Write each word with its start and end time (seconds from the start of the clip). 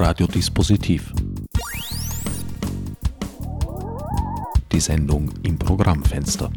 Radiodispositiv. 0.00 1.12
Die 4.70 4.78
Sendung 4.78 5.28
im 5.42 5.58
Programmfenster. 5.58 6.52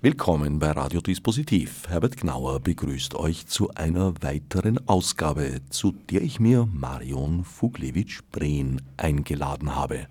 Willkommen 0.00 0.60
bei 0.60 0.70
Radiodispositiv. 0.70 1.88
Herbert 1.88 2.16
Gnauer 2.18 2.60
begrüßt 2.60 3.16
euch 3.16 3.48
zu 3.48 3.70
einer 3.74 4.14
weiteren 4.22 4.86
Ausgabe, 4.86 5.60
zu 5.70 5.90
der 5.90 6.22
ich 6.22 6.38
mir 6.38 6.68
Marion 6.72 7.44
Fuglewitsch-Brehn 7.44 8.80
eingeladen 8.96 9.74
habe. 9.74 10.06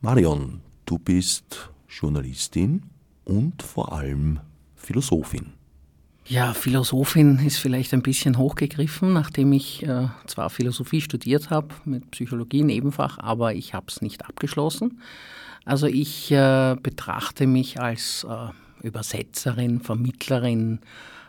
Marion, 0.00 0.62
du 0.86 0.98
bist 0.98 1.70
Journalistin 1.88 2.84
und 3.24 3.62
vor 3.62 3.92
allem 3.92 4.40
Philosophin. 4.76 5.59
Ja, 6.30 6.54
Philosophin 6.54 7.44
ist 7.44 7.58
vielleicht 7.58 7.92
ein 7.92 8.02
bisschen 8.02 8.38
hochgegriffen, 8.38 9.12
nachdem 9.12 9.52
ich 9.52 9.82
äh, 9.82 10.06
zwar 10.28 10.48
Philosophie 10.48 11.00
studiert 11.00 11.50
habe, 11.50 11.74
mit 11.84 12.08
Psychologie 12.12 12.62
Nebenfach, 12.62 13.18
aber 13.18 13.52
ich 13.54 13.74
habe 13.74 13.86
es 13.88 14.00
nicht 14.00 14.24
abgeschlossen. 14.24 15.00
Also 15.64 15.88
ich 15.88 16.30
äh, 16.30 16.76
betrachte 16.80 17.48
mich 17.48 17.80
als 17.80 18.24
äh, 18.30 18.86
Übersetzerin, 18.86 19.80
Vermittlerin 19.80 20.78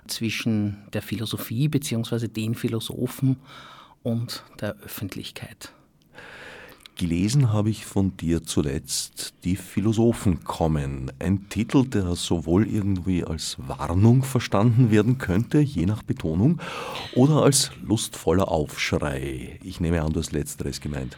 zwischen 0.05 0.77
der 0.93 1.01
Philosophie 1.01 1.67
bzw. 1.67 2.27
den 2.27 2.53
Philosophen 2.53 3.37
und 4.03 4.43
der 4.59 4.75
Öffentlichkeit. 4.83 5.73
Gelesen 7.01 7.51
habe 7.51 7.71
ich 7.71 7.87
von 7.87 8.15
dir 8.15 8.43
zuletzt 8.43 9.33
Die 9.43 9.55
Philosophen 9.55 10.43
kommen. 10.43 11.11
Ein 11.17 11.49
Titel, 11.49 11.83
der 11.83 12.15
sowohl 12.15 12.67
irgendwie 12.67 13.23
als 13.23 13.57
Warnung 13.57 14.21
verstanden 14.21 14.91
werden 14.91 15.17
könnte, 15.17 15.61
je 15.61 15.87
nach 15.87 16.03
Betonung, 16.03 16.61
oder 17.15 17.41
als 17.41 17.71
lustvoller 17.81 18.49
Aufschrei. 18.49 19.57
Ich 19.63 19.79
nehme 19.79 20.03
an, 20.03 20.13
du 20.13 20.19
hast 20.19 20.31
letzteres 20.31 20.79
gemeint. 20.79 21.17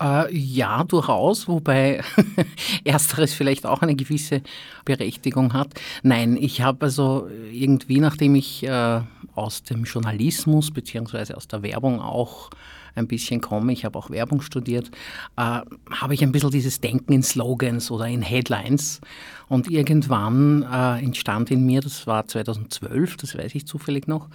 Äh, 0.00 0.32
ja, 0.32 0.84
durchaus, 0.84 1.48
wobei 1.48 2.04
ersteres 2.84 3.34
vielleicht 3.34 3.66
auch 3.66 3.82
eine 3.82 3.96
gewisse 3.96 4.40
Berechtigung 4.84 5.52
hat. 5.52 5.74
Nein, 6.04 6.36
ich 6.36 6.62
habe 6.62 6.86
also 6.86 7.28
irgendwie, 7.50 7.98
nachdem 7.98 8.36
ich 8.36 8.62
äh, 8.62 9.00
aus 9.34 9.64
dem 9.64 9.82
Journalismus 9.82 10.70
bzw. 10.70 11.34
aus 11.34 11.48
der 11.48 11.64
Werbung 11.64 12.00
auch 12.00 12.50
ein 12.94 13.06
bisschen 13.06 13.40
komme, 13.40 13.72
ich 13.72 13.84
habe 13.84 13.98
auch 13.98 14.10
Werbung 14.10 14.40
studiert, 14.40 14.90
äh, 15.36 15.60
habe 15.90 16.14
ich 16.14 16.22
ein 16.22 16.32
bisschen 16.32 16.50
dieses 16.50 16.80
Denken 16.80 17.12
in 17.12 17.22
Slogans 17.22 17.90
oder 17.90 18.06
in 18.06 18.22
Headlines. 18.22 19.00
Und 19.48 19.70
irgendwann 19.70 20.62
äh, 20.62 21.02
entstand 21.02 21.50
in 21.50 21.64
mir, 21.66 21.80
das 21.80 22.06
war 22.06 22.26
2012, 22.26 23.16
das 23.16 23.36
weiß 23.36 23.54
ich 23.54 23.66
zufällig 23.66 24.06
noch, 24.06 24.28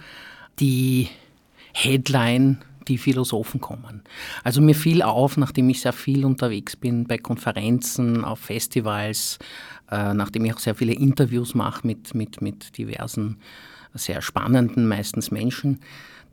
die 0.58 1.08
Headline 1.72 2.58
die 2.88 2.98
Philosophen 2.98 3.60
kommen. 3.60 4.02
Also 4.42 4.60
mir 4.60 4.74
fiel 4.74 5.02
auf, 5.02 5.36
nachdem 5.36 5.68
ich 5.70 5.80
sehr 5.80 5.92
viel 5.92 6.24
unterwegs 6.24 6.76
bin 6.76 7.06
bei 7.06 7.18
Konferenzen, 7.18 8.24
auf 8.24 8.40
Festivals, 8.40 9.38
äh, 9.90 10.14
nachdem 10.14 10.44
ich 10.44 10.54
auch 10.54 10.58
sehr 10.58 10.74
viele 10.74 10.92
Interviews 10.92 11.54
mache 11.54 11.86
mit, 11.86 12.14
mit, 12.14 12.42
mit 12.42 12.76
diversen 12.78 13.38
sehr 13.94 14.22
spannenden, 14.22 14.86
meistens 14.86 15.30
Menschen, 15.30 15.80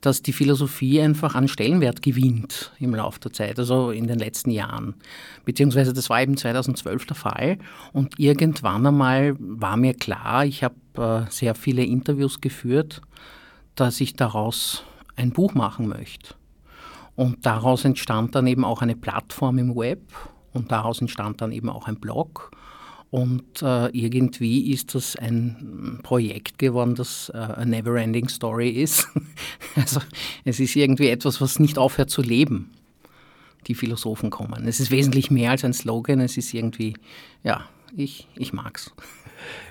dass 0.01 0.21
die 0.21 0.33
Philosophie 0.33 1.01
einfach 1.01 1.33
an 1.35 1.47
Stellenwert 1.47 2.01
gewinnt 2.01 2.71
im 2.79 2.93
Laufe 2.93 3.19
der 3.19 3.33
Zeit, 3.33 3.57
also 3.57 3.89
in 3.91 4.07
den 4.07 4.19
letzten 4.19 4.51
Jahren. 4.51 4.95
Beziehungsweise 5.43 5.93
das 5.93 6.09
war 6.09 6.21
eben 6.21 6.37
2012 6.37 7.05
der 7.07 7.15
Fall. 7.15 7.57
Und 7.93 8.19
irgendwann 8.19 8.85
einmal 8.85 9.35
war 9.39 9.75
mir 9.75 9.95
klar, 9.95 10.45
ich 10.45 10.63
habe 10.63 10.75
äh, 10.97 11.31
sehr 11.31 11.55
viele 11.55 11.83
Interviews 11.83 12.41
geführt, 12.41 13.01
dass 13.75 13.99
ich 13.99 14.15
daraus 14.15 14.83
ein 15.15 15.31
Buch 15.31 15.55
machen 15.55 15.87
möchte. 15.87 16.35
Und 17.15 17.45
daraus 17.45 17.83
entstand 17.83 18.35
dann 18.35 18.45
eben 18.45 18.63
auch 18.63 18.83
eine 18.83 18.95
Plattform 18.95 19.57
im 19.57 19.75
Web 19.75 20.01
und 20.53 20.71
daraus 20.71 21.01
entstand 21.01 21.41
dann 21.41 21.51
eben 21.51 21.69
auch 21.69 21.87
ein 21.87 21.99
Blog. 21.99 22.51
Und 23.09 23.61
äh, 23.61 23.87
irgendwie 23.89 24.71
ist 24.71 24.93
das 24.93 25.15
ein 25.15 25.99
Projekt 26.03 26.57
geworden, 26.57 26.95
das 26.95 27.31
äh, 27.33 27.37
a 27.37 27.65
never-ending 27.65 28.27
Story 28.27 28.69
ist. 28.69 29.07
also 29.75 30.01
es 30.43 30.59
ist 30.59 30.75
irgendwie 30.75 31.09
etwas, 31.09 31.39
was 31.39 31.59
nicht 31.59 31.77
aufhört 31.77 32.09
zu 32.09 32.21
leben. 32.21 32.71
Die 33.67 33.75
Philosophen 33.75 34.29
kommen. 34.29 34.67
Es 34.67 34.79
ist 34.79 34.91
wesentlich 34.91 35.31
mehr 35.31 35.51
als 35.51 35.63
ein 35.63 35.73
Slogan. 35.73 36.19
Es 36.19 36.37
ist 36.37 36.53
irgendwie, 36.53 36.95
ja, 37.43 37.65
ich, 37.95 38.27
ich 38.35 38.53
mag's. 38.53 38.91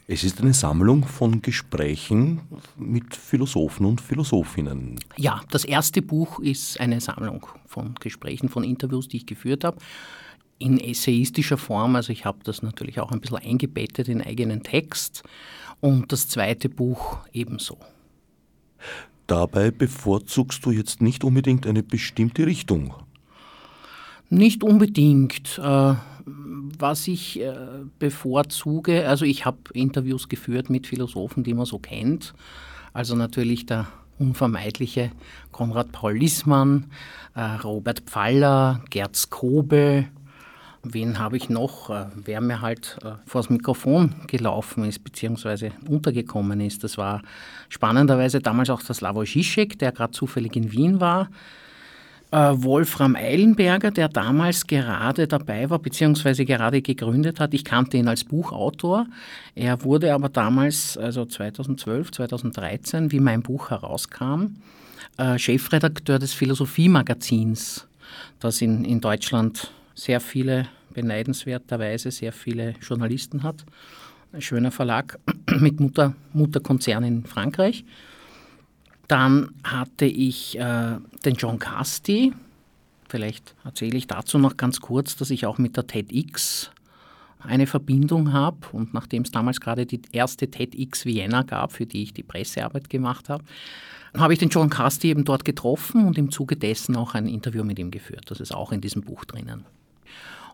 Es 0.09 0.23
ist 0.23 0.41
eine 0.41 0.55
Sammlung 0.55 1.05
von 1.05 1.43
Gesprächen 1.43 2.41
mit 2.77 3.15
Philosophen 3.15 3.87
und 3.87 4.01
Philosophinnen. 4.01 5.01
Ja, 5.17 5.41
das 5.51 5.65
erste 5.65 6.01
Buch 6.01 6.39
ist 6.39 6.81
eine 6.81 7.01
Sammlung 7.01 7.47
von 7.67 7.95
Gesprächen, 7.97 8.49
von 8.49 8.65
Interviews, 8.65 9.09
die 9.09 9.19
ich 9.19 9.27
geführt 9.27 9.65
habe. 9.65 9.79
In 10.59 10.79
essayistischer 10.81 11.59
Form, 11.59 11.97
also 11.97 12.13
ich 12.13 12.25
habe 12.25 12.39
das 12.45 12.63
natürlich 12.63 13.01
auch 13.01 13.13
ein 13.13 13.21
bisschen 13.21 13.39
eingebettet 13.39 14.09
in 14.09 14.23
eigenen 14.23 14.63
Text. 14.63 15.23
Und 15.81 16.13
das 16.13 16.29
zweite 16.29 16.69
Buch 16.69 17.19
ebenso. 17.33 17.79
Dabei 19.27 19.71
bevorzugst 19.71 20.65
du 20.65 20.71
jetzt 20.71 21.03
nicht 21.03 21.25
unbedingt 21.25 21.67
eine 21.67 21.83
bestimmte 21.83 22.47
Richtung. 22.47 22.95
Nicht 24.31 24.63
unbedingt. 24.65 25.59
Äh, 25.59 25.95
was 26.27 27.07
ich 27.07 27.41
äh, 27.41 27.55
bevorzuge, 27.99 29.09
also 29.09 29.25
ich 29.25 29.45
habe 29.45 29.59
Interviews 29.73 30.29
geführt 30.29 30.71
mit 30.71 30.87
Philosophen, 30.87 31.45
die 31.45 31.55
man 31.55 31.67
so 31.67 31.79
kennt. 31.79 32.35
Also 32.93 33.15
natürlich 33.15 33.67
der 33.67 33.87
unvermeidliche 34.19 35.13
Konrad 35.53 35.93
Paul 35.93 36.19
Lissmann, 36.19 36.87
äh, 37.35 37.43
Robert 37.43 38.01
Pfaller, 38.01 38.83
Gerd 38.91 39.15
Skobel. 39.15 40.09
Wen 40.93 41.19
habe 41.19 41.37
ich 41.37 41.49
noch? 41.49 41.91
Äh, 41.91 42.07
wer 42.15 42.41
mir 42.41 42.61
halt 42.61 42.97
äh, 43.03 43.13
vor 43.27 43.43
das 43.43 43.51
Mikrofon 43.51 44.15
gelaufen 44.29 44.85
ist, 44.85 45.03
beziehungsweise 45.03 45.73
untergekommen 45.89 46.61
ist. 46.61 46.85
Das 46.85 46.97
war 46.97 47.23
spannenderweise 47.69 48.41
damals 48.41 48.71
auch 48.71 48.83
der 48.83 48.95
Slavoj 48.95 49.27
Žižek, 49.27 49.79
der 49.79 49.91
gerade 49.91 50.13
zufällig 50.13 50.55
in 50.55 50.71
Wien 50.71 51.01
war. 51.01 51.29
Äh, 52.31 52.53
Wolfram 52.55 53.17
Eilenberger, 53.17 53.91
der 53.91 54.09
damals 54.09 54.67
gerade 54.67 55.27
dabei 55.27 55.69
war, 55.71 55.81
beziehungsweise 55.81 56.45
gerade 56.45 56.83
gegründet 56.83 57.41
hat. 57.41 57.53
Ich 57.53 57.65
kannte 57.65 57.97
ihn 57.97 58.07
als 58.07 58.23
Buchautor. 58.23 59.07
Er 59.57 59.83
wurde 59.83 60.15
aber 60.15 60.29
damals, 60.29 60.97
also 60.97 61.25
2012, 61.25 62.13
2013, 62.13 63.11
wie 63.11 63.21
mein 63.21 63.43
Buch 63.43 63.71
herauskam, 63.71 64.57
Chefredakteur 65.39 66.19
des 66.19 66.35
Philosophiemagazins, 66.35 67.87
das 68.39 68.61
in, 68.61 68.85
in 68.85 69.01
Deutschland 69.01 69.71
sehr 69.97 70.21
viele, 70.21 70.69
beneidenswerterweise 70.97 72.11
sehr 72.11 72.33
viele 72.33 72.75
Journalisten 72.81 73.43
hat. 73.43 73.67
Ein 74.33 74.41
schöner 74.41 74.71
Verlag 74.71 75.19
mit 75.61 75.79
Mutter, 75.79 76.15
Mutterkonzern 76.33 77.05
in 77.05 77.25
Frankreich. 77.25 77.85
Dann 79.07 79.51
hatte 79.63 80.07
ich 80.07 80.59
äh, 80.59 80.97
den 81.25 81.35
John 81.37 81.59
Casti. 81.59 82.33
Vielleicht 83.09 83.55
erzähle 83.63 83.99
ich 83.99 84.07
dazu 84.07 84.39
noch 84.39 84.57
ganz 84.57 84.81
kurz, 84.81 85.17
dass 85.17 85.31
ich 85.31 85.45
auch 85.45 85.59
mit 85.59 85.77
der 85.77 85.87
TEDx 85.87 86.71
eine 87.39 87.67
Verbindung 87.67 88.33
habe. 88.33 88.57
Und 88.73 88.95
nachdem 88.95 89.23
es 89.23 89.31
damals 89.31 89.61
gerade 89.61 89.85
die 89.85 90.01
erste 90.13 90.51
TEDx 90.51 91.05
Vienna 91.05 91.43
gab, 91.43 91.73
für 91.73 91.85
die 91.85 92.05
ich 92.05 92.15
die 92.15 92.23
Pressearbeit 92.25 92.89
gemacht 92.89 93.29
habe, 93.29 93.45
habe 94.17 94.33
ich 94.33 94.39
den 94.39 94.49
John 94.49 94.71
Casti 94.71 95.09
eben 95.11 95.27
dort 95.27 95.45
getroffen 95.45 96.07
und 96.07 96.17
im 96.17 96.31
Zuge 96.31 96.57
dessen 96.57 96.97
auch 96.97 97.15
ein 97.15 97.29
Interview 97.29 97.65
mit 97.65 97.79
ihm 97.79 97.91
geführt. 97.91 98.25
Das 98.29 98.41
ist 98.41 98.55
auch 98.55 98.73
in 98.73 98.81
diesem 98.81 99.03
Buch 99.03 99.27
drinnen. 99.27 99.67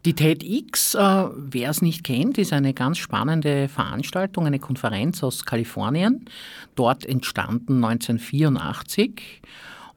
Die 0.05 0.15
TEDx, 0.15 0.97
äh, 0.97 0.99
wer 1.37 1.71
es 1.71 1.81
nicht 1.81 2.03
kennt, 2.03 2.37
ist 2.37 2.53
eine 2.53 2.75
ganz 2.75 2.99
spannende 2.99 3.69
Veranstaltung, 3.69 4.47
eine 4.47 4.59
Konferenz 4.59 5.23
aus 5.23 5.45
Kalifornien, 5.45 6.25
dort 6.75 7.07
entstanden 7.07 7.85
1984 7.85 9.43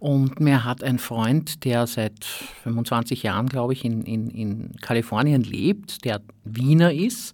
und 0.05 0.39
mir 0.39 0.63
hat 0.63 0.83
ein 0.83 0.99
Freund, 0.99 1.65
der 1.65 1.87
seit 1.87 2.23
25 2.23 3.23
Jahren, 3.23 3.49
glaube 3.49 3.73
ich, 3.73 3.83
in, 3.83 4.03
in, 4.03 4.29
in 4.29 4.75
Kalifornien 4.79 5.41
lebt, 5.41 6.05
der 6.05 6.21
Wiener 6.43 6.93
ist, 6.93 7.33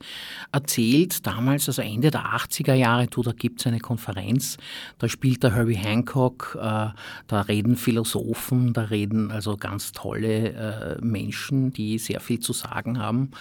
erzählt 0.53 1.27
damals, 1.27 1.68
also 1.68 1.81
Ende 1.81 2.12
der 2.12 2.27
80er 2.27 2.73
Jahre, 2.73 3.07
du, 3.07 3.23
da 3.23 3.33
gibt 3.33 3.59
es 3.59 3.68
eine 3.68 3.81
Konferenz, 3.81 4.56
da 5.00 5.09
spielt 5.09 5.44
der 5.44 5.53
Herbie 5.53 5.75
Hancock, 5.75 6.57
äh, 6.57 6.88
da 7.27 7.41
reden 7.41 7.75
Philosophen, 7.75 8.71
da 8.71 8.83
reden 8.83 9.31
also 9.31 9.57
ganz 9.57 9.91
tolle 9.91 10.53
äh, 10.53 11.01
Menschen, 11.01 11.73
die 11.73 11.97
sehr 11.97 12.21
viel 12.21 12.39
zu 12.39 12.53
sagen 12.53 13.00
haben. 13.00 13.31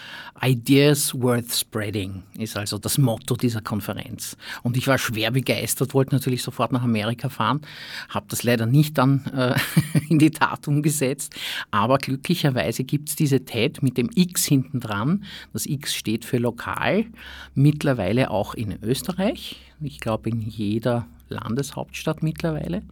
Ideas 0.42 1.14
worth 1.14 1.52
spreading 1.52 2.24
ist 2.36 2.56
also 2.56 2.78
das 2.78 2.98
Motto 2.98 3.36
dieser 3.36 3.60
Konferenz. 3.60 4.36
Und 4.64 4.76
ich 4.76 4.88
war 4.88 4.98
schwer 4.98 5.30
begeistert, 5.30 5.94
wollte 5.94 6.16
natürlich 6.16 6.42
sofort 6.42 6.72
nach 6.72 6.82
Amerika 6.82 7.28
fahren, 7.28 7.60
habe 8.08 8.26
das 8.28 8.42
leider 8.42 8.66
nicht 8.66 8.98
dann 8.98 9.19
äh, 9.34 9.54
in 10.08 10.18
die 10.18 10.30
Tat 10.30 10.68
umgesetzt. 10.68 11.34
Aber 11.70 11.98
glücklicherweise 11.98 12.84
gibt 12.84 13.08
es 13.10 13.16
diese 13.16 13.44
TED 13.44 13.82
mit 13.82 13.96
dem 13.98 14.10
X 14.14 14.44
hinten 14.44 14.80
dran. 14.80 15.24
Das 15.52 15.66
X 15.66 15.94
steht 15.94 16.24
für 16.24 16.38
lokal, 16.38 17.06
mittlerweile 17.54 18.30
auch 18.30 18.54
in 18.54 18.78
Österreich. 18.82 19.60
Ich 19.80 20.00
glaube 20.00 20.30
in 20.30 20.40
jeder 20.40 21.06
Landeshauptstadt 21.28 22.22
mittlerweile. 22.22 22.82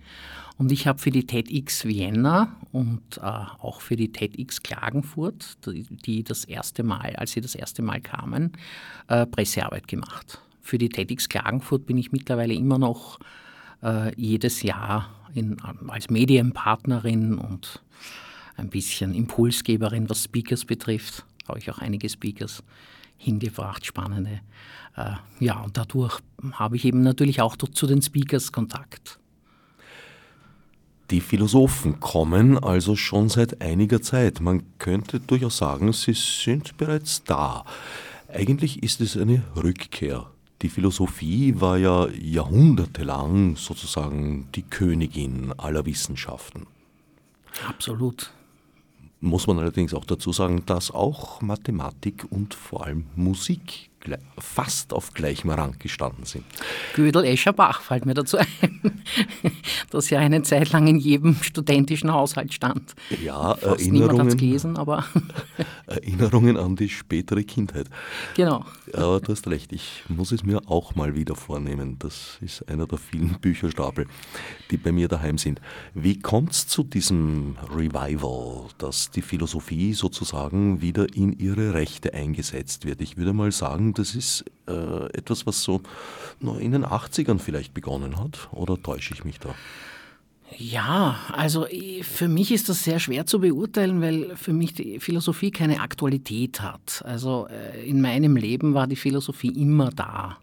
Und 0.59 0.73
ich 0.73 0.89
habe 0.89 0.99
für 0.99 1.13
die 1.13 1.25
TEDx 1.25 1.85
Vienna 1.85 2.57
und 2.73 3.19
äh, 3.19 3.21
auch 3.21 3.81
für 3.81 3.95
die 3.95 4.11
TEDx 4.11 4.61
Klagenfurt, 4.61 5.65
die, 5.67 5.87
die, 5.89 6.25
das 6.25 6.45
erste 6.45 6.83
Mal, 6.83 7.15
als 7.15 7.33
sie 7.33 7.41
das 7.41 7.55
erste 7.55 7.81
Mal 7.81 8.01
kamen, 8.01 8.53
äh, 9.07 9.25
Pressearbeit 9.25 9.87
gemacht. 9.87 10.41
Für 10.61 10.77
die 10.77 10.89
TEDx 10.89 11.29
Klagenfurt 11.29 11.87
bin 11.87 11.97
ich 11.97 12.11
mittlerweile 12.11 12.55
immer 12.55 12.79
noch 12.79 13.21
jedes 14.17 14.63
Jahr 14.63 15.09
in, 15.35 15.57
als 15.89 16.11
Medienpartnerin 16.11 17.39
und 17.39 17.83
ein 18.57 18.69
bisschen 18.69 19.15
Impulsgeberin, 19.15 20.11
was 20.11 20.25
Speakers 20.25 20.65
betrifft. 20.65 21.25
Habe 21.47 21.59
ich 21.59 21.71
auch 21.71 21.79
einige 21.79 22.09
Speakers 22.09 22.63
hingebracht, 23.17 23.87
spannende. 23.87 24.41
Äh, 24.97 25.13
ja, 25.41 25.61
und 25.61 25.77
dadurch 25.77 26.19
habe 26.53 26.77
ich 26.77 26.85
eben 26.85 27.03
natürlich 27.03 27.41
auch 27.41 27.57
zu 27.57 27.87
den 27.87 28.03
Speakers 28.03 28.53
Kontakt. 28.53 29.19
Die 31.11 31.21
Philosophen 31.21 32.01
kommen 32.01 32.59
also 32.59 32.95
schon 32.95 33.29
seit 33.31 33.63
einiger 33.63 34.03
Zeit. 34.03 34.41
Man 34.41 34.63
könnte 34.79 35.21
durchaus 35.21 35.57
sagen, 35.57 35.93
sie 35.93 36.13
sind 36.13 36.77
bereits 36.77 37.25
da. 37.25 37.65
Eigentlich 38.29 38.83
ist 38.83 39.01
es 39.01 39.17
eine 39.17 39.43
Rückkehr. 39.57 40.31
Die 40.63 40.69
Philosophie 40.69 41.61
war 41.61 41.77
ja 41.79 42.09
jahrhundertelang 42.09 43.57
sozusagen 43.57 44.49
die 44.55 44.63
Königin 44.63 45.53
aller 45.57 45.87
Wissenschaften. 45.87 46.67
Absolut. 47.67 48.33
Muss 49.21 49.47
man 49.47 49.59
allerdings 49.59 49.95
auch 49.95 50.05
dazu 50.05 50.33
sagen, 50.33 50.65
dass 50.67 50.91
auch 50.91 51.41
Mathematik 51.41 52.27
und 52.31 52.55
vor 52.55 52.87
allem 52.87 53.07
Musik 53.15 53.91
fast 54.39 54.93
auf 54.93 55.15
gleichem 55.15 55.51
Rang 55.51 55.77
gestanden 55.79 56.25
sind. 56.25 56.45
Gödel 56.95 57.25
Escher 57.25 57.53
Bach 57.53 57.83
fällt 57.83 58.07
mir 58.07 58.15
dazu 58.15 58.39
ein, 58.39 59.03
das 59.91 60.11
ja 60.11 60.19
eine 60.19 60.43
Zeit 60.43 60.73
lang 60.73 60.87
in 60.87 60.99
jedem 60.99 61.35
studentischen 61.43 62.13
Haushalt 62.13 62.53
stand. 62.53 62.95
Ja, 63.23 63.55
Fast 63.55 63.81
Erinnerungen, 63.81 64.37
gelesen, 64.37 64.77
aber 64.77 65.05
Erinnerungen 65.87 66.57
an 66.57 66.77
die 66.77 66.89
spätere 66.89 67.43
Kindheit. 67.43 67.89
Genau. 68.35 68.65
Aber 68.93 69.21
du 69.21 69.33
hast 69.33 69.47
recht, 69.49 69.73
ich 69.73 70.05
muss 70.09 70.33
es 70.33 70.45
mir 70.45 70.63
auch 70.67 70.95
mal 70.95 71.15
wieder 71.15 71.35
vornehmen. 71.35 71.97
Das 71.99 72.39
ist 72.41 72.69
einer 72.69 72.87
der 72.87 72.99
vielen 72.99 73.39
Bücherstapel, 73.41 74.07
die 74.71 74.77
bei 74.77 74.93
mir 74.93 75.09
daheim 75.09 75.39
sind. 75.39 75.61
Wie 75.95 76.19
kommt 76.19 76.53
es 76.53 76.67
zu 76.67 76.83
diesem 76.83 77.57
Revival, 77.75 78.69
dass 78.79 79.11
die 79.11 79.23
Philosophie 79.23 79.93
sozusagen 79.93 80.81
wieder 80.81 81.15
in 81.15 81.33
ihre 81.39 81.75
Rechte 81.75 82.15
eingesetzt 82.15 82.87
wird? 82.87 83.01
Ich 83.01 83.17
würde 83.17 83.33
mal 83.33 83.53
sagen, 83.53 83.95
das 83.99 84.15
ist 84.15 84.45
äh, 84.67 85.07
etwas, 85.13 85.47
was 85.47 85.63
so 85.63 85.83
in 86.41 86.73
den 86.73 86.85
80ern 86.85 87.39
vielleicht 87.39 87.75
begonnen 87.75 88.19
hat. 88.19 88.49
Oder 88.53 88.81
täusche 88.81 89.15
ich 89.15 89.25
mich 89.25 89.39
da? 89.39 89.55
Ja, 90.57 91.17
also 91.33 91.67
für 92.03 92.29
mich 92.29 92.53
ist 92.53 92.69
das 92.69 92.83
sehr 92.83 92.99
schwer 92.99 93.27
zu 93.27 93.41
beurteilen, 93.41 94.01
weil 94.01 94.35
für 94.37 94.53
mich 94.53 94.73
die 94.73 94.99
Philosophie 94.99 95.51
keine 95.51 95.81
Aktualität 95.81 96.63
hat. 96.63 97.03
Also 97.05 97.49
äh, 97.49 97.87
in 97.87 98.01
meinem 98.01 98.37
Leben 98.37 98.73
war 98.73 98.87
die 98.87 98.97
Philosophie 98.97 99.51
immer 99.51 99.91
da. 99.91 100.39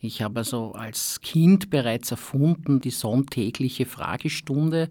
Ich 0.00 0.20
habe 0.20 0.40
also 0.40 0.72
als 0.72 1.20
Kind 1.22 1.70
bereits 1.70 2.10
erfunden 2.10 2.80
die 2.80 2.90
sonntägliche 2.90 3.86
Fragestunde, 3.86 4.90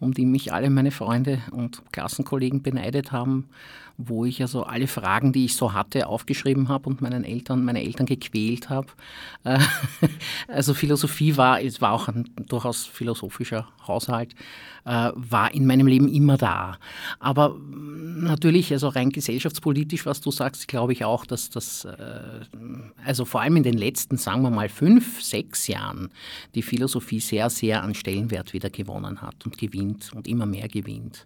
um 0.00 0.14
die 0.14 0.26
mich 0.26 0.52
alle 0.52 0.70
meine 0.70 0.90
Freunde 0.90 1.40
und 1.50 1.82
Klassenkollegen 1.92 2.62
beneidet 2.62 3.12
haben 3.12 3.48
wo 3.96 4.24
ich 4.24 4.40
also 4.42 4.64
alle 4.64 4.86
Fragen, 4.86 5.32
die 5.32 5.44
ich 5.44 5.56
so 5.56 5.72
hatte, 5.72 6.08
aufgeschrieben 6.08 6.68
habe 6.68 6.88
und 6.88 7.00
meinen 7.00 7.24
Eltern, 7.24 7.64
meine 7.64 7.82
Eltern 7.82 8.06
gequält 8.06 8.68
habe. 8.68 8.88
Äh, 9.44 9.58
also 10.48 10.74
Philosophie 10.74 11.36
war, 11.36 11.62
es 11.62 11.80
war 11.80 11.92
auch 11.92 12.08
ein 12.08 12.28
durchaus 12.46 12.84
philosophischer 12.86 13.68
Haushalt, 13.86 14.34
äh, 14.84 15.10
war 15.14 15.54
in 15.54 15.66
meinem 15.66 15.86
Leben 15.86 16.08
immer 16.08 16.36
da. 16.36 16.78
Aber 17.20 17.56
natürlich, 17.70 18.72
also 18.72 18.88
rein 18.88 19.10
gesellschaftspolitisch, 19.10 20.06
was 20.06 20.20
du 20.20 20.32
sagst, 20.32 20.66
glaube 20.66 20.92
ich 20.92 21.04
auch, 21.04 21.24
dass 21.24 21.50
das, 21.50 21.84
äh, 21.84 22.40
also 23.04 23.24
vor 23.24 23.42
allem 23.42 23.56
in 23.56 23.62
den 23.62 23.78
letzten, 23.78 24.16
sagen 24.16 24.42
wir 24.42 24.50
mal, 24.50 24.68
fünf, 24.68 25.22
sechs 25.22 25.68
Jahren 25.68 26.10
die 26.56 26.62
Philosophie 26.62 27.20
sehr, 27.20 27.48
sehr 27.48 27.82
an 27.82 27.94
Stellenwert 27.94 28.52
wieder 28.52 28.70
gewonnen 28.70 29.22
hat 29.22 29.44
und 29.44 29.56
gewinnt 29.56 29.83
und 30.14 30.26
immer 30.26 30.46
mehr 30.46 30.68
gewinnt. 30.68 31.24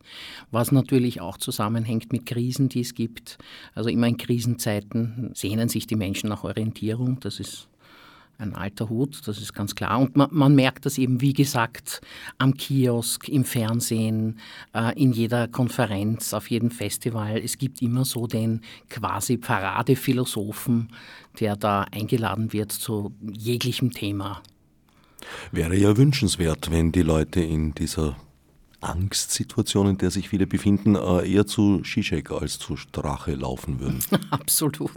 Was 0.51 0.73
natürlich 0.73 1.21
auch 1.21 1.39
zusammenhängt 1.39 2.13
mit 2.13 2.27
Krisen, 2.27 2.69
die 2.69 2.81
es 2.81 2.95
gibt. 2.95 3.39
Also 3.75 3.91
immer 3.91 4.07
in 4.07 4.17
Krisenzeiten 4.17 5.31
sehnen 5.35 5.69
sich 5.69 5.87
die 5.87 5.97
Menschen 5.97 6.29
nach 6.29 6.45
Orientierung. 6.45 7.21
Das 7.21 7.41
ist 7.41 7.69
ein 8.39 8.55
alter 8.55 8.89
Hut, 8.89 9.21
das 9.27 9.39
ist 9.39 9.53
ganz 9.53 9.75
klar. 9.75 9.99
Und 9.99 10.17
man, 10.17 10.29
man, 10.31 10.55
merkt 10.55 10.87
das 10.87 10.97
eben, 10.97 11.21
wie 11.21 11.33
gesagt, 11.33 12.01
am 12.39 12.55
Kiosk, 12.55 13.29
im 13.29 13.45
Fernsehen, 13.45 14.39
äh, 14.73 14.97
in 15.01 15.13
jeder 15.13 15.49
Konferenz, 15.49 16.33
auf 16.33 16.49
jedem 16.49 16.71
Festival. 16.71 17.39
Es 17.39 17.59
gibt 17.59 17.83
immer 17.83 18.05
so 18.05 18.27
den 18.27 18.61
quasi 18.89 19.37
Paradephilosophen, 19.37 20.91
der 21.41 21.57
da 21.57 21.83
eingeladen 21.91 22.53
wird 22.53 22.71
zu 22.71 23.13
jeglichem 23.21 23.91
Thema. 23.91 24.41
Wäre 25.51 25.77
ja 25.77 25.97
wünschenswert, 25.97 26.71
wenn 26.71 26.93
die 26.93 27.03
Leute 27.03 27.41
in 27.41 27.75
dieser 27.75 28.17
Angstsituation, 28.81 29.89
in 29.89 29.99
der 29.99 30.11
sich 30.11 30.29
viele 30.29 30.47
befinden, 30.47 30.95
äh, 30.95 31.29
eher 31.29 31.47
zu 31.47 31.81
Zizek 31.81 32.31
als 32.31 32.59
zu 32.59 32.77
Strache 32.77 33.33
laufen 33.33 33.81
würden. 33.81 34.01
Absolut. 34.31 34.93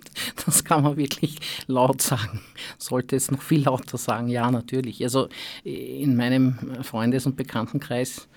Das 0.45 0.63
kann 0.63 0.83
man 0.83 0.97
wirklich 0.97 1.37
laut 1.67 2.01
sagen. 2.01 2.41
Sollte 2.77 3.15
es 3.15 3.31
noch 3.31 3.41
viel 3.41 3.63
lauter 3.63 3.97
sagen, 3.97 4.27
ja, 4.27 4.51
natürlich. 4.51 5.03
Also 5.03 5.29
in 5.63 6.15
meinem 6.15 6.83
Freundes- 6.83 7.25
und 7.25 7.35
Bekanntenkreis 7.35 8.27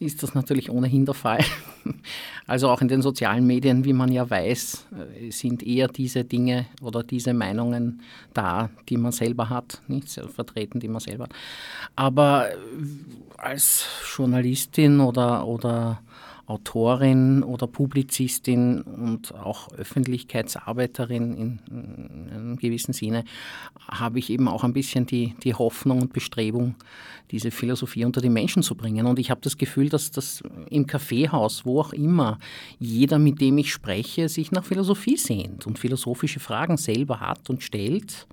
ist 0.00 0.22
das 0.22 0.34
natürlich 0.34 0.70
ohnehin 0.70 1.04
der 1.04 1.14
Fall. 1.14 1.44
Also 2.46 2.68
auch 2.68 2.80
in 2.80 2.88
den 2.88 3.00
sozialen 3.00 3.46
Medien, 3.46 3.84
wie 3.84 3.92
man 3.92 4.10
ja 4.10 4.28
weiß, 4.28 4.86
äh, 5.22 5.30
sind 5.30 5.62
eher 5.62 5.86
diese 5.86 6.24
Dinge 6.24 6.66
oder 6.82 7.04
diese 7.04 7.32
Meinungen 7.32 8.02
da, 8.34 8.70
die 8.88 8.96
man 8.96 9.12
selber 9.12 9.48
hat, 9.50 9.80
nicht 9.86 10.10
vertreten, 10.10 10.80
die 10.80 10.88
man 10.88 10.98
selber 10.98 11.24
hat. 11.24 11.32
Aber 11.94 12.50
äh, 12.50 12.56
als 13.40 13.86
Journalistin 14.16 15.00
oder, 15.00 15.46
oder 15.46 16.00
Autorin 16.50 17.44
oder 17.44 17.68
Publizistin 17.68 18.82
und 18.82 19.32
auch 19.34 19.72
Öffentlichkeitsarbeiterin 19.72 21.36
in, 21.36 21.60
in, 21.70 22.30
einem 22.30 22.56
gewissen 22.56 22.92
Sinne 22.92 23.24
habe 23.88 24.18
ich 24.18 24.30
eben 24.30 24.48
auch 24.48 24.64
ein 24.64 24.72
bisschen 24.72 25.06
die, 25.06 25.36
die 25.44 25.54
Hoffnung 25.54 26.02
und 26.02 26.12
Bestrebung, 26.12 26.74
diese 27.30 27.52
Philosophie 27.52 28.04
unter 28.04 28.20
die 28.20 28.30
Menschen 28.30 28.64
zu 28.64 28.74
bringen. 28.74 29.06
Und 29.06 29.20
ich 29.20 29.30
habe 29.30 29.40
das 29.42 29.58
Gefühl, 29.58 29.88
dass 29.88 30.10
das 30.10 30.42
im 30.68 30.88
Kaffeehaus, 30.88 31.64
wo 31.64 31.80
auch 31.80 31.92
immer, 31.92 32.40
jeder, 32.80 33.20
mit 33.20 33.40
dem 33.40 33.56
ich 33.58 33.72
spreche, 33.72 34.28
sich 34.28 34.50
nach 34.50 34.64
Philosophie 34.64 35.16
sehnt 35.16 35.68
und 35.68 35.78
philosophische 35.78 36.40
Fragen 36.40 36.76
selber 36.76 37.20
hat 37.20 37.48
und 37.48 37.62
stellt. 37.62 38.26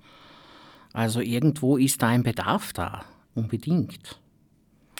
Also 0.92 1.20
irgendwo 1.20 1.76
ist 1.76 2.02
da 2.02 2.08
ein 2.08 2.24
Bedarf 2.24 2.72
da, 2.72 3.04
unbedingt. 3.36 4.18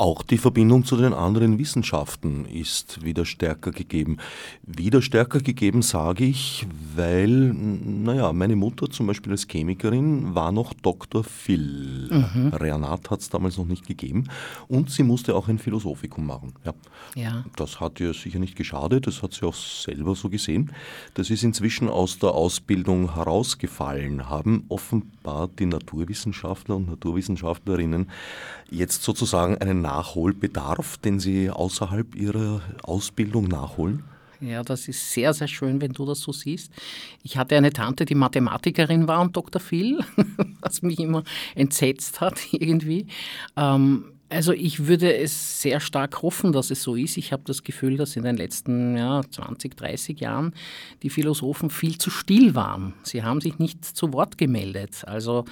Auch 0.00 0.22
die 0.22 0.38
Verbindung 0.38 0.86
zu 0.86 0.96
den 0.96 1.12
anderen 1.12 1.58
Wissenschaften 1.58 2.46
ist 2.46 3.04
wieder 3.04 3.26
stärker 3.26 3.70
gegeben. 3.70 4.16
Wieder 4.62 5.02
stärker 5.02 5.40
gegeben 5.40 5.82
sage 5.82 6.24
ich, 6.24 6.66
weil, 6.96 7.28
naja, 7.28 8.32
meine 8.32 8.56
Mutter 8.56 8.88
zum 8.88 9.08
Beispiel 9.08 9.32
als 9.32 9.46
Chemikerin 9.46 10.34
war 10.34 10.52
noch 10.52 10.72
Dr. 10.72 11.22
Phil. 11.22 12.08
Mhm. 12.10 12.48
Renat 12.48 13.10
hat 13.10 13.20
es 13.20 13.28
damals 13.28 13.58
noch 13.58 13.66
nicht 13.66 13.86
gegeben. 13.86 14.30
Und 14.68 14.90
sie 14.90 15.02
musste 15.02 15.34
auch 15.34 15.48
ein 15.48 15.58
Philosophikum 15.58 16.26
machen. 16.26 16.54
Ja. 16.64 16.72
ja. 17.14 17.44
Das 17.56 17.78
hat 17.78 18.00
ihr 18.00 18.14
sicher 18.14 18.38
nicht 18.38 18.56
geschadet, 18.56 19.06
das 19.06 19.22
hat 19.22 19.34
sie 19.34 19.44
auch 19.44 19.54
selber 19.54 20.14
so 20.14 20.30
gesehen. 20.30 20.72
Das 21.12 21.28
ist 21.28 21.42
inzwischen 21.42 21.90
aus 21.90 22.18
der 22.18 22.30
Ausbildung 22.30 23.16
herausgefallen, 23.16 24.30
haben 24.30 24.64
offenbar 24.70 25.50
die 25.58 25.66
Naturwissenschaftler 25.66 26.76
und 26.76 26.88
Naturwissenschaftlerinnen 26.88 28.08
jetzt 28.70 29.02
sozusagen 29.02 29.58
einen 29.58 29.82
Nachholbedarf, 29.90 30.98
den 30.98 31.18
Sie 31.18 31.50
außerhalb 31.50 32.14
Ihrer 32.14 32.60
Ausbildung 32.82 33.48
nachholen? 33.48 34.04
Ja, 34.40 34.62
das 34.62 34.88
ist 34.88 35.12
sehr, 35.12 35.34
sehr 35.34 35.48
schön, 35.48 35.80
wenn 35.80 35.92
du 35.92 36.06
das 36.06 36.20
so 36.20 36.32
siehst. 36.32 36.72
Ich 37.22 37.36
hatte 37.36 37.56
eine 37.56 37.72
Tante, 37.72 38.04
die 38.06 38.14
Mathematikerin 38.14 39.06
war 39.06 39.20
und 39.20 39.36
Dr. 39.36 39.60
Phil, 39.60 39.98
was 40.62 40.80
mich 40.80 40.98
immer 40.98 41.24
entsetzt 41.54 42.20
hat 42.20 42.40
irgendwie. 42.52 43.06
Ähm, 43.56 44.04
also 44.30 44.52
ich 44.52 44.86
würde 44.86 45.12
es 45.12 45.60
sehr 45.60 45.80
stark 45.80 46.22
hoffen, 46.22 46.52
dass 46.52 46.70
es 46.70 46.82
so 46.82 46.94
ist. 46.94 47.16
Ich 47.16 47.32
habe 47.32 47.42
das 47.44 47.64
Gefühl, 47.64 47.96
dass 47.96 48.14
in 48.14 48.22
den 48.22 48.36
letzten 48.36 48.96
ja, 48.96 49.22
20, 49.28 49.76
30 49.76 50.20
Jahren 50.20 50.54
die 51.02 51.10
Philosophen 51.10 51.68
viel 51.68 51.98
zu 51.98 52.10
still 52.10 52.54
waren. 52.54 52.94
Sie 53.02 53.24
haben 53.24 53.40
sich 53.40 53.58
nicht 53.58 53.84
zu 53.84 54.12
Wort 54.12 54.38
gemeldet. 54.38 55.02
Also, 55.06 55.44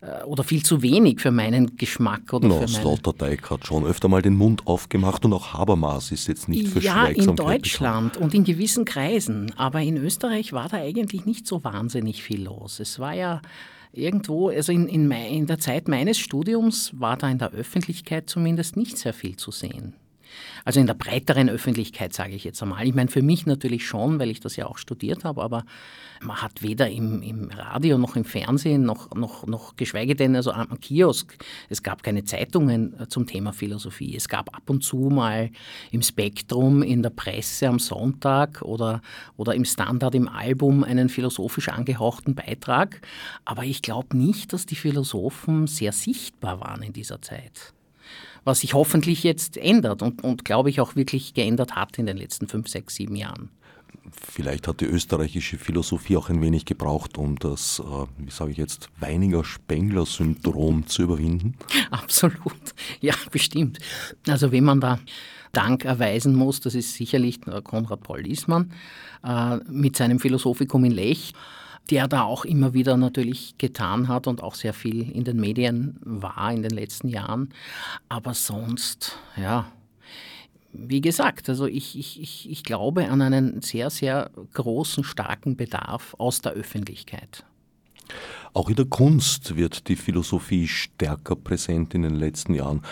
äh, 0.00 0.24
oder 0.24 0.44
viel 0.44 0.62
zu 0.64 0.80
wenig 0.80 1.20
für 1.20 1.30
meinen 1.30 1.76
Geschmack. 1.76 2.32
Oder 2.32 2.48
no, 2.48 2.60
für 2.60 2.68
Sloterdijk 2.68 3.50
hat 3.50 3.66
schon 3.66 3.84
öfter 3.84 4.08
mal 4.08 4.22
den 4.22 4.34
Mund 4.34 4.66
aufgemacht 4.66 5.24
und 5.26 5.34
auch 5.34 5.52
Habermas 5.52 6.10
ist 6.10 6.26
jetzt 6.26 6.48
nicht 6.48 6.68
für 6.68 6.80
Ja, 6.80 7.06
in 7.06 7.36
Deutschland 7.36 8.14
bekannt. 8.14 8.16
und 8.16 8.34
in 8.34 8.44
gewissen 8.44 8.86
Kreisen. 8.86 9.52
Aber 9.56 9.80
in 9.82 9.98
Österreich 9.98 10.54
war 10.54 10.68
da 10.70 10.78
eigentlich 10.78 11.26
nicht 11.26 11.46
so 11.46 11.62
wahnsinnig 11.64 12.22
viel 12.22 12.44
los. 12.44 12.80
Es 12.80 12.98
war 12.98 13.12
ja 13.12 13.42
irgendwo, 13.92 14.48
also 14.48 14.72
in, 14.72 14.88
in, 14.88 15.10
in 15.10 15.46
der 15.46 15.58
Zeit 15.58 15.88
meines 15.88 16.18
Studiums 16.18 16.92
war 16.98 17.16
da 17.16 17.28
in 17.28 17.38
der 17.38 17.52
Öffentlichkeit 17.52 18.28
zumindest 18.28 18.76
nicht 18.76 18.98
sehr 18.98 19.12
viel 19.12 19.36
zu 19.36 19.50
sehen. 19.50 19.94
Also 20.64 20.80
in 20.80 20.86
der 20.86 20.94
breiteren 20.94 21.48
Öffentlichkeit, 21.48 22.12
sage 22.12 22.34
ich 22.34 22.44
jetzt 22.44 22.62
einmal. 22.62 22.86
Ich 22.86 22.94
meine, 22.94 23.10
für 23.10 23.22
mich 23.22 23.46
natürlich 23.46 23.86
schon, 23.86 24.18
weil 24.18 24.30
ich 24.30 24.40
das 24.40 24.56
ja 24.56 24.66
auch 24.66 24.78
studiert 24.78 25.24
habe, 25.24 25.42
aber 25.42 25.64
man 26.22 26.40
hat 26.40 26.62
weder 26.62 26.88
im, 26.88 27.22
im 27.22 27.50
Radio 27.50 27.98
noch 27.98 28.16
im 28.16 28.24
Fernsehen 28.24 28.84
noch, 28.84 29.14
noch, 29.14 29.46
noch 29.46 29.76
geschweige 29.76 30.14
denn 30.14 30.36
also 30.36 30.52
am 30.52 30.78
Kiosk, 30.80 31.36
es 31.68 31.82
gab 31.82 32.02
keine 32.02 32.24
Zeitungen 32.24 32.98
äh, 32.98 33.08
zum 33.08 33.26
Thema 33.26 33.52
Philosophie. 33.52 34.16
Es 34.16 34.28
gab 34.28 34.54
ab 34.54 34.68
und 34.70 34.82
zu 34.82 34.96
mal 34.96 35.50
im 35.90 36.02
Spektrum, 36.02 36.82
in 36.82 37.02
der 37.02 37.10
Presse 37.10 37.68
am 37.68 37.78
Sonntag 37.78 38.62
oder, 38.62 39.02
oder 39.36 39.54
im 39.54 39.64
Standard 39.64 40.14
im 40.14 40.28
Album 40.28 40.84
einen 40.84 41.08
philosophisch 41.08 41.68
angehauchten 41.68 42.34
Beitrag. 42.34 43.00
Aber 43.44 43.64
ich 43.64 43.82
glaube 43.82 44.16
nicht, 44.16 44.52
dass 44.52 44.66
die 44.66 44.76
Philosophen 44.76 45.66
sehr 45.66 45.92
sichtbar 45.92 46.60
waren 46.60 46.82
in 46.82 46.92
dieser 46.92 47.20
Zeit 47.20 47.74
was 48.44 48.60
sich 48.60 48.74
hoffentlich 48.74 49.22
jetzt 49.22 49.56
ändert 49.56 50.02
und, 50.02 50.22
und 50.24 50.44
glaube 50.44 50.70
ich 50.70 50.80
auch 50.80 50.96
wirklich 50.96 51.34
geändert 51.34 51.76
hat 51.76 51.98
in 51.98 52.06
den 52.06 52.16
letzten 52.16 52.48
fünf, 52.48 52.68
sechs, 52.68 52.94
sieben 52.94 53.16
Jahren. 53.16 53.50
Vielleicht 54.10 54.68
hat 54.68 54.80
die 54.80 54.86
österreichische 54.86 55.58
Philosophie 55.58 56.16
auch 56.16 56.28
ein 56.28 56.42
wenig 56.42 56.64
gebraucht, 56.64 57.16
um 57.18 57.38
das, 57.38 57.80
äh, 57.80 58.06
wie 58.18 58.30
sage 58.30 58.50
ich 58.50 58.56
jetzt, 58.56 58.88
Weininger-Spengler-Syndrom 59.00 60.86
zu 60.86 61.02
überwinden? 61.02 61.54
Absolut, 61.90 62.74
ja, 63.00 63.14
bestimmt. 63.30 63.78
Also 64.26 64.52
wenn 64.52 64.64
man 64.64 64.80
da 64.80 64.98
Dank 65.52 65.84
erweisen 65.84 66.34
muss, 66.34 66.60
das 66.60 66.74
ist 66.74 66.94
sicherlich 66.94 67.40
Konrad 67.40 68.02
Paul 68.02 68.22
Liesmann 68.22 68.72
äh, 69.22 69.56
mit 69.68 69.96
seinem 69.96 70.18
Philosophikum 70.18 70.84
in 70.84 70.92
Lech 70.92 71.34
der 71.90 72.08
da 72.08 72.22
auch 72.22 72.44
immer 72.44 72.74
wieder 72.74 72.96
natürlich 72.96 73.58
getan 73.58 74.08
hat 74.08 74.26
und 74.26 74.42
auch 74.42 74.54
sehr 74.54 74.72
viel 74.72 75.10
in 75.10 75.24
den 75.24 75.38
Medien 75.38 75.98
war 76.02 76.52
in 76.52 76.62
den 76.62 76.70
letzten 76.70 77.08
Jahren. 77.08 77.50
Aber 78.08 78.34
sonst, 78.34 79.18
ja, 79.36 79.66
wie 80.72 81.00
gesagt, 81.00 81.48
also 81.48 81.66
ich, 81.66 81.98
ich, 81.98 82.50
ich 82.50 82.64
glaube 82.64 83.08
an 83.08 83.20
einen 83.20 83.60
sehr, 83.60 83.90
sehr 83.90 84.30
großen, 84.54 85.04
starken 85.04 85.56
Bedarf 85.56 86.14
aus 86.18 86.40
der 86.40 86.52
Öffentlichkeit. 86.52 87.44
Auch 88.54 88.68
in 88.68 88.76
der 88.76 88.86
Kunst 88.86 89.56
wird 89.56 89.88
die 89.88 89.96
Philosophie 89.96 90.68
stärker 90.68 91.36
präsent 91.36 91.94
in 91.94 92.02
den 92.02 92.16
letzten 92.16 92.54
Jahren. 92.54 92.82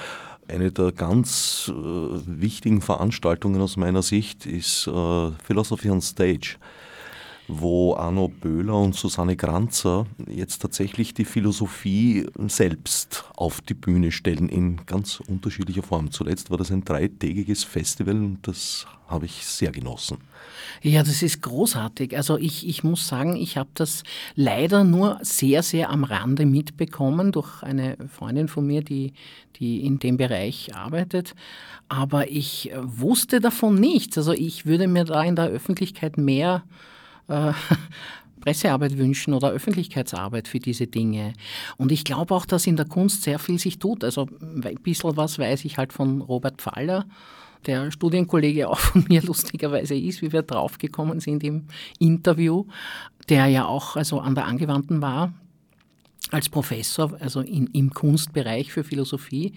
Eine 0.49 0.73
der 0.73 0.93
ganz 0.93 1.71
äh, 1.71 1.73
wichtigen 1.73 2.81
Veranstaltungen 2.81 3.61
aus 3.61 3.77
meiner 3.77 4.03
Sicht 4.03 4.47
ist 4.47 4.87
äh, 4.87 5.31
Philosophy 5.45 5.91
on 5.91 6.01
Stage 6.01 6.57
wo 7.53 7.95
Arno 7.97 8.29
Böhler 8.29 8.77
und 8.77 8.95
Susanne 8.95 9.37
Granzer 9.37 10.07
jetzt 10.29 10.63
tatsächlich 10.63 11.15
die 11.15 11.25
Philosophie 11.25 12.27
selbst 12.47 13.25
auf 13.35 13.61
die 13.61 13.75
Bühne 13.75 14.13
stellen 14.13 14.49
in 14.49 14.87
ganz 14.87 15.21
unterschiedlicher 15.21 15.83
Form. 15.83 16.11
Zuletzt 16.13 16.51
war 16.51 16.59
das 16.59 16.71
ein 16.71 16.85
dreitägiges 16.85 17.65
Festival 17.65 18.15
und 18.15 18.39
das 18.47 18.87
habe 19.09 19.27
ich 19.27 19.45
sehr 19.45 19.73
genossen. 19.73 20.19
Ja, 20.83 21.03
das 21.03 21.23
ist 21.23 21.43
großartig. 21.43 22.17
Also 22.17 22.39
ich, 22.39 22.69
ich 22.69 22.85
muss 22.85 23.09
sagen, 23.09 23.35
ich 23.35 23.57
habe 23.57 23.71
das 23.75 24.05
leider 24.37 24.85
nur 24.85 25.19
sehr, 25.23 25.63
sehr 25.63 25.91
am 25.91 26.05
Rande 26.05 26.47
mitbekommen 26.47 27.33
durch 27.33 27.63
eine 27.63 27.97
Freundin 28.09 28.47
von 28.47 28.67
mir, 28.67 28.83
die, 28.83 29.13
die 29.57 29.85
in 29.85 29.99
dem 29.99 30.17
Bereich 30.17 30.75
arbeitet. 30.75 31.35
Aber 31.89 32.31
ich 32.31 32.71
wusste 32.81 33.41
davon 33.41 33.75
nichts. 33.75 34.17
Also 34.17 34.33
ich 34.33 34.65
würde 34.65 34.87
mir 34.87 35.05
da 35.05 35.25
in 35.25 35.35
der 35.35 35.49
Öffentlichkeit 35.49 36.17
mehr 36.17 36.63
äh, 37.29 37.53
Pressearbeit 38.41 38.97
wünschen 38.97 39.35
oder 39.35 39.51
Öffentlichkeitsarbeit 39.51 40.49
für 40.49 40.59
diese 40.59 40.87
Dinge. 40.87 41.35
Und 41.77 41.93
ich 41.93 42.05
glaube 42.05 42.35
auch, 42.35 42.47
dass 42.47 42.67
in 42.67 42.77
der 42.77 42.87
Kunst 42.87 43.23
sehr 43.23 43.39
viel 43.39 43.59
sich 43.59 43.79
tut. 43.79 44.03
Also 44.03 44.29
ein 44.41 44.79
bisschen 44.83 45.17
was 45.17 45.39
weiß 45.39 45.65
ich 45.65 45.79
halt 45.79 45.93
von 45.93 46.23
Robert 46.23 46.61
Pfaller, 46.63 47.05
der 47.67 47.91
Studienkollege 47.91 48.69
auch 48.69 48.79
von 48.79 49.05
mir 49.09 49.23
lustigerweise 49.27 49.95
ist, 49.95 50.23
wie 50.23 50.33
wir 50.33 50.43
draufgekommen 50.43 51.21
sind 51.21 51.45
im 51.45 51.67
Interview, 51.99 52.65
der 53.29 53.47
ja 53.47 53.67
auch 53.67 53.97
also 53.97 54.21
an 54.21 54.35
der 54.35 54.47
Angewandten 54.47 55.03
war 55.03 55.35
als 56.31 56.49
Professor, 56.49 57.17
also 57.21 57.41
in, 57.41 57.67
im 57.69 57.91
Kunstbereich 57.91 58.73
für 58.73 58.85
Philosophie. 58.85 59.55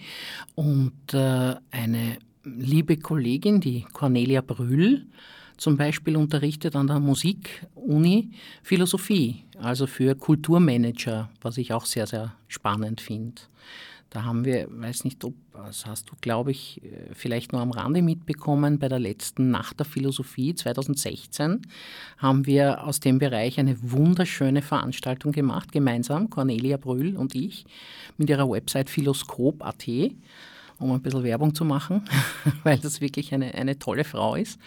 Und 0.54 0.92
äh, 1.12 1.54
eine 1.70 2.18
liebe 2.44 2.96
Kollegin, 2.96 3.60
die 3.60 3.86
Cornelia 3.92 4.40
Brühl, 4.40 5.06
zum 5.56 5.76
Beispiel 5.76 6.16
unterrichtet 6.16 6.76
an 6.76 6.86
der 6.86 7.00
Musikuni 7.00 8.30
Philosophie, 8.62 9.44
also 9.60 9.86
für 9.86 10.14
Kulturmanager, 10.14 11.30
was 11.40 11.58
ich 11.58 11.72
auch 11.72 11.86
sehr, 11.86 12.06
sehr 12.06 12.34
spannend 12.48 13.00
finde. 13.00 13.42
Da 14.14 14.22
haben 14.22 14.44
wir, 14.44 14.68
weiß 14.70 15.02
nicht, 15.02 15.24
ob, 15.24 15.34
das 15.52 15.86
hast 15.86 16.08
du, 16.08 16.14
glaube 16.20 16.52
ich, 16.52 16.80
vielleicht 17.14 17.52
nur 17.52 17.60
am 17.60 17.72
Rande 17.72 18.00
mitbekommen, 18.00 18.78
bei 18.78 18.88
der 18.88 19.00
letzten 19.00 19.50
Nacht 19.50 19.80
der 19.80 19.86
Philosophie 19.86 20.54
2016 20.54 21.62
haben 22.18 22.46
wir 22.46 22.84
aus 22.84 23.00
dem 23.00 23.18
Bereich 23.18 23.58
eine 23.58 23.76
wunderschöne 23.82 24.62
Veranstaltung 24.62 25.32
gemacht, 25.32 25.72
gemeinsam, 25.72 26.30
Cornelia 26.30 26.76
Brühl 26.76 27.16
und 27.16 27.34
ich, 27.34 27.66
mit 28.16 28.30
ihrer 28.30 28.48
Website 28.48 28.88
philoskop.at, 28.88 29.88
um 30.78 30.92
ein 30.92 31.02
bisschen 31.02 31.24
Werbung 31.24 31.52
zu 31.52 31.64
machen, 31.64 32.04
weil 32.62 32.78
das 32.78 33.00
wirklich 33.00 33.34
eine, 33.34 33.52
eine 33.54 33.80
tolle 33.80 34.04
Frau 34.04 34.36
ist. 34.36 34.60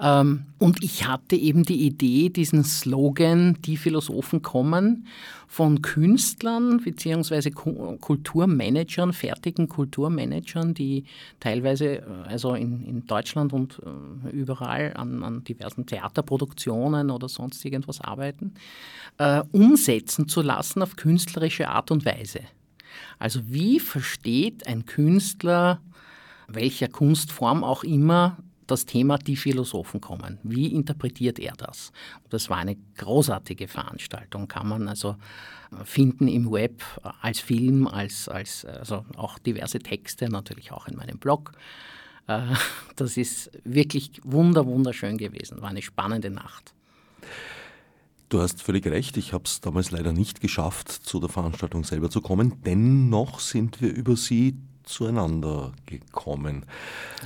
Ähm, 0.00 0.46
und 0.58 0.82
ich 0.84 1.06
hatte 1.06 1.34
eben 1.34 1.64
die 1.64 1.86
Idee, 1.86 2.28
diesen 2.28 2.62
Slogan, 2.62 3.58
die 3.62 3.76
Philosophen 3.76 4.42
kommen, 4.42 5.06
von 5.48 5.82
Künstlern 5.82 6.78
bzw. 6.78 7.50
Kulturmanagern, 7.50 9.12
fertigen 9.12 9.68
Kulturmanagern, 9.68 10.74
die 10.74 11.04
teilweise 11.40 11.98
äh, 11.98 12.04
also 12.28 12.54
in, 12.54 12.84
in 12.84 13.06
Deutschland 13.06 13.52
und 13.52 13.80
äh, 13.84 14.30
überall 14.30 14.92
an, 14.94 15.24
an, 15.24 15.42
diversen 15.42 15.86
Theaterproduktionen 15.86 17.10
oder 17.10 17.28
sonst 17.28 17.64
irgendwas 17.64 18.00
arbeiten, 18.00 18.54
äh, 19.18 19.42
umsetzen 19.50 20.28
zu 20.28 20.42
lassen 20.42 20.82
auf 20.82 20.96
künstlerische 20.96 21.68
Art 21.68 21.90
und 21.90 22.04
Weise. 22.04 22.40
Also 23.18 23.40
wie 23.46 23.80
versteht 23.80 24.66
ein 24.68 24.86
Künstler, 24.86 25.80
welcher 26.46 26.88
Kunstform 26.88 27.64
auch 27.64 27.84
immer, 27.84 28.38
das 28.70 28.86
Thema 28.86 29.18
Die 29.18 29.36
Philosophen 29.36 30.00
kommen. 30.00 30.38
Wie 30.42 30.68
interpretiert 30.68 31.38
er 31.38 31.54
das? 31.56 31.92
Das 32.28 32.48
war 32.48 32.58
eine 32.58 32.76
großartige 32.96 33.68
Veranstaltung, 33.68 34.46
kann 34.46 34.68
man 34.68 34.88
also 34.88 35.16
finden 35.84 36.28
im 36.28 36.50
Web 36.50 36.82
als 37.20 37.40
Film, 37.40 37.86
als, 37.86 38.28
als 38.28 38.64
also 38.64 39.04
auch 39.16 39.38
diverse 39.38 39.80
Texte, 39.80 40.28
natürlich 40.30 40.72
auch 40.72 40.86
in 40.86 40.96
meinem 40.96 41.18
Blog. 41.18 41.52
Äh, 42.26 42.42
das 42.96 43.16
ist 43.16 43.50
wirklich 43.64 44.20
wunder, 44.24 44.66
wunderschön 44.66 45.18
gewesen, 45.18 45.60
war 45.60 45.70
eine 45.70 45.82
spannende 45.82 46.30
Nacht. 46.30 46.74
Du 48.28 48.42
hast 48.42 48.62
völlig 48.62 48.86
recht, 48.86 49.16
ich 49.16 49.32
habe 49.32 49.44
es 49.46 49.62
damals 49.62 49.90
leider 49.90 50.12
nicht 50.12 50.42
geschafft, 50.42 50.90
zu 50.90 51.18
der 51.18 51.30
Veranstaltung 51.30 51.84
selber 51.84 52.10
zu 52.10 52.20
kommen. 52.20 52.62
Dennoch 52.62 53.40
sind 53.40 53.80
wir 53.80 53.90
über 53.90 54.16
sie 54.16 54.54
zueinander 54.88 55.72
gekommen. 55.86 56.64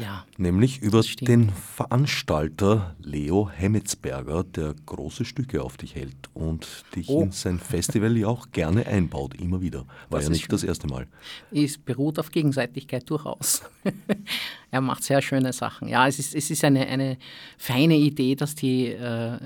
Ja. 0.00 0.26
Nämlich 0.36 0.82
über 0.82 1.02
den 1.20 1.50
Veranstalter 1.50 2.96
Leo 3.00 3.48
Hemmetsberger, 3.48 4.44
der 4.44 4.74
große 4.86 5.24
Stücke 5.24 5.62
auf 5.62 5.76
dich 5.76 5.94
hält 5.94 6.16
und 6.34 6.84
dich 6.94 7.08
oh. 7.08 7.22
in 7.22 7.32
sein 7.32 7.58
Festival 7.58 8.16
ja 8.16 8.26
auch 8.26 8.50
gerne 8.50 8.86
einbaut, 8.86 9.34
immer 9.34 9.60
wieder. 9.60 9.86
War 10.10 10.18
das 10.18 10.24
ja 10.24 10.30
nicht 10.30 10.42
schön. 10.42 10.50
das 10.50 10.64
erste 10.64 10.86
Mal. 10.86 11.06
Es 11.50 11.78
beruht 11.78 12.18
auf 12.18 12.30
Gegenseitigkeit 12.30 13.08
durchaus. 13.08 13.62
er 14.70 14.80
macht 14.80 15.04
sehr 15.04 15.22
schöne 15.22 15.52
Sachen. 15.52 15.88
Ja, 15.88 16.06
es 16.08 16.18
ist, 16.18 16.34
es 16.34 16.50
ist 16.50 16.64
eine, 16.64 16.86
eine 16.86 17.18
feine 17.56 17.96
Idee, 17.96 18.34
dass 18.34 18.54
die 18.54 18.86
äh, 18.86 19.38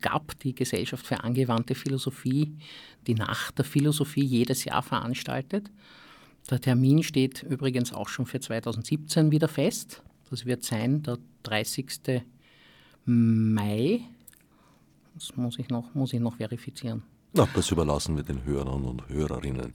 GAP, 0.00 0.38
die 0.40 0.54
Gesellschaft 0.54 1.06
für 1.06 1.22
angewandte 1.24 1.74
Philosophie, 1.74 2.56
die 3.06 3.14
Nacht 3.14 3.58
der 3.58 3.64
Philosophie 3.64 4.24
jedes 4.24 4.64
Jahr 4.64 4.82
veranstaltet. 4.82 5.70
Der 6.50 6.60
Termin 6.60 7.02
steht 7.02 7.42
übrigens 7.42 7.92
auch 7.92 8.08
schon 8.08 8.26
für 8.26 8.40
2017 8.40 9.30
wieder 9.30 9.48
fest. 9.48 10.02
Das 10.30 10.44
wird 10.44 10.62
sein 10.62 11.02
der 11.02 11.18
30. 11.44 12.22
Mai. 13.06 14.00
Das 15.14 15.36
muss 15.36 15.58
ich 15.58 15.68
noch, 15.68 15.94
muss 15.94 16.12
ich 16.12 16.20
noch 16.20 16.36
verifizieren. 16.36 17.02
Na, 17.36 17.48
das 17.52 17.70
überlassen 17.70 18.14
wir 18.14 18.22
den 18.22 18.44
Hörern 18.44 18.84
und 18.84 19.08
Hörerinnen. 19.08 19.72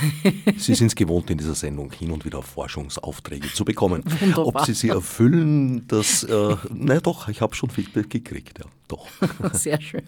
sie 0.56 0.74
sind 0.74 0.86
es 0.86 0.94
gewohnt, 0.94 1.28
in 1.30 1.36
dieser 1.36 1.54
Sendung 1.54 1.92
hin 1.92 2.10
und 2.10 2.24
wieder 2.24 2.40
Forschungsaufträge 2.40 3.52
zu 3.52 3.66
bekommen. 3.66 4.02
Wunderbar. 4.20 4.46
Ob 4.46 4.60
sie 4.64 4.72
sie 4.72 4.88
erfüllen, 4.88 5.86
das, 5.88 6.22
äh, 6.24 6.56
na 6.72 7.00
doch, 7.00 7.28
ich 7.28 7.42
habe 7.42 7.54
schon 7.54 7.68
Feedback 7.68 8.08
gekriegt, 8.08 8.60
ja, 8.60 8.64
doch. 8.88 9.06
Sehr 9.52 9.78
schön. 9.80 10.04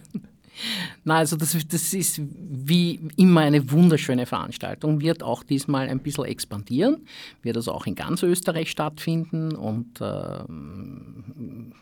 Na, 1.03 1.17
also 1.17 1.35
das, 1.35 1.57
das 1.67 1.93
ist 1.93 2.21
wie 2.37 2.99
immer 3.17 3.41
eine 3.41 3.71
wunderschöne 3.71 4.25
Veranstaltung, 4.25 5.01
wird 5.01 5.23
auch 5.23 5.43
diesmal 5.43 5.89
ein 5.89 5.99
bisschen 5.99 6.25
expandieren, 6.25 7.05
wird 7.41 7.57
also 7.57 7.71
auch 7.71 7.85
in 7.85 7.95
ganz 7.95 8.23
Österreich 8.23 8.71
stattfinden 8.71 9.55
und 9.55 10.01
äh, 10.01 10.43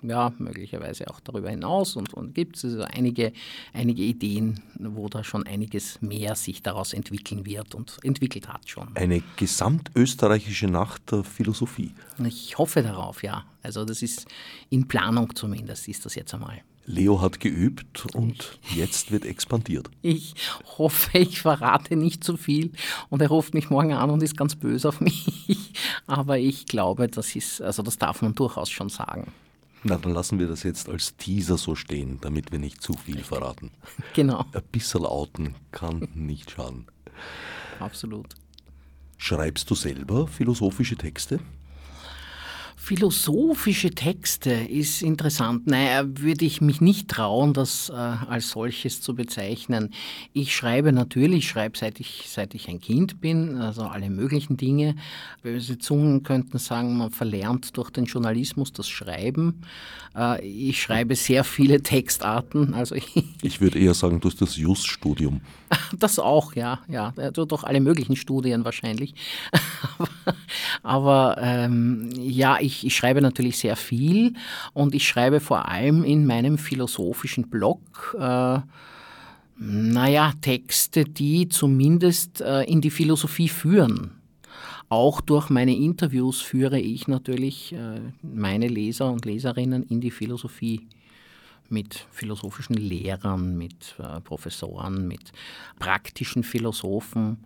ja, 0.08 0.34
möglicherweise 0.38 1.10
auch 1.10 1.20
darüber 1.20 1.50
hinaus 1.50 1.96
und, 1.96 2.14
und 2.14 2.36
gibt 2.36 2.58
es 2.58 2.66
also 2.66 2.84
einige, 2.84 3.34
einige 3.74 4.04
Ideen, 4.04 4.62
wo 4.80 5.08
da 5.10 5.24
schon 5.24 5.46
einiges 5.46 6.02
mehr 6.02 6.36
sich 6.36 6.62
daraus 6.62 6.94
entwickeln 6.94 7.46
wird 7.46 7.76
und 7.76 7.98
entwickelt 8.04 8.48
hat 8.48 8.70
schon. 8.70 8.96
Eine 8.96 9.22
gesamtösterreichische 9.38 10.68
Nacht 10.68 11.12
der 11.12 11.24
Philosophie. 11.24 11.92
Ich 12.26 12.58
hoffe 12.58 12.84
darauf, 12.84 13.24
ja. 13.24 13.46
Also 13.62 13.86
das 13.86 14.02
ist 14.02 14.28
in 14.70 14.88
Planung 14.88 15.34
zumindest, 15.36 15.88
ist 15.88 16.06
das 16.06 16.16
jetzt 16.16 16.34
einmal. 16.34 16.62
Leo 16.86 17.22
hat 17.22 17.40
geübt 17.40 18.06
und 18.14 18.60
jetzt 18.76 19.12
wird 19.12 19.26
expandiert. 19.26 19.90
Ich 20.02 20.36
hoffe, 20.78 21.18
ich 21.18 21.42
verrate 21.42 21.96
nicht 21.96 22.24
zu 22.24 22.36
viel 22.38 22.72
und 23.10 23.22
er 23.22 23.30
ruft 23.30 23.54
mich 23.54 23.70
morgen 23.70 23.94
an 23.94 24.10
und 24.10 24.22
ist 24.22 24.36
ganz 24.38 24.56
böse 24.56 24.90
auf 24.90 25.00
mich. 25.02 25.72
Aber 26.08 26.38
ich 26.38 26.66
glaube, 26.66 27.08
das 27.08 27.36
ist, 27.36 27.62
also 27.62 27.84
das 27.84 27.98
darf 27.98 28.22
man 28.22 28.36
durchaus 28.36 28.70
schon 28.70 28.90
sagen. 28.90 29.32
Na, 29.86 29.98
dann 29.98 30.14
lassen 30.14 30.40
wir 30.40 30.48
das 30.48 30.64
jetzt 30.64 30.88
als 30.88 31.18
Teaser 31.18 31.58
so 31.58 31.76
stehen, 31.76 32.18
damit 32.22 32.52
wir 32.52 32.60
nicht 32.60 32.82
zu 32.82 32.94
viel 32.94 33.24
verraten. 33.24 33.72
Genau. 34.14 34.46
Ein 34.54 34.62
bisschen 34.72 35.06
outen 35.06 35.56
kann 35.72 36.08
nicht 36.14 36.52
schaden. 36.52 36.86
Absolut. 37.80 38.36
Schreibst 39.18 39.70
du 39.70 39.76
selber 39.76 40.28
philosophische 40.28 40.96
Texte? 40.96 41.40
Philosophische 42.86 43.92
Texte 43.92 44.52
ist 44.52 45.04
interessant. 45.04 45.68
Naja, 45.68 46.04
würde 46.06 46.44
ich 46.44 46.60
mich 46.60 46.82
nicht 46.82 47.08
trauen, 47.08 47.54
das 47.54 47.88
äh, 47.88 47.94
als 47.94 48.50
solches 48.50 49.00
zu 49.00 49.16
bezeichnen. 49.16 49.92
Ich 50.34 50.54
schreibe 50.54 50.92
natürlich, 50.92 51.48
schreibe 51.48 51.78
seit 51.78 52.02
ich, 52.02 52.26
seit 52.28 52.54
ich 52.56 52.68
ein 52.68 52.82
Kind 52.82 53.22
bin, 53.22 53.56
also 53.56 53.84
alle 53.84 54.10
möglichen 54.10 54.58
Dinge. 54.58 54.98
Böse 55.44 55.78
Zungen 55.78 56.24
könnten 56.24 56.58
sagen, 56.58 56.98
man 56.98 57.12
verlernt 57.12 57.78
durch 57.78 57.90
den 57.90 58.04
Journalismus 58.04 58.74
das 58.74 58.90
Schreiben. 58.90 59.62
Äh, 60.14 60.46
ich 60.46 60.82
schreibe 60.82 61.16
sehr 61.16 61.44
viele 61.44 61.82
Textarten. 61.82 62.74
Also 62.74 62.96
ich, 62.96 63.08
ich 63.42 63.62
würde 63.62 63.80
eher 63.80 63.94
sagen, 63.94 64.20
du 64.20 64.30
hast 64.30 64.42
das 64.42 64.58
Just-Studium. 64.58 65.40
Das 65.98 66.20
auch, 66.20 66.54
ja, 66.54 66.82
ja. 66.88 67.12
Durch 67.32 67.64
alle 67.64 67.80
möglichen 67.80 68.16
Studien 68.16 68.66
wahrscheinlich. 68.66 69.16
Aber 70.84 71.38
ähm, 71.40 72.10
ja, 72.20 72.58
ich, 72.60 72.73
ich 72.82 72.96
schreibe 72.96 73.22
natürlich 73.22 73.58
sehr 73.58 73.76
viel 73.76 74.34
und 74.74 74.96
ich 74.96 75.08
schreibe 75.08 75.40
vor 75.40 75.68
allem 75.68 76.04
in 76.04 76.26
meinem 76.26 76.58
philosophischen 76.58 77.50
Blog. 77.50 78.16
Äh, 78.18 78.60
naja, 79.58 80.34
Texte, 80.42 81.06
die 81.06 81.50
zumindest 81.50 82.42
äh, 82.42 82.64
in 82.64 82.82
die 82.82 82.90
Philosophie 82.90 83.50
führen. 83.50 84.12
Auch 84.90 85.22
durch 85.22 85.50
meine 85.50 85.76
Interviews 85.76 86.42
führe 86.42 86.80
ich 86.80 87.08
natürlich 87.08 87.74
äh, 87.74 88.00
meine 88.22 88.68
Leser 88.68 89.12
und 89.12 89.26
Leserinnen 89.26 89.84
in 89.84 90.02
die 90.02 90.12
Philosophie 90.12 90.88
mit 91.70 92.06
philosophischen 92.12 92.76
Lehrern, 92.76 93.58
mit 93.58 93.96
äh, 94.00 94.22
Professoren, 94.22 95.08
mit 95.08 95.32
praktischen 95.80 96.44
Philosophen 96.44 97.38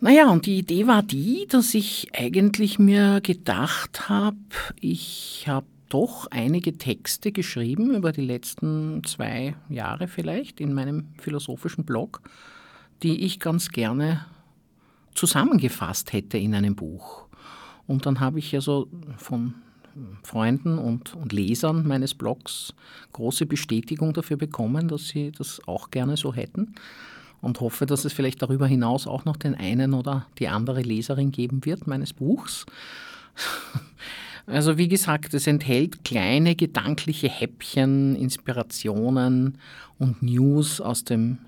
Naja, 0.00 0.30
und 0.30 0.46
die 0.46 0.58
Idee 0.58 0.86
war 0.86 1.02
die, 1.02 1.46
dass 1.48 1.74
ich 1.74 2.08
eigentlich 2.14 2.78
mir 2.78 3.20
gedacht 3.20 4.08
habe, 4.08 4.36
ich 4.80 5.44
habe 5.46 5.66
doch 5.90 6.26
einige 6.30 6.78
Texte 6.78 7.32
geschrieben 7.32 7.94
über 7.94 8.12
die 8.12 8.24
letzten 8.24 9.02
zwei 9.04 9.56
Jahre 9.68 10.08
vielleicht 10.08 10.60
in 10.60 10.72
meinem 10.72 11.08
philosophischen 11.18 11.84
Blog, 11.84 12.22
die 13.02 13.24
ich 13.24 13.40
ganz 13.40 13.70
gerne 13.70 14.24
zusammengefasst 15.14 16.12
hätte 16.12 16.38
in 16.38 16.54
einem 16.54 16.76
Buch. 16.76 17.26
Und 17.86 18.06
dann 18.06 18.20
habe 18.20 18.38
ich 18.38 18.52
ja 18.52 18.60
so 18.60 18.88
von 19.16 19.54
Freunden 20.22 20.78
und, 20.78 21.14
und, 21.14 21.32
Lesern 21.32 21.86
meines 21.86 22.14
Blogs 22.14 22.74
große 23.12 23.46
Bestätigung 23.46 24.12
dafür 24.12 24.36
bekommen, 24.36 24.88
dass 24.88 25.08
sie 25.08 25.32
das 25.32 25.60
auch 25.66 25.90
gerne 25.90 26.16
so 26.16 26.34
hätten 26.34 26.74
und 27.40 27.60
hoffe, 27.60 27.86
dass 27.86 28.04
es 28.04 28.12
vielleicht 28.12 28.42
darüber 28.42 28.66
hinaus 28.66 29.06
auch 29.06 29.24
noch 29.24 29.36
den 29.36 29.54
einen 29.54 29.94
oder 29.94 30.26
die 30.38 30.48
andere 30.48 30.82
Leserin 30.82 31.32
geben 31.32 31.64
wird 31.64 31.86
meines 31.86 32.12
Buchs. 32.12 32.66
Also 34.46 34.78
wie 34.78 34.88
gesagt, 34.88 35.32
es 35.34 35.46
enthält 35.46 36.02
kleine 36.04 36.56
gedankliche 36.56 37.28
Häppchen, 37.28 38.16
Inspirationen 38.16 39.58
und 39.98 40.22
News 40.24 40.80
aus 40.80 41.04
dem 41.04 41.38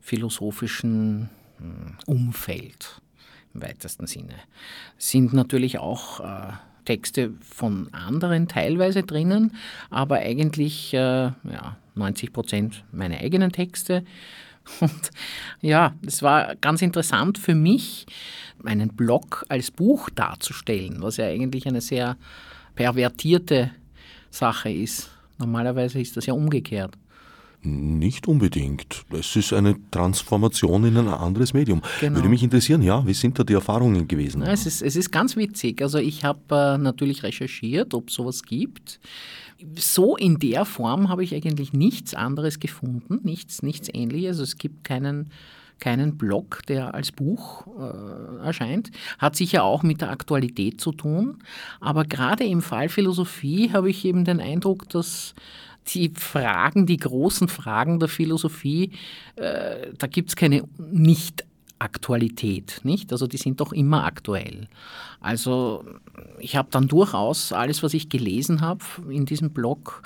philosophischen 0.00 1.28
hm, 1.58 1.94
Umfeld 2.06 3.00
im 3.54 3.62
weitesten 3.62 4.08
Sinne. 4.08 4.34
Sind 4.96 5.34
natürlich 5.34 5.78
auch 5.78 6.20
äh, 6.20 6.52
Texte 6.88 7.34
von 7.42 7.92
anderen 7.92 8.48
teilweise 8.48 9.02
drinnen, 9.02 9.52
aber 9.90 10.20
eigentlich 10.20 10.94
äh, 10.94 11.26
ja, 11.26 11.76
90 11.96 12.32
Prozent 12.32 12.82
meine 12.92 13.20
eigenen 13.20 13.52
Texte. 13.52 14.04
Und 14.80 15.10
ja, 15.60 15.92
es 16.06 16.22
war 16.22 16.56
ganz 16.56 16.80
interessant 16.80 17.36
für 17.36 17.54
mich, 17.54 18.06
meinen 18.62 18.88
Blog 18.88 19.44
als 19.50 19.70
Buch 19.70 20.08
darzustellen, 20.08 21.02
was 21.02 21.18
ja 21.18 21.26
eigentlich 21.26 21.66
eine 21.68 21.82
sehr 21.82 22.16
pervertierte 22.74 23.70
Sache 24.30 24.70
ist. 24.70 25.10
Normalerweise 25.36 26.00
ist 26.00 26.16
das 26.16 26.24
ja 26.24 26.32
umgekehrt. 26.32 26.96
Nicht 27.62 28.28
unbedingt. 28.28 29.04
Es 29.10 29.34
ist 29.34 29.52
eine 29.52 29.76
Transformation 29.90 30.84
in 30.84 30.96
ein 30.96 31.08
anderes 31.08 31.54
Medium. 31.54 31.82
Genau. 32.00 32.16
Würde 32.16 32.28
mich 32.28 32.44
interessieren, 32.44 32.82
ja, 32.82 33.04
wie 33.04 33.14
sind 33.14 33.36
da 33.38 33.42
die 33.42 33.54
Erfahrungen 33.54 34.06
gewesen? 34.06 34.42
Ja, 34.42 34.52
es, 34.52 34.64
ist, 34.64 34.80
es 34.80 34.94
ist 34.94 35.10
ganz 35.10 35.36
witzig. 35.36 35.82
Also 35.82 35.98
ich 35.98 36.24
habe 36.24 36.40
äh, 36.50 36.78
natürlich 36.78 37.24
recherchiert, 37.24 37.94
ob 37.94 38.10
sowas 38.10 38.44
gibt. 38.44 39.00
So 39.76 40.16
in 40.16 40.38
der 40.38 40.64
Form 40.64 41.08
habe 41.08 41.24
ich 41.24 41.34
eigentlich 41.34 41.72
nichts 41.72 42.14
anderes 42.14 42.60
gefunden, 42.60 43.20
nichts, 43.24 43.62
nichts 43.62 43.88
ähnliches. 43.92 44.28
Also 44.30 44.44
es 44.44 44.56
gibt 44.56 44.84
keinen, 44.84 45.32
keinen 45.80 46.16
Blog, 46.16 46.60
der 46.68 46.94
als 46.94 47.10
Buch 47.10 47.66
äh, 47.76 48.46
erscheint. 48.46 48.92
Hat 49.18 49.34
sicher 49.34 49.64
auch 49.64 49.82
mit 49.82 50.00
der 50.00 50.10
Aktualität 50.10 50.80
zu 50.80 50.92
tun. 50.92 51.38
Aber 51.80 52.04
gerade 52.04 52.44
im 52.44 52.62
Fall 52.62 52.88
Philosophie 52.88 53.72
habe 53.72 53.90
ich 53.90 54.04
eben 54.04 54.24
den 54.24 54.40
Eindruck, 54.40 54.88
dass 54.90 55.34
die 55.94 56.12
Fragen, 56.14 56.86
die 56.86 56.96
großen 56.96 57.48
Fragen 57.48 57.98
der 57.98 58.08
Philosophie, 58.08 58.92
äh, 59.36 59.92
da 59.96 60.06
gibt 60.06 60.30
es 60.30 60.36
keine 60.36 60.64
Nicht-Aktualität, 60.78 62.80
nicht? 62.84 63.12
Also 63.12 63.26
die 63.26 63.36
sind 63.36 63.60
doch 63.60 63.72
immer 63.72 64.04
aktuell. 64.04 64.68
Also 65.20 65.84
ich 66.38 66.56
habe 66.56 66.68
dann 66.70 66.88
durchaus 66.88 67.52
alles, 67.52 67.82
was 67.82 67.94
ich 67.94 68.08
gelesen 68.08 68.60
habe 68.60 68.84
in 69.08 69.26
diesem 69.26 69.50
Blog, 69.50 70.02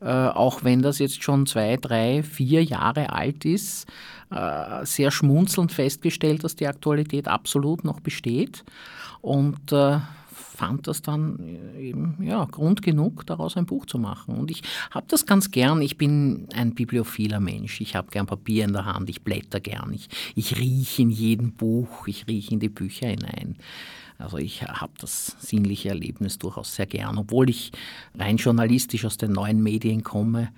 äh, 0.00 0.06
auch 0.06 0.64
wenn 0.64 0.82
das 0.82 0.98
jetzt 0.98 1.22
schon 1.22 1.46
zwei, 1.46 1.76
drei, 1.76 2.22
vier 2.22 2.62
Jahre 2.62 3.10
alt 3.10 3.44
ist, 3.44 3.86
äh, 4.30 4.84
sehr 4.84 5.10
schmunzelnd 5.10 5.72
festgestellt, 5.72 6.44
dass 6.44 6.56
die 6.56 6.66
Aktualität 6.66 7.28
absolut 7.28 7.84
noch 7.84 8.00
besteht. 8.00 8.64
Und 9.22 9.72
äh, 9.72 9.98
fand 10.56 10.86
das 10.86 11.02
dann 11.02 11.38
eben 11.78 12.16
ja, 12.20 12.44
Grund 12.46 12.82
genug, 12.82 13.26
daraus 13.26 13.56
ein 13.56 13.66
Buch 13.66 13.86
zu 13.86 13.98
machen. 13.98 14.36
Und 14.36 14.50
ich 14.50 14.62
habe 14.90 15.06
das 15.08 15.26
ganz 15.26 15.50
gern. 15.50 15.82
Ich 15.82 15.98
bin 15.98 16.48
ein 16.54 16.74
bibliophiler 16.74 17.40
Mensch. 17.40 17.80
Ich 17.80 17.94
habe 17.94 18.10
gern 18.10 18.26
Papier 18.26 18.64
in 18.64 18.72
der 18.72 18.86
Hand, 18.86 19.10
ich 19.10 19.22
blätter 19.22 19.60
gern. 19.60 19.92
Ich, 19.92 20.08
ich 20.34 20.58
rieche 20.58 21.02
in 21.02 21.10
jedem 21.10 21.52
Buch, 21.52 22.08
ich 22.08 22.26
rieche 22.26 22.52
in 22.52 22.60
die 22.60 22.70
Bücher 22.70 23.08
hinein. 23.08 23.56
Also 24.18 24.38
ich 24.38 24.62
habe 24.62 24.92
das 24.98 25.36
sinnliche 25.40 25.90
Erlebnis 25.90 26.38
durchaus 26.38 26.74
sehr 26.74 26.86
gern, 26.86 27.18
obwohl 27.18 27.50
ich 27.50 27.72
rein 28.14 28.38
journalistisch 28.38 29.04
aus 29.04 29.18
den 29.18 29.32
neuen 29.32 29.62
Medien 29.62 30.02
komme, 30.02 30.48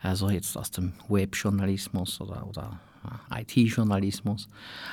also 0.00 0.30
jetzt 0.30 0.56
aus 0.56 0.70
dem 0.70 0.94
Webjournalismus 1.08 2.20
oder, 2.22 2.46
oder 2.46 2.80
IT-Journalismus, 3.30 4.48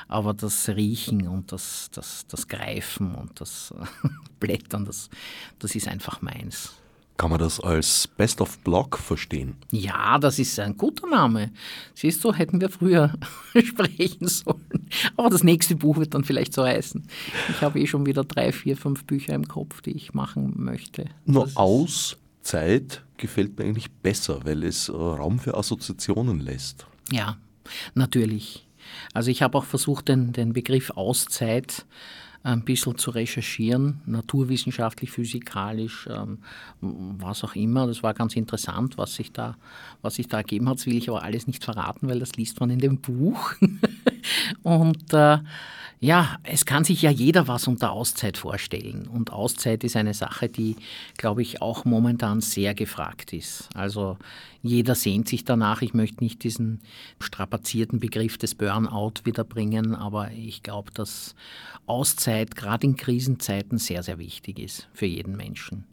aber 0.08 0.34
das 0.34 0.68
Riechen 0.68 1.26
und 1.28 1.52
das, 1.52 1.90
das, 1.92 2.26
das 2.28 2.48
Greifen 2.48 3.14
und 3.14 3.40
das 3.40 3.74
Blättern, 4.40 4.84
das, 4.84 5.10
das 5.58 5.74
ist 5.74 5.88
einfach 5.88 6.22
meins. 6.22 6.74
Kann 7.16 7.30
man 7.30 7.38
das 7.38 7.60
als 7.60 8.08
Best 8.08 8.40
of 8.40 8.58
Blog 8.58 8.98
verstehen? 8.98 9.54
Ja, 9.70 10.18
das 10.18 10.40
ist 10.40 10.58
ein 10.58 10.76
guter 10.76 11.06
Name. 11.06 11.52
Siehst 11.94 12.24
du, 12.24 12.32
hätten 12.32 12.60
wir 12.60 12.70
früher 12.70 13.14
sprechen 13.64 14.26
sollen. 14.26 14.88
Aber 15.16 15.30
das 15.30 15.44
nächste 15.44 15.76
Buch 15.76 15.96
wird 15.96 16.14
dann 16.14 16.24
vielleicht 16.24 16.52
so 16.52 16.64
heißen. 16.64 17.06
Ich 17.50 17.60
habe 17.62 17.78
eh 17.78 17.86
schon 17.86 18.04
wieder 18.04 18.24
drei, 18.24 18.50
vier, 18.50 18.76
fünf 18.76 19.04
Bücher 19.04 19.34
im 19.34 19.46
Kopf, 19.46 19.80
die 19.80 19.92
ich 19.92 20.12
machen 20.12 20.54
möchte. 20.56 21.04
Nur 21.24 21.48
aus 21.54 22.16
Zeit 22.42 23.04
gefällt 23.16 23.58
mir 23.58 23.64
eigentlich 23.64 23.92
besser, 23.92 24.40
weil 24.44 24.64
es 24.64 24.92
Raum 24.92 25.38
für 25.38 25.56
Assoziationen 25.56 26.40
lässt. 26.40 26.84
Ja, 27.12 27.36
natürlich. 27.94 28.66
Also 29.12 29.30
ich 29.30 29.42
habe 29.42 29.58
auch 29.58 29.64
versucht, 29.64 30.08
den, 30.08 30.32
den 30.32 30.52
Begriff 30.52 30.90
Auszeit 30.90 31.86
ein 32.44 32.62
bisschen 32.62 32.98
zu 32.98 33.10
recherchieren, 33.10 34.02
naturwissenschaftlich, 34.04 35.10
physikalisch, 35.10 36.06
ähm, 36.10 36.38
was 36.82 37.42
auch 37.42 37.56
immer. 37.56 37.86
Das 37.86 38.02
war 38.02 38.12
ganz 38.12 38.36
interessant, 38.36 38.98
was 38.98 39.14
sich 39.14 39.32
da, 39.32 39.56
was 40.02 40.16
sich 40.16 40.28
da 40.28 40.38
ergeben 40.38 40.68
hat. 40.68 40.76
Das 40.76 40.86
will 40.86 40.96
ich 40.96 41.08
aber 41.08 41.22
alles 41.22 41.46
nicht 41.46 41.64
verraten, 41.64 42.06
weil 42.06 42.20
das 42.20 42.36
liest 42.36 42.60
man 42.60 42.68
in 42.68 42.80
dem 42.80 42.98
Buch. 42.98 43.54
Und 44.62 45.12
äh, 45.12 45.38
ja, 46.04 46.36
es 46.42 46.66
kann 46.66 46.84
sich 46.84 47.00
ja 47.00 47.10
jeder 47.10 47.48
was 47.48 47.66
unter 47.66 47.92
Auszeit 47.92 48.36
vorstellen. 48.36 49.08
Und 49.08 49.32
Auszeit 49.32 49.84
ist 49.84 49.96
eine 49.96 50.12
Sache, 50.12 50.50
die, 50.50 50.76
glaube 51.16 51.40
ich, 51.40 51.62
auch 51.62 51.86
momentan 51.86 52.42
sehr 52.42 52.74
gefragt 52.74 53.32
ist. 53.32 53.70
Also 53.74 54.18
jeder 54.62 54.94
sehnt 54.96 55.28
sich 55.28 55.44
danach. 55.44 55.80
Ich 55.80 55.94
möchte 55.94 56.22
nicht 56.22 56.44
diesen 56.44 56.82
strapazierten 57.20 58.00
Begriff 58.00 58.36
des 58.36 58.54
Burnout 58.54 59.14
wiederbringen, 59.24 59.94
aber 59.94 60.30
ich 60.32 60.62
glaube, 60.62 60.90
dass 60.92 61.34
Auszeit 61.86 62.54
gerade 62.54 62.86
in 62.86 62.96
Krisenzeiten 62.96 63.78
sehr, 63.78 64.02
sehr 64.02 64.18
wichtig 64.18 64.58
ist 64.58 64.88
für 64.92 65.06
jeden 65.06 65.38
Menschen. 65.38 65.86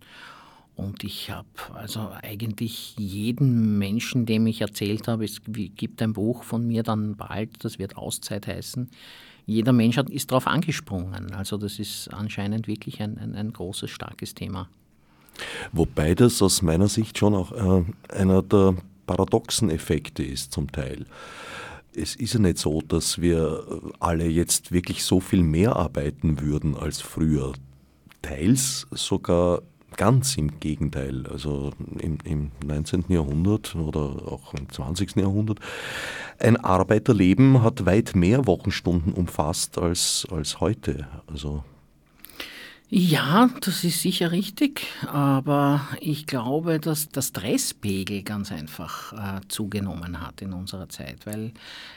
Und 0.81 1.03
ich 1.03 1.29
habe 1.29 1.47
also 1.75 2.09
eigentlich 2.23 2.95
jeden 2.97 3.77
Menschen, 3.77 4.25
dem 4.25 4.47
ich 4.47 4.61
erzählt 4.61 5.07
habe, 5.07 5.25
es 5.25 5.41
gibt 5.45 6.01
ein 6.01 6.13
Buch 6.13 6.43
von 6.43 6.65
mir 6.65 6.81
dann 6.81 7.15
bald, 7.15 7.63
das 7.63 7.77
wird 7.77 7.97
Auszeit 7.97 8.47
heißen, 8.47 8.89
jeder 9.45 9.73
Mensch 9.73 9.97
hat, 9.97 10.09
ist 10.09 10.31
darauf 10.31 10.47
angesprungen. 10.47 11.33
Also 11.33 11.57
das 11.57 11.77
ist 11.77 12.07
anscheinend 12.11 12.67
wirklich 12.67 12.99
ein, 13.01 13.17
ein, 13.19 13.35
ein, 13.35 13.53
großes, 13.53 13.91
starkes 13.91 14.33
Thema. 14.33 14.69
Wobei 15.71 16.15
das 16.15 16.41
aus 16.41 16.63
meiner 16.63 16.87
Sicht 16.87 17.17
schon 17.17 17.35
auch 17.35 17.51
äh, 17.51 17.83
einer 18.09 18.41
der 18.41 18.75
paradoxen 19.05 19.69
Effekte 19.69 20.23
ist 20.23 20.51
zum 20.51 20.71
Teil. 20.71 21.05
Es 21.93 22.15
ist 22.15 22.33
ja 22.33 22.39
nicht 22.39 22.57
so, 22.57 22.81
dass 22.81 23.21
wir 23.21 23.81
alle 23.99 24.27
jetzt 24.27 24.71
wirklich 24.71 25.03
so 25.03 25.19
viel 25.19 25.43
mehr 25.43 25.75
arbeiten 25.75 26.41
würden 26.41 26.75
als 26.75 27.01
früher. 27.01 27.53
Teils 28.21 28.87
sogar 28.91 29.61
Ganz 29.97 30.37
im 30.37 30.59
Gegenteil. 30.59 31.25
Also 31.27 31.71
im, 31.99 32.17
im 32.23 32.51
19. 32.65 33.05
Jahrhundert 33.09 33.75
oder 33.75 33.99
auch 33.99 34.53
im 34.53 34.69
20. 34.69 35.17
Jahrhundert. 35.17 35.59
Ein 36.39 36.57
Arbeiterleben 36.57 37.61
hat 37.61 37.85
weit 37.85 38.15
mehr 38.15 38.47
Wochenstunden 38.47 39.13
umfasst 39.13 39.77
als, 39.77 40.27
als 40.31 40.59
heute. 40.59 41.07
Also 41.27 41.63
ja, 42.93 43.49
das 43.61 43.85
ist 43.85 44.01
sicher 44.01 44.33
richtig, 44.33 44.85
aber 45.07 45.87
ich 46.01 46.25
glaube, 46.25 46.77
dass 46.77 47.07
der 47.07 47.21
Stresspegel 47.21 48.21
ganz 48.21 48.51
einfach 48.51 49.13
äh, 49.13 49.39
zugenommen 49.47 50.19
hat 50.19 50.41
in 50.41 50.51
unserer 50.51 50.89
Zeit, 50.89 51.25
weil 51.25 51.53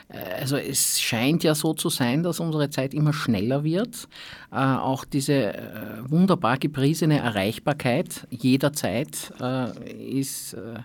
äh, 0.07 0.39
also 0.39 0.55
es 0.55 1.01
scheint 1.01 1.43
ja 1.43 1.53
so 1.53 1.73
zu 1.73 1.89
sein, 1.89 2.23
dass 2.23 2.39
unsere 2.39 2.69
Zeit 2.69 2.93
immer 2.93 3.11
schneller 3.11 3.65
wird. 3.65 4.07
Äh, 4.53 4.55
auch 4.55 5.03
diese 5.03 5.55
äh, 5.55 6.09
wunderbar 6.09 6.57
gepriesene 6.57 7.19
Erreichbarkeit 7.19 8.25
jederzeit 8.29 9.33
äh, 9.41 9.91
ist 9.91 10.53
äh, 10.53 10.79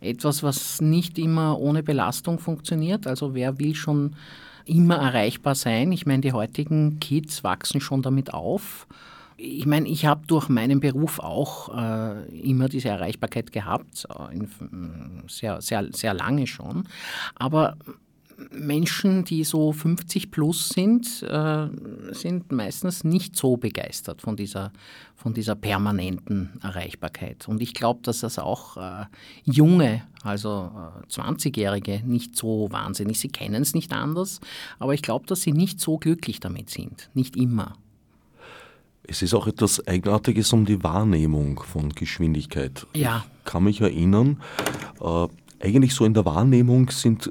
etwas, 0.00 0.42
was 0.42 0.80
nicht 0.80 1.18
immer 1.18 1.58
ohne 1.58 1.82
Belastung 1.82 2.38
funktioniert. 2.38 3.06
Also 3.06 3.34
wer 3.34 3.58
will 3.58 3.74
schon 3.74 4.16
immer 4.64 4.96
erreichbar 4.96 5.56
sein? 5.56 5.92
Ich 5.92 6.06
meine, 6.06 6.22
die 6.22 6.32
heutigen 6.32 7.00
Kids 7.00 7.44
wachsen 7.44 7.82
schon 7.82 8.00
damit 8.00 8.32
auf 8.32 8.86
ich 9.42 9.66
meine, 9.66 9.88
ich 9.88 10.06
habe 10.06 10.26
durch 10.26 10.48
meinen 10.48 10.78
Beruf 10.78 11.18
auch 11.18 11.76
äh, 11.76 12.40
immer 12.40 12.68
diese 12.68 12.90
Erreichbarkeit 12.90 13.50
gehabt, 13.50 14.06
äh, 14.08 14.36
in, 14.36 14.48
sehr, 15.26 15.60
sehr, 15.60 15.88
sehr 15.92 16.14
lange 16.14 16.46
schon. 16.46 16.88
Aber 17.34 17.76
Menschen, 18.50 19.24
die 19.24 19.44
so 19.44 19.72
50 19.72 20.30
plus 20.30 20.68
sind, 20.68 21.22
äh, 21.22 21.68
sind 22.12 22.52
meistens 22.52 23.04
nicht 23.04 23.36
so 23.36 23.56
begeistert 23.56 24.22
von 24.22 24.36
dieser, 24.36 24.72
von 25.16 25.34
dieser 25.34 25.54
permanenten 25.54 26.60
Erreichbarkeit. 26.62 27.48
Und 27.48 27.62
ich 27.62 27.74
glaube, 27.74 28.00
dass 28.02 28.20
das 28.20 28.38
auch 28.38 28.76
äh, 28.76 29.06
junge, 29.44 30.02
also 30.22 30.70
äh, 31.02 31.12
20-Jährige, 31.12 32.02
nicht 32.04 32.36
so 32.36 32.68
wahnsinnig, 32.70 33.18
sie 33.18 33.28
kennen 33.28 33.62
es 33.62 33.74
nicht 33.74 33.92
anders, 33.92 34.40
aber 34.78 34.94
ich 34.94 35.02
glaube, 35.02 35.26
dass 35.26 35.42
sie 35.42 35.52
nicht 35.52 35.80
so 35.80 35.98
glücklich 35.98 36.40
damit 36.40 36.70
sind. 36.70 37.10
Nicht 37.14 37.36
immer. 37.36 37.74
Es 39.04 39.22
ist 39.22 39.34
auch 39.34 39.46
etwas 39.46 39.86
Eigenartiges 39.86 40.52
um 40.52 40.64
die 40.64 40.82
Wahrnehmung 40.82 41.60
von 41.60 41.90
Geschwindigkeit. 41.90 42.86
Ja. 42.94 43.24
Ich 43.38 43.50
kann 43.50 43.64
mich 43.64 43.80
erinnern, 43.80 44.40
äh, 45.00 45.26
eigentlich 45.62 45.94
so 45.94 46.04
in 46.04 46.12
der 46.12 46.24
Wahrnehmung 46.24 46.90
sind 46.90 47.28
äh, 47.28 47.30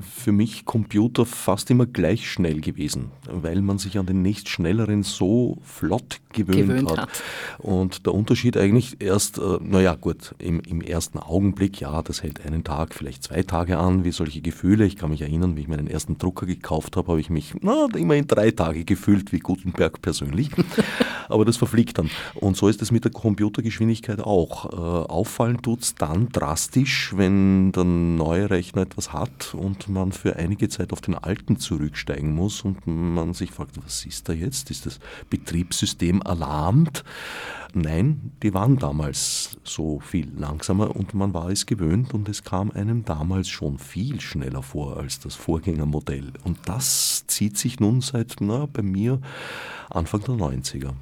für 0.00 0.32
mich 0.32 0.64
Computer 0.64 1.26
fast 1.26 1.70
immer 1.70 1.86
gleich 1.86 2.30
schnell 2.30 2.60
gewesen, 2.60 3.10
weil 3.28 3.60
man 3.60 3.78
sich 3.78 3.98
an 3.98 4.06
den 4.06 4.22
nächstschnelleren 4.22 5.02
so 5.02 5.58
flott 5.64 6.20
gewöhnt, 6.32 6.68
gewöhnt 6.68 6.90
hat. 6.90 6.98
hat. 6.98 7.22
Und 7.58 8.06
der 8.06 8.14
Unterschied 8.14 8.56
eigentlich 8.56 8.96
erst, 9.00 9.38
äh, 9.38 9.58
naja 9.60 9.96
gut, 9.96 10.34
im, 10.38 10.60
im, 10.60 10.80
ersten 10.80 11.18
Augenblick, 11.18 11.80
ja, 11.80 12.02
das 12.02 12.22
hält 12.22 12.44
einen 12.46 12.62
Tag, 12.62 12.94
vielleicht 12.94 13.24
zwei 13.24 13.42
Tage 13.42 13.78
an, 13.78 14.04
wie 14.04 14.12
solche 14.12 14.40
Gefühle. 14.40 14.84
Ich 14.84 14.96
kann 14.96 15.10
mich 15.10 15.22
erinnern, 15.22 15.56
wie 15.56 15.62
ich 15.62 15.68
meinen 15.68 15.88
ersten 15.88 16.18
Drucker 16.18 16.46
gekauft 16.46 16.96
habe, 16.96 17.08
habe 17.08 17.20
ich 17.20 17.30
mich 17.30 17.54
na, 17.60 17.88
immerhin 17.96 18.26
drei 18.28 18.52
Tage 18.52 18.84
gefühlt 18.84 19.32
wie 19.32 19.40
Gutenberg 19.40 20.00
persönlich. 20.00 20.50
Aber 21.28 21.44
das 21.44 21.56
verfliegt 21.56 21.98
dann. 21.98 22.10
Und 22.34 22.56
so 22.56 22.68
ist 22.68 22.82
es 22.82 22.90
mit 22.90 23.04
der 23.04 23.12
Computergeschwindigkeit 23.12 24.20
auch. 24.20 24.72
Äh, 24.72 24.76
auffallen 24.76 25.62
tut 25.62 25.82
es 25.82 25.94
dann 25.94 26.28
drastisch, 26.28 27.12
wenn 27.16 27.71
der 27.72 27.84
neue 27.84 28.50
Rechner 28.50 28.82
etwas 28.82 29.12
hat 29.12 29.54
und 29.54 29.88
man 29.88 30.12
für 30.12 30.36
einige 30.36 30.68
Zeit 30.68 30.92
auf 30.92 31.00
den 31.00 31.14
alten 31.14 31.58
zurücksteigen 31.58 32.34
muss 32.34 32.62
und 32.62 32.86
man 32.86 33.34
sich 33.34 33.50
fragt, 33.50 33.82
was 33.84 34.06
ist 34.06 34.28
da 34.28 34.32
jetzt? 34.32 34.70
Ist 34.70 34.86
das 34.86 35.00
Betriebssystem 35.30 36.22
erlahmt? 36.22 37.04
Nein, 37.74 38.32
die 38.42 38.52
waren 38.52 38.76
damals 38.76 39.56
so 39.64 40.00
viel 40.00 40.30
langsamer 40.36 40.94
und 40.94 41.14
man 41.14 41.32
war 41.32 41.48
es 41.48 41.66
gewöhnt 41.66 42.12
und 42.12 42.28
es 42.28 42.44
kam 42.44 42.70
einem 42.70 43.04
damals 43.04 43.48
schon 43.48 43.78
viel 43.78 44.20
schneller 44.20 44.62
vor 44.62 44.98
als 44.98 45.20
das 45.20 45.34
Vorgängermodell. 45.34 46.32
Und 46.44 46.58
das 46.66 47.26
zieht 47.26 47.56
sich 47.56 47.80
nun 47.80 48.00
seit 48.02 48.36
na, 48.40 48.66
bei 48.66 48.82
mir 48.82 49.20
Anfang 49.88 50.20
der 50.22 50.34
90er. 50.34 50.92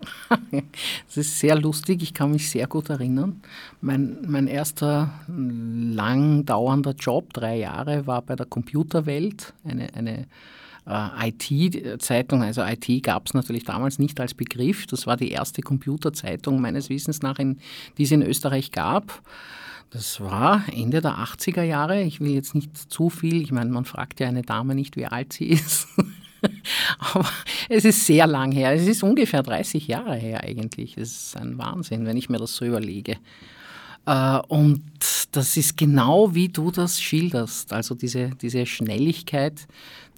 Das 1.06 1.16
ist 1.16 1.38
sehr 1.38 1.56
lustig, 1.56 2.02
ich 2.02 2.14
kann 2.14 2.32
mich 2.32 2.50
sehr 2.50 2.66
gut 2.66 2.90
erinnern. 2.90 3.40
Mein, 3.80 4.18
mein 4.26 4.46
erster 4.46 5.20
lang 5.28 6.44
dauernder 6.44 6.92
Job, 6.92 7.32
drei 7.32 7.58
Jahre, 7.58 8.06
war 8.06 8.22
bei 8.22 8.36
der 8.36 8.46
Computerwelt, 8.46 9.54
eine, 9.64 9.94
eine 9.94 10.26
äh, 10.86 11.28
IT-Zeitung. 11.28 12.42
Also 12.42 12.62
IT 12.62 13.02
gab 13.02 13.26
es 13.26 13.34
natürlich 13.34 13.64
damals 13.64 13.98
nicht 13.98 14.20
als 14.20 14.34
Begriff. 14.34 14.86
Das 14.86 15.06
war 15.06 15.16
die 15.16 15.30
erste 15.30 15.62
Computerzeitung 15.62 16.60
meines 16.60 16.88
Wissens 16.88 17.22
nach, 17.22 17.38
in, 17.38 17.58
die 17.98 18.04
es 18.04 18.10
in 18.10 18.22
Österreich 18.22 18.70
gab. 18.70 19.22
Das 19.90 20.20
war 20.20 20.64
Ende 20.72 21.00
der 21.00 21.18
80er 21.18 21.62
Jahre. 21.62 22.02
Ich 22.02 22.20
will 22.20 22.32
jetzt 22.32 22.54
nicht 22.54 22.76
zu 22.76 23.10
viel, 23.10 23.42
ich 23.42 23.52
meine, 23.52 23.70
man 23.70 23.84
fragt 23.84 24.18
ja 24.20 24.28
eine 24.28 24.42
Dame 24.42 24.74
nicht, 24.74 24.96
wie 24.96 25.06
alt 25.06 25.32
sie 25.32 25.46
ist. 25.46 25.88
Aber 26.98 27.28
es 27.68 27.84
ist 27.84 28.06
sehr 28.06 28.26
lang 28.26 28.52
her. 28.52 28.72
Es 28.72 28.86
ist 28.86 29.02
ungefähr 29.02 29.42
30 29.42 29.86
Jahre 29.86 30.16
her 30.16 30.42
eigentlich. 30.42 30.94
Das 30.96 31.10
ist 31.10 31.36
ein 31.36 31.58
Wahnsinn, 31.58 32.06
wenn 32.06 32.16
ich 32.16 32.28
mir 32.28 32.38
das 32.38 32.56
so 32.56 32.64
überlege. 32.64 33.16
Äh, 34.06 34.38
und 34.48 34.82
das 35.32 35.56
ist 35.56 35.76
genau 35.76 36.34
wie 36.34 36.48
du 36.48 36.70
das 36.70 37.00
schilderst. 37.00 37.72
Also 37.72 37.94
diese, 37.94 38.30
diese 38.30 38.66
Schnelligkeit 38.66 39.66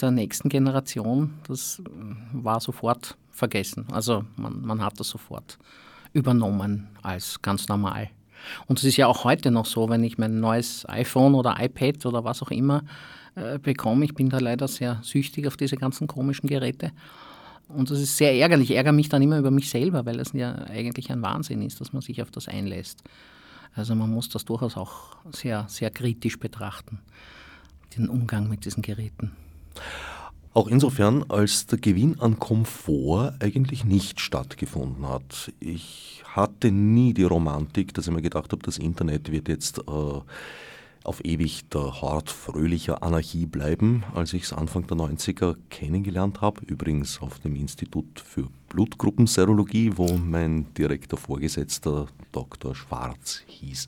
der 0.01 0.11
nächsten 0.11 0.49
Generation, 0.49 1.35
das 1.49 1.83
war 2.33 2.61
sofort 2.61 3.17
vergessen. 3.31 3.87
Also 3.93 4.25
man, 4.37 4.63
man 4.63 4.83
hat 4.83 4.99
das 4.99 5.09
sofort 5.09 5.59
übernommen 6.13 6.89
als 7.03 7.41
ganz 7.43 7.69
normal. 7.69 8.11
Und 8.67 8.79
es 8.79 8.85
ist 8.85 8.97
ja 8.97 9.07
auch 9.07 9.25
heute 9.25 9.51
noch 9.51 9.67
so, 9.67 9.89
wenn 9.89 10.05
ich 10.05 10.19
mein 10.19 10.41
neues 10.41 10.89
iPhone 10.89 11.35
oder 11.35 11.57
iPad 11.59 12.07
oder 12.07 12.25
was 12.25 12.43
auch 12.43 12.51
immer 12.51 12.83
äh, 13.37 13.59
bekomme. 13.59 14.05
Ich 14.05 14.15
bin 14.15 14.29
da 14.29 14.39
leider 14.39 14.67
sehr 14.67 14.99
süchtig 15.03 15.47
auf 15.47 15.57
diese 15.57 15.77
ganzen 15.77 16.07
komischen 16.07 16.49
Geräte. 16.49 16.93
Und 17.69 17.91
das 17.91 18.01
ist 18.01 18.17
sehr 18.17 18.35
ärgerlich. 18.35 18.71
Ich 18.71 18.77
ärgere 18.77 18.93
mich 18.93 19.09
dann 19.09 19.23
immer 19.23 19.39
über 19.39 19.51
mich 19.51 19.69
selber, 19.71 20.07
weil 20.07 20.21
es 20.21 20.33
ja 20.33 20.55
eigentlich 20.55 21.11
ein 21.11 21.23
Wahnsinn 21.23 21.63
ist, 21.63 21.81
dass 21.81 21.93
man 21.93 22.01
sich 22.03 22.23
auf 22.23 22.31
das 22.31 22.49
einlässt. 22.49 23.03
Also 23.75 23.95
man 23.95 24.11
muss 24.11 24.31
das 24.31 24.45
durchaus 24.45 24.77
auch 24.77 25.17
sehr, 25.33 25.67
sehr 25.69 25.91
kritisch 25.91 26.39
betrachten, 26.39 26.99
den 27.97 28.09
Umgang 28.09 28.49
mit 28.49 28.65
diesen 28.65 28.83
Geräten. 28.83 29.33
Auch 30.55 30.69
insofern, 30.69 31.23
als 31.29 31.67
der 31.67 31.79
Gewinn 31.79 32.19
an 32.19 32.39
Komfort 32.39 33.35
eigentlich 33.41 33.85
nicht 33.85 34.21
stattgefunden 34.21 35.07
hat. 35.07 35.53
Ich 35.61 36.23
hatte 36.25 36.71
nie 36.71 37.13
die 37.13 37.25
Romantik, 37.25 37.93
dass 37.93 38.07
ich 38.07 38.15
mir 38.15 38.23
gedacht 38.23 38.53
habe, 38.53 38.63
das 38.63 38.79
Internet 38.79 39.31
wird 39.31 39.49
jetzt 39.49 39.81
äh, 39.81 40.21
auf 41.07 41.25
ewig 41.25 41.69
der 41.69 42.01
Hort 42.01 42.31
fröhlicher 42.31 43.03
Anarchie 43.03 43.47
bleiben, 43.47 44.05
als 44.15 44.33
ich 44.33 44.45
es 44.45 44.53
Anfang 44.53 44.87
der 44.87 44.97
90er 44.97 45.57
kennengelernt 45.71 46.41
habe. 46.41 46.63
Übrigens 46.67 47.21
auf 47.21 47.39
dem 47.39 47.55
Institut 47.57 48.21
für 48.21 48.49
Blutgruppenserologie, 48.69 49.93
wo 49.97 50.17
mein 50.17 50.73
direkter 50.75 51.17
Vorgesetzter 51.17 52.07
Dr. 52.33 52.75
Schwarz 52.75 53.43
hieß. 53.47 53.87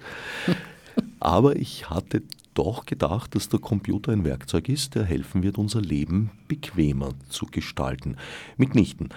Aber 1.20 1.57
ich 1.57 1.90
hatte 1.90 2.22
doch 2.54 2.87
gedacht, 2.87 3.35
dass 3.35 3.48
der 3.48 3.61
Computer 3.61 4.12
ein 4.12 4.24
Werkzeug 4.24 4.68
ist, 4.68 4.94
der 4.94 5.04
helfen 5.04 5.42
wird, 5.42 5.59
unser 5.59 5.81
Leben 5.81 6.31
bequemer 6.48 7.11
zu 7.28 7.46
gestalten. 7.46 8.16
Mitnichten. 8.57 9.11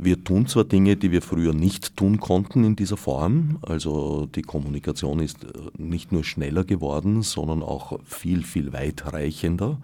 Wir 0.00 0.22
tun 0.22 0.46
zwar 0.46 0.62
Dinge, 0.62 0.94
die 0.94 1.10
wir 1.10 1.22
früher 1.22 1.52
nicht 1.52 1.96
tun 1.96 2.20
konnten 2.20 2.62
in 2.62 2.76
dieser 2.76 2.96
Form, 2.96 3.58
also 3.62 4.26
die 4.26 4.42
Kommunikation 4.42 5.18
ist 5.18 5.42
äh, 5.42 5.48
nicht 5.76 6.12
nur 6.12 6.22
schneller 6.22 6.62
geworden, 6.62 7.22
sondern 7.22 7.64
auch 7.64 7.98
viel, 8.04 8.44
viel 8.44 8.72
weitreichender. 8.72 9.78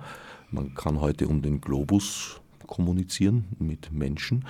Man 0.53 0.73
kann 0.75 1.01
heute 1.01 1.27
um 1.27 1.43
den 1.43 1.61
Globus 1.61 2.41
kommunizieren 2.69 3.47
mit 3.59 3.91
Menschen. 3.91 4.45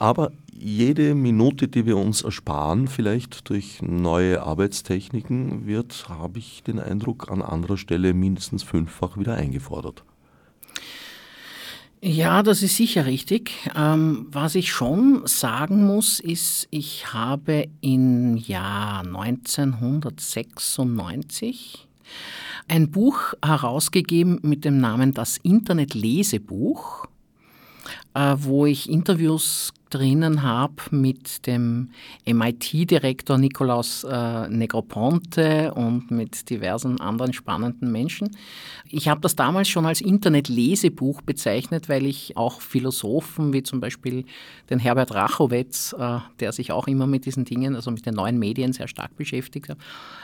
Aber 0.00 0.32
jede 0.52 1.14
Minute, 1.14 1.68
die 1.68 1.86
wir 1.86 1.96
uns 1.96 2.22
ersparen, 2.22 2.88
vielleicht 2.88 3.48
durch 3.48 3.82
neue 3.82 4.42
Arbeitstechniken, 4.42 5.66
wird, 5.68 6.08
habe 6.08 6.40
ich 6.40 6.64
den 6.64 6.80
Eindruck, 6.80 7.30
an 7.30 7.42
anderer 7.42 7.76
Stelle 7.76 8.12
mindestens 8.12 8.64
fünffach 8.64 9.18
wieder 9.18 9.36
eingefordert. 9.36 10.02
Ja, 12.02 12.42
das 12.42 12.62
ist 12.62 12.76
sicher 12.76 13.04
richtig. 13.04 13.52
Ähm, 13.76 14.26
was 14.30 14.54
ich 14.54 14.72
schon 14.72 15.20
sagen 15.26 15.86
muss, 15.86 16.18
ist, 16.18 16.66
ich 16.70 17.12
habe 17.12 17.68
im 17.82 18.38
Jahr 18.38 19.00
1996 19.00 21.86
ein 22.68 22.90
Buch 22.90 23.34
herausgegeben 23.44 24.38
mit 24.40 24.64
dem 24.64 24.78
Namen 24.78 25.12
Das 25.12 25.36
Internet 25.36 25.92
Lesebuch, 25.92 27.04
äh, 28.14 28.34
wo 28.38 28.64
ich 28.64 28.88
Interviews 28.88 29.74
drinnen 29.90 30.42
habe 30.42 30.74
mit 30.90 31.46
dem 31.46 31.90
MIT-Direktor 32.24 33.36
Nikolaus 33.38 34.04
äh, 34.04 34.48
Negroponte 34.48 35.74
und 35.74 36.10
mit 36.10 36.48
diversen 36.48 37.00
anderen 37.00 37.32
spannenden 37.32 37.92
Menschen. 37.92 38.30
Ich 38.88 39.08
habe 39.08 39.20
das 39.20 39.36
damals 39.36 39.68
schon 39.68 39.86
als 39.86 40.00
Internet-Lesebuch 40.00 41.22
bezeichnet, 41.22 41.88
weil 41.88 42.06
ich 42.06 42.36
auch 42.36 42.60
Philosophen 42.60 43.52
wie 43.52 43.62
zum 43.62 43.80
Beispiel 43.80 44.24
den 44.70 44.78
Herbert 44.78 45.12
Rachowitz, 45.12 45.94
äh, 45.98 46.18
der 46.38 46.52
sich 46.52 46.72
auch 46.72 46.86
immer 46.86 47.06
mit 47.06 47.26
diesen 47.26 47.44
Dingen, 47.44 47.74
also 47.74 47.90
mit 47.90 48.06
den 48.06 48.14
neuen 48.14 48.38
Medien 48.38 48.72
sehr 48.72 48.88
stark 48.88 49.16
beschäftigt 49.16 49.68
hat, 49.68 49.78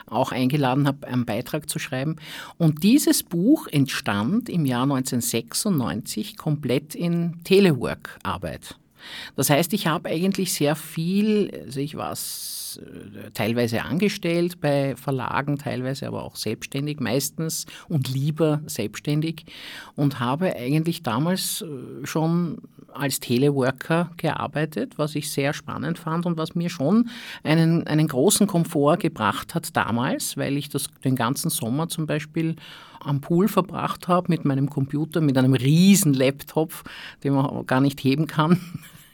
auch 0.07 0.33
eingeladen 0.33 0.87
habe, 0.87 1.07
einen 1.07 1.27
Beitrag 1.27 1.69
zu 1.69 1.79
schreiben. 1.79 2.17
Und 2.57 2.83
dieses 2.83 3.23
Buch 3.23 3.67
entstand 3.67 4.49
im 4.49 4.65
Jahr 4.65 4.85
1996 4.85 6.37
komplett 6.37 6.95
in 6.95 7.43
Telework-Arbeit. 7.45 8.77
Das 9.37 9.51
heißt, 9.51 9.73
ich 9.73 9.87
habe 9.87 10.09
eigentlich 10.09 10.53
sehr 10.53 10.77
viel, 10.77 11.51
also 11.67 11.81
ich 11.81 11.97
war 11.97 12.15
äh, 12.77 13.31
teilweise 13.33 13.83
angestellt 13.83 14.61
bei 14.61 14.97
Verlagen, 14.97 15.59
teilweise 15.59 16.07
aber 16.07 16.23
auch 16.23 16.37
selbstständig, 16.37 17.01
meistens 17.01 17.67
und 17.89 18.09
lieber 18.09 18.61
selbstständig 18.67 19.45
und 19.95 20.21
habe 20.21 20.55
eigentlich 20.57 21.03
damals 21.03 21.63
äh, 21.63 22.07
schon 22.07 22.59
als 22.93 23.21
Teleworker 23.21 24.11
gearbeitet, 24.17 24.95
was 24.97 25.15
ich 25.15 25.31
sehr 25.31 25.53
spannend 25.53 25.99
fand 25.99 26.25
und 26.27 26.37
was 26.39 26.55
mir 26.55 26.71
schon 26.71 27.11
einen, 27.43 27.87
einen 27.87 28.09
großen 28.09 28.47
Komfort 28.47 28.99
gebracht 28.99 29.55
hat 29.55 29.77
damals, 29.77 30.37
weil 30.37 30.57
ich 30.57 30.69
das 30.69 30.89
den 31.05 31.17
ganzen 31.17 31.51
Sommer 31.51 31.89
zum 31.89 32.07
Beispiel 32.07 32.57
am 33.01 33.21
Pool 33.21 33.49
verbracht 33.49 34.09
habe 34.09 34.27
mit 34.29 34.45
meinem 34.45 34.71
Computer, 34.71 35.21
mit 35.21 35.37
einem 35.37 35.55
riesen 35.55 36.15
Laptop, 36.15 36.73
den 37.23 37.35
man 37.35 37.67
gar 37.67 37.81
nicht 37.81 38.03
heben 38.03 38.27
kann 38.27 38.61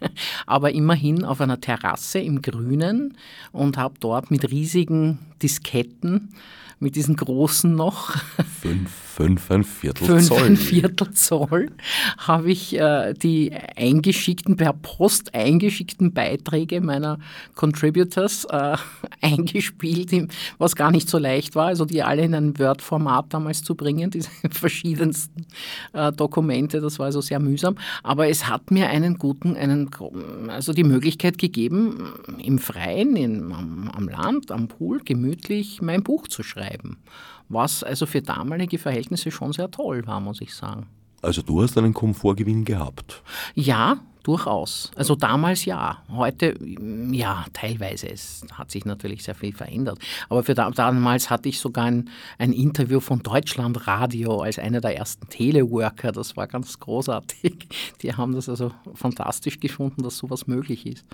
aber 0.46 0.72
immerhin 0.72 1.24
auf 1.24 1.40
einer 1.40 1.60
Terrasse 1.60 2.18
im 2.18 2.42
Grünen 2.42 3.16
und 3.52 3.76
habe 3.76 3.94
dort 4.00 4.30
mit 4.30 4.50
riesigen 4.50 5.18
Disketten 5.42 6.34
mit 6.82 6.96
diesen 6.96 7.14
großen 7.14 7.74
noch. 7.74 8.10
Fünf, 8.60 8.90
fünf, 9.12 9.50
ein 9.50 9.64
Viertel 9.64 10.06
fünf, 10.06 10.28
Zoll. 10.28 10.42
Ein 10.42 10.56
Viertel 10.56 11.10
Zoll 11.12 11.70
habe 12.18 12.50
ich 12.50 12.78
äh, 12.78 13.12
die 13.14 13.52
eingeschickten, 13.76 14.56
per 14.56 14.72
Post 14.72 15.34
eingeschickten 15.34 16.12
Beiträge 16.12 16.80
meiner 16.80 17.18
Contributors 17.54 18.46
äh, 18.46 18.76
eingespielt, 19.20 20.32
was 20.58 20.76
gar 20.76 20.90
nicht 20.90 21.08
so 21.08 21.18
leicht 21.18 21.54
war, 21.54 21.66
also 21.66 21.84
die 21.84 22.02
alle 22.02 22.22
in 22.22 22.34
ein 22.34 22.58
Word-Format 22.58 23.26
damals 23.34 23.62
zu 23.62 23.74
bringen, 23.74 24.10
diese 24.10 24.30
verschiedensten 24.50 25.46
äh, 25.92 26.10
Dokumente, 26.12 26.80
das 26.80 26.98
war 26.98 27.06
also 27.06 27.20
sehr 27.20 27.40
mühsam. 27.40 27.76
Aber 28.02 28.28
es 28.28 28.48
hat 28.48 28.70
mir 28.70 28.88
einen 28.88 29.18
guten, 29.18 29.56
einen, 29.56 29.90
also 30.48 30.72
die 30.72 30.84
Möglichkeit 30.84 31.38
gegeben, 31.38 32.12
im 32.42 32.58
Freien, 32.58 33.16
in, 33.16 33.52
am, 33.52 33.90
am 33.94 34.08
Land, 34.08 34.50
am 34.50 34.68
Pool, 34.68 35.00
gemütlich 35.04 35.82
mein 35.82 36.02
Buch 36.02 36.28
zu 36.28 36.42
schreiben. 36.42 36.98
Was 37.52 37.84
also 37.84 38.06
für 38.06 38.22
damalige 38.22 38.78
Verhältnisse 38.78 39.30
schon 39.30 39.52
sehr 39.52 39.70
toll 39.70 40.06
war, 40.06 40.20
muss 40.20 40.40
ich 40.40 40.54
sagen. 40.54 40.86
Also 41.20 41.42
du 41.42 41.62
hast 41.62 41.76
einen 41.76 41.92
Komfortgewinn 41.92 42.64
gehabt? 42.64 43.22
Ja, 43.54 43.98
durchaus. 44.22 44.90
Also 44.96 45.14
damals 45.14 45.66
ja, 45.66 46.02
heute 46.08 46.54
ja, 47.10 47.44
teilweise. 47.52 48.08
Es 48.08 48.42
hat 48.54 48.70
sich 48.70 48.86
natürlich 48.86 49.22
sehr 49.22 49.34
viel 49.34 49.52
verändert. 49.52 49.98
Aber 50.30 50.42
für 50.42 50.54
damals 50.54 51.28
hatte 51.28 51.50
ich 51.50 51.60
sogar 51.60 51.84
ein, 51.84 52.08
ein 52.38 52.52
Interview 52.52 53.00
von 53.00 53.22
Deutschlandradio 53.22 54.40
als 54.40 54.58
einer 54.58 54.80
der 54.80 54.96
ersten 54.96 55.28
Teleworker. 55.28 56.10
Das 56.10 56.36
war 56.36 56.46
ganz 56.46 56.78
großartig. 56.80 57.68
Die 58.00 58.14
haben 58.14 58.34
das 58.34 58.48
also 58.48 58.72
fantastisch 58.94 59.60
gefunden, 59.60 60.02
dass 60.02 60.16
sowas 60.16 60.46
möglich 60.46 60.86
ist. 60.86 61.04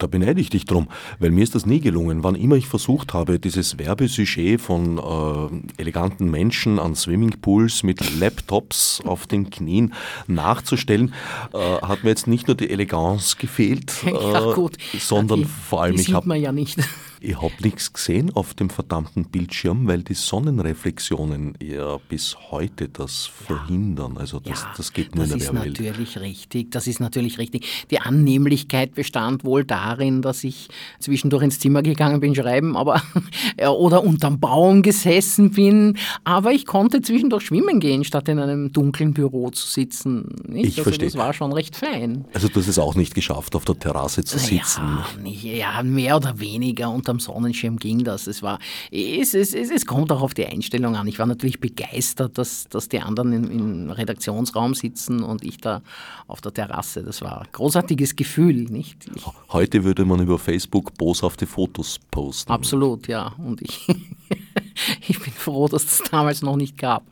Da 0.00 0.06
beneide 0.06 0.40
ich 0.40 0.48
dich 0.48 0.64
drum, 0.64 0.88
weil 1.18 1.30
mir 1.30 1.44
ist 1.44 1.54
das 1.54 1.66
nie 1.66 1.78
gelungen. 1.78 2.24
Wann 2.24 2.34
immer 2.34 2.56
ich 2.56 2.66
versucht 2.66 3.12
habe, 3.12 3.38
dieses 3.38 3.78
Werbesujet 3.78 4.58
von 4.58 4.98
äh, 4.98 5.80
eleganten 5.80 6.30
Menschen 6.30 6.78
an 6.78 6.94
Swimmingpools 6.94 7.82
mit 7.82 8.18
Laptops 8.18 9.02
auf 9.04 9.26
den 9.26 9.50
Knien 9.50 9.92
nachzustellen, 10.26 11.12
äh, 11.52 11.58
hat 11.58 12.02
mir 12.02 12.10
jetzt 12.10 12.26
nicht 12.26 12.48
nur 12.48 12.56
die 12.56 12.70
Eleganz 12.70 13.36
gefehlt, 13.36 13.92
äh, 14.06 14.98
sondern 14.98 15.40
die, 15.40 15.44
vor 15.44 15.82
allem 15.82 15.96
die 15.96 16.02
ich 16.02 16.14
habe 16.14 16.34
ja 16.38 16.50
nicht. 16.50 16.78
Ich 17.22 17.40
habe 17.40 17.52
nichts 17.62 17.92
gesehen 17.92 18.34
auf 18.34 18.54
dem 18.54 18.70
verdammten 18.70 19.26
Bildschirm, 19.26 19.86
weil 19.86 20.02
die 20.02 20.14
Sonnenreflexionen 20.14 21.54
ja 21.62 21.98
bis 22.08 22.34
heute 22.50 22.88
das 22.88 23.26
verhindern. 23.26 24.16
Also 24.16 24.40
das, 24.40 24.62
ja, 24.62 24.72
das 24.74 24.92
geht 24.94 25.14
nur 25.14 25.24
das 25.26 25.32
in 25.34 25.38
der 25.38 25.48
ist 25.48 25.52
natürlich 25.52 26.18
richtig. 26.18 26.70
Das 26.70 26.86
ist 26.86 26.98
natürlich 26.98 27.38
richtig. 27.38 27.86
Die 27.90 28.00
Annehmlichkeit 28.00 28.94
bestand 28.94 29.44
wohl 29.44 29.64
darin, 29.64 30.22
dass 30.22 30.44
ich 30.44 30.68
zwischendurch 30.98 31.42
ins 31.42 31.58
Zimmer 31.58 31.82
gegangen 31.82 32.20
bin, 32.20 32.34
schreiben, 32.34 32.74
aber 32.74 33.02
oder 33.68 34.02
unterm 34.02 34.40
Baum 34.40 34.80
gesessen 34.80 35.50
bin. 35.50 35.98
Aber 36.24 36.52
ich 36.52 36.64
konnte 36.64 37.02
zwischendurch 37.02 37.44
schwimmen 37.44 37.80
gehen, 37.80 38.02
statt 38.04 38.30
in 38.30 38.38
einem 38.38 38.72
dunklen 38.72 39.12
Büro 39.12 39.50
zu 39.50 39.66
sitzen. 39.66 40.36
Nicht? 40.46 40.68
Ich 40.68 40.70
also 40.78 40.84
verstehe. 40.84 41.08
Das 41.08 41.18
war 41.18 41.34
schon 41.34 41.52
recht 41.52 41.76
fein. 41.76 42.24
Also 42.32 42.48
du 42.48 42.60
hast 42.60 42.68
es 42.68 42.78
auch 42.78 42.94
nicht 42.94 43.14
geschafft, 43.14 43.54
auf 43.54 43.66
der 43.66 43.78
Terrasse 43.78 44.24
zu 44.24 44.38
sitzen. 44.38 44.80
Ja, 44.82 45.22
nicht, 45.22 45.44
ja 45.44 45.82
mehr 45.82 46.16
oder 46.16 46.40
weniger. 46.40 46.88
Und 46.88 47.09
unterm 47.10 47.20
Sonnenschirm 47.20 47.78
ging 47.78 48.04
das. 48.04 48.26
Es, 48.26 48.42
war, 48.42 48.58
es, 48.90 49.34
es, 49.34 49.52
es, 49.54 49.70
es 49.70 49.86
kommt 49.86 50.12
auch 50.12 50.22
auf 50.22 50.34
die 50.34 50.46
Einstellung 50.46 50.94
an. 50.94 51.06
Ich 51.08 51.18
war 51.18 51.26
natürlich 51.26 51.60
begeistert, 51.60 52.38
dass, 52.38 52.68
dass 52.68 52.88
die 52.88 53.00
anderen 53.00 53.32
im, 53.32 53.50
im 53.50 53.90
Redaktionsraum 53.90 54.74
sitzen 54.74 55.22
und 55.22 55.44
ich 55.44 55.58
da 55.58 55.82
auf 56.28 56.40
der 56.40 56.54
Terrasse. 56.54 57.02
Das 57.02 57.20
war 57.22 57.42
ein 57.42 57.48
großartiges 57.52 58.14
Gefühl. 58.14 58.64
Nicht? 58.64 59.08
Ich, 59.14 59.24
Heute 59.50 59.82
würde 59.82 60.04
man 60.04 60.20
über 60.20 60.38
Facebook 60.38 60.96
boshafte 60.96 61.46
Fotos 61.46 61.98
posten. 62.10 62.52
Absolut, 62.52 63.08
ja. 63.08 63.32
Und 63.38 63.60
ich, 63.62 63.88
ich 65.08 65.18
bin 65.18 65.32
froh, 65.32 65.66
dass 65.66 65.84
es 65.84 65.98
das 65.98 66.10
damals 66.10 66.42
noch 66.42 66.56
nicht 66.56 66.78
gab. 66.78 67.02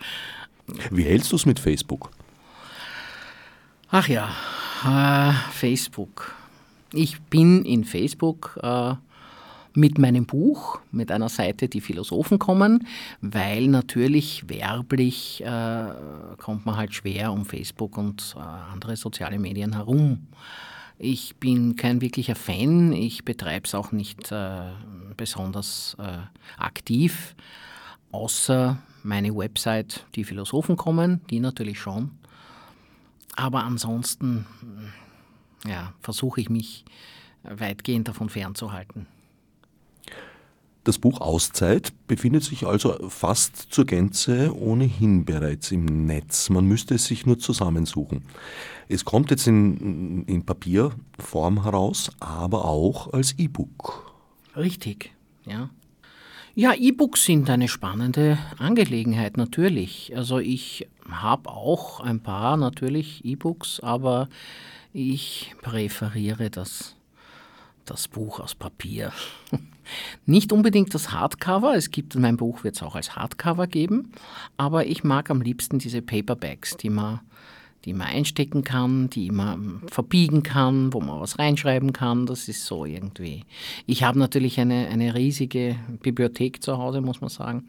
Wie 0.91 1.05
hältst 1.05 1.33
du 1.33 1.37
es 1.37 1.47
mit 1.47 1.59
Facebook? 1.59 2.11
Ach 3.91 4.07
ja, 4.07 4.31
Äh, 4.85 5.33
Facebook. 5.53 6.35
Ich 6.93 7.21
bin 7.23 7.65
in 7.65 7.85
Facebook 7.85 8.59
äh, 8.63 8.95
mit 9.79 9.97
meinem 9.97 10.27
Buch, 10.27 10.81
mit 10.91 11.13
einer 11.13 11.29
Seite, 11.29 11.69
die 11.69 11.81
Philosophen 11.81 12.41
kommen, 12.41 12.87
weil 13.21 13.69
natürlich 13.69 14.49
werblich 14.49 15.43
äh, 15.45 15.93
kommt 16.37 16.67
man 16.67 16.77
halt 16.77 16.95
schwer 16.95 17.33
um 17.33 17.45
Facebook 17.45 17.97
und 17.97 18.35
äh, 18.37 18.41
andere 18.41 18.97
soziale 18.97 19.39
Medien 19.39 19.75
herum. 19.75 20.27
Ich 20.99 21.37
bin 21.37 21.77
kein 21.77 22.01
wirklicher 22.01 22.35
Fan, 22.35 22.93
ich 22.93 23.25
betreibe 23.25 23.67
es 23.67 23.75
auch 23.77 23.93
nicht 23.93 24.33
äh, 24.33 24.73
besonders 25.17 25.97
äh, 26.01 26.19
aktiv, 26.61 27.37
außer 28.11 28.79
meine 29.05 29.35
Website, 29.37 30.05
die 30.17 30.25
Philosophen 30.25 30.77
kommen, 30.77 31.21
die 31.31 31.39
natürlich 31.39 31.79
schon. 31.79 32.11
Aber 33.37 33.63
ansonsten 33.63 34.45
ja, 35.65 35.93
versuche 36.01 36.41
ich 36.41 36.51
mich 36.51 36.85
weitgehend 37.45 38.09
davon 38.09 38.29
fernzuhalten. 38.29 39.07
Das 40.89 40.99
Buch 40.99 41.21
Auszeit 41.21 41.93
befindet 42.07 42.45
sich 42.45 42.67
also 42.67 43.11
fast 43.11 43.57
zur 43.69 43.85
Gänze 43.85 44.57
ohnehin 44.59 45.27
bereits 45.27 45.71
im 45.71 46.07
Netz. 46.07 46.49
Man 46.49 46.65
müsste 46.65 46.95
es 46.95 47.05
sich 47.05 47.27
nur 47.27 47.39
zusammensuchen. 47.39 48.23
Es 48.89 49.05
kommt 49.05 49.31
jetzt 49.31 49.47
in, 49.47 50.25
in 50.25 50.47
Papierform 50.47 51.65
heraus, 51.65 52.11
aber 52.21 52.65
auch 52.65 53.13
als 53.13 53.39
E-Book. 53.39 54.15
Richtig, 54.57 55.13
ja. 55.45 55.69
Ja, 56.55 56.73
E-Books 56.73 57.27
sind 57.27 57.51
eine 57.51 57.69
spannende 57.69 58.39
Angelegenheit 58.57 59.37
natürlich. 59.37 60.15
Also 60.17 60.39
ich 60.39 60.89
habe 61.07 61.51
auch 61.51 62.01
ein 62.01 62.23
paar 62.23 62.57
natürlich 62.57 63.27
E-Books, 63.27 63.81
aber 63.81 64.31
ich 64.95 65.55
präferiere 65.61 66.49
das, 66.49 66.97
das 67.91 68.09
Buch 68.09 68.41
aus 68.41 68.55
Papier. 68.55 69.13
Nicht 70.27 70.53
unbedingt 70.53 70.95
das 70.95 71.13
Hardcover, 71.13 71.75
es 71.75 71.91
gibt 71.91 72.15
mein 72.17 72.37
Buch 72.37 72.65
wird 72.65 72.77
es 72.77 72.83
auch 72.83 72.95
als 72.95 73.17
Hardcover 73.17 73.67
geben, 73.67 74.13
aber 74.57 74.87
ich 74.87 75.05
mag 75.05 75.31
am 75.31 75.41
liebsten 75.41 75.79
diese 75.79 76.03
Paperbacks, 76.03 76.77
die 76.77 76.91
man, 76.91 77.21
die 77.85 77.95
man 77.95 78.09
einstecken 78.09 78.65
kann, 78.65 79.09
die 79.09 79.31
man 79.31 79.83
verbiegen 79.87 80.43
kann, 80.43 80.93
wo 80.93 81.01
man 81.01 81.21
was 81.21 81.39
reinschreiben 81.39 81.93
kann. 81.93 82.27
Das 82.27 82.49
ist 82.49 82.67
so 82.67 82.85
irgendwie. 82.85 83.45
Ich 83.87 84.03
habe 84.03 84.19
natürlich 84.19 84.61
eine, 84.61 84.89
eine 84.89 85.15
riesige 85.15 85.77
Bibliothek 86.03 86.63
zu 86.63 86.77
Hause, 86.77 87.01
muss 87.01 87.23
man 87.23 87.31
sagen, 87.31 87.65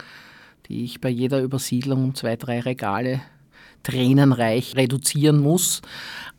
die 0.67 0.83
ich 0.83 0.99
bei 0.99 1.09
jeder 1.09 1.41
Übersiedlung 1.41 2.03
um 2.03 2.15
zwei, 2.15 2.35
drei 2.35 2.59
Regale 2.59 3.21
tränenreich 3.83 4.75
reduzieren 4.75 5.39
muss, 5.39 5.81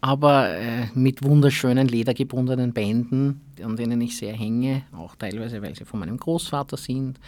aber 0.00 0.50
äh, 0.50 0.86
mit 0.94 1.22
wunderschönen 1.22 1.88
ledergebundenen 1.88 2.72
Bänden, 2.72 3.40
an 3.62 3.76
denen 3.76 4.00
ich 4.00 4.16
sehr 4.16 4.32
hänge, 4.32 4.82
auch 4.96 5.16
teilweise, 5.16 5.60
weil 5.62 5.74
sie 5.74 5.84
von 5.84 6.00
meinem 6.00 6.16
Großvater 6.16 6.76
sind. 6.76 7.18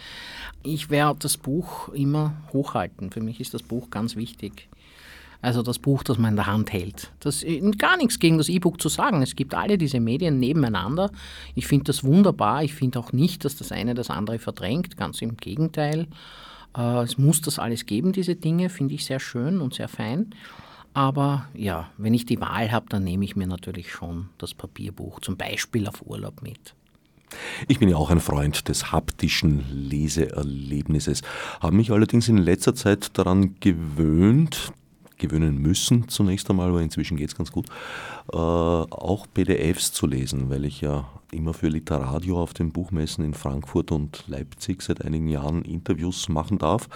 Ich 0.63 0.89
werde 0.89 1.19
das 1.19 1.37
Buch 1.37 1.89
immer 1.89 2.35
hochhalten. 2.51 3.11
Für 3.11 3.21
mich 3.21 3.39
ist 3.39 3.53
das 3.53 3.63
Buch 3.63 3.89
ganz 3.89 4.15
wichtig. 4.15 4.69
Also 5.43 5.61
das 5.61 5.77
Buch, 5.77 6.03
das 6.03 6.17
man 6.17 6.31
in 6.31 6.35
der 6.37 6.47
Hand 6.47 6.71
hält. 6.71 7.11
Das 7.19 7.43
ist 7.43 7.77
gar 7.77 7.97
nichts 7.97 8.17
gegen 8.17 8.37
das 8.37 8.47
E-Book 8.47 8.81
zu 8.81 8.87
sagen. 8.87 9.21
Es 9.21 9.35
gibt 9.35 9.53
alle 9.53 9.77
diese 9.77 9.99
Medien 9.99 10.39
nebeneinander. 10.39 11.11
Ich 11.53 11.67
finde 11.67 11.83
das 11.83 12.05
wunderbar. 12.05 12.63
Ich 12.63 12.73
finde 12.73 12.97
auch 12.97 13.11
nicht, 13.11 13.43
dass 13.43 13.57
das 13.57 13.73
eine 13.73 13.93
das 13.93 14.09
andere 14.09 14.39
verdrängt. 14.39 14.95
Ganz 14.95 15.21
im 15.21 15.35
Gegenteil. 15.35 16.07
Äh, 16.77 17.03
es 17.03 17.17
muss 17.17 17.41
das 17.41 17.59
alles 17.59 17.85
geben, 17.85 18.11
diese 18.11 18.35
Dinge, 18.35 18.69
finde 18.69 18.95
ich 18.95 19.05
sehr 19.05 19.19
schön 19.19 19.61
und 19.61 19.73
sehr 19.73 19.87
fein. 19.87 20.33
Aber 20.93 21.47
ja, 21.55 21.89
wenn 21.97 22.13
ich 22.13 22.25
die 22.25 22.39
Wahl 22.39 22.71
habe, 22.71 22.85
dann 22.89 23.03
nehme 23.03 23.25
ich 23.25 23.35
mir 23.35 23.47
natürlich 23.47 23.91
schon 23.91 24.29
das 24.37 24.53
Papierbuch, 24.53 25.19
zum 25.21 25.37
Beispiel 25.37 25.87
auf 25.87 26.05
Urlaub 26.05 26.41
mit. 26.43 26.75
Ich 27.67 27.79
bin 27.79 27.89
ja 27.89 27.95
auch 27.95 28.11
ein 28.11 28.19
Freund 28.19 28.67
des 28.67 28.91
haptischen 28.91 29.63
Leseerlebnisses, 29.71 31.23
habe 31.61 31.75
mich 31.75 31.91
allerdings 31.91 32.29
in 32.29 32.37
letzter 32.37 32.75
Zeit 32.75 33.17
daran 33.17 33.55
gewöhnt, 33.59 34.71
gewöhnen 35.17 35.57
müssen 35.57 36.07
zunächst 36.09 36.47
einmal, 36.51 36.69
aber 36.69 36.81
inzwischen 36.81 37.17
geht 37.17 37.29
es 37.29 37.35
ganz 37.35 37.51
gut, 37.51 37.67
auch 38.27 39.27
PDFs 39.33 39.91
zu 39.91 40.07
lesen, 40.07 40.49
weil 40.49 40.65
ich 40.65 40.81
ja 40.81 41.07
immer 41.33 41.53
für 41.53 41.67
Literadio 41.67 42.41
auf 42.41 42.53
den 42.53 42.71
Buchmessen 42.71 43.25
in 43.25 43.33
Frankfurt 43.33 43.91
und 43.91 44.23
Leipzig 44.27 44.81
seit 44.81 45.03
einigen 45.03 45.27
Jahren 45.27 45.63
Interviews 45.63 46.29
machen 46.29 46.57
darf. 46.57 46.87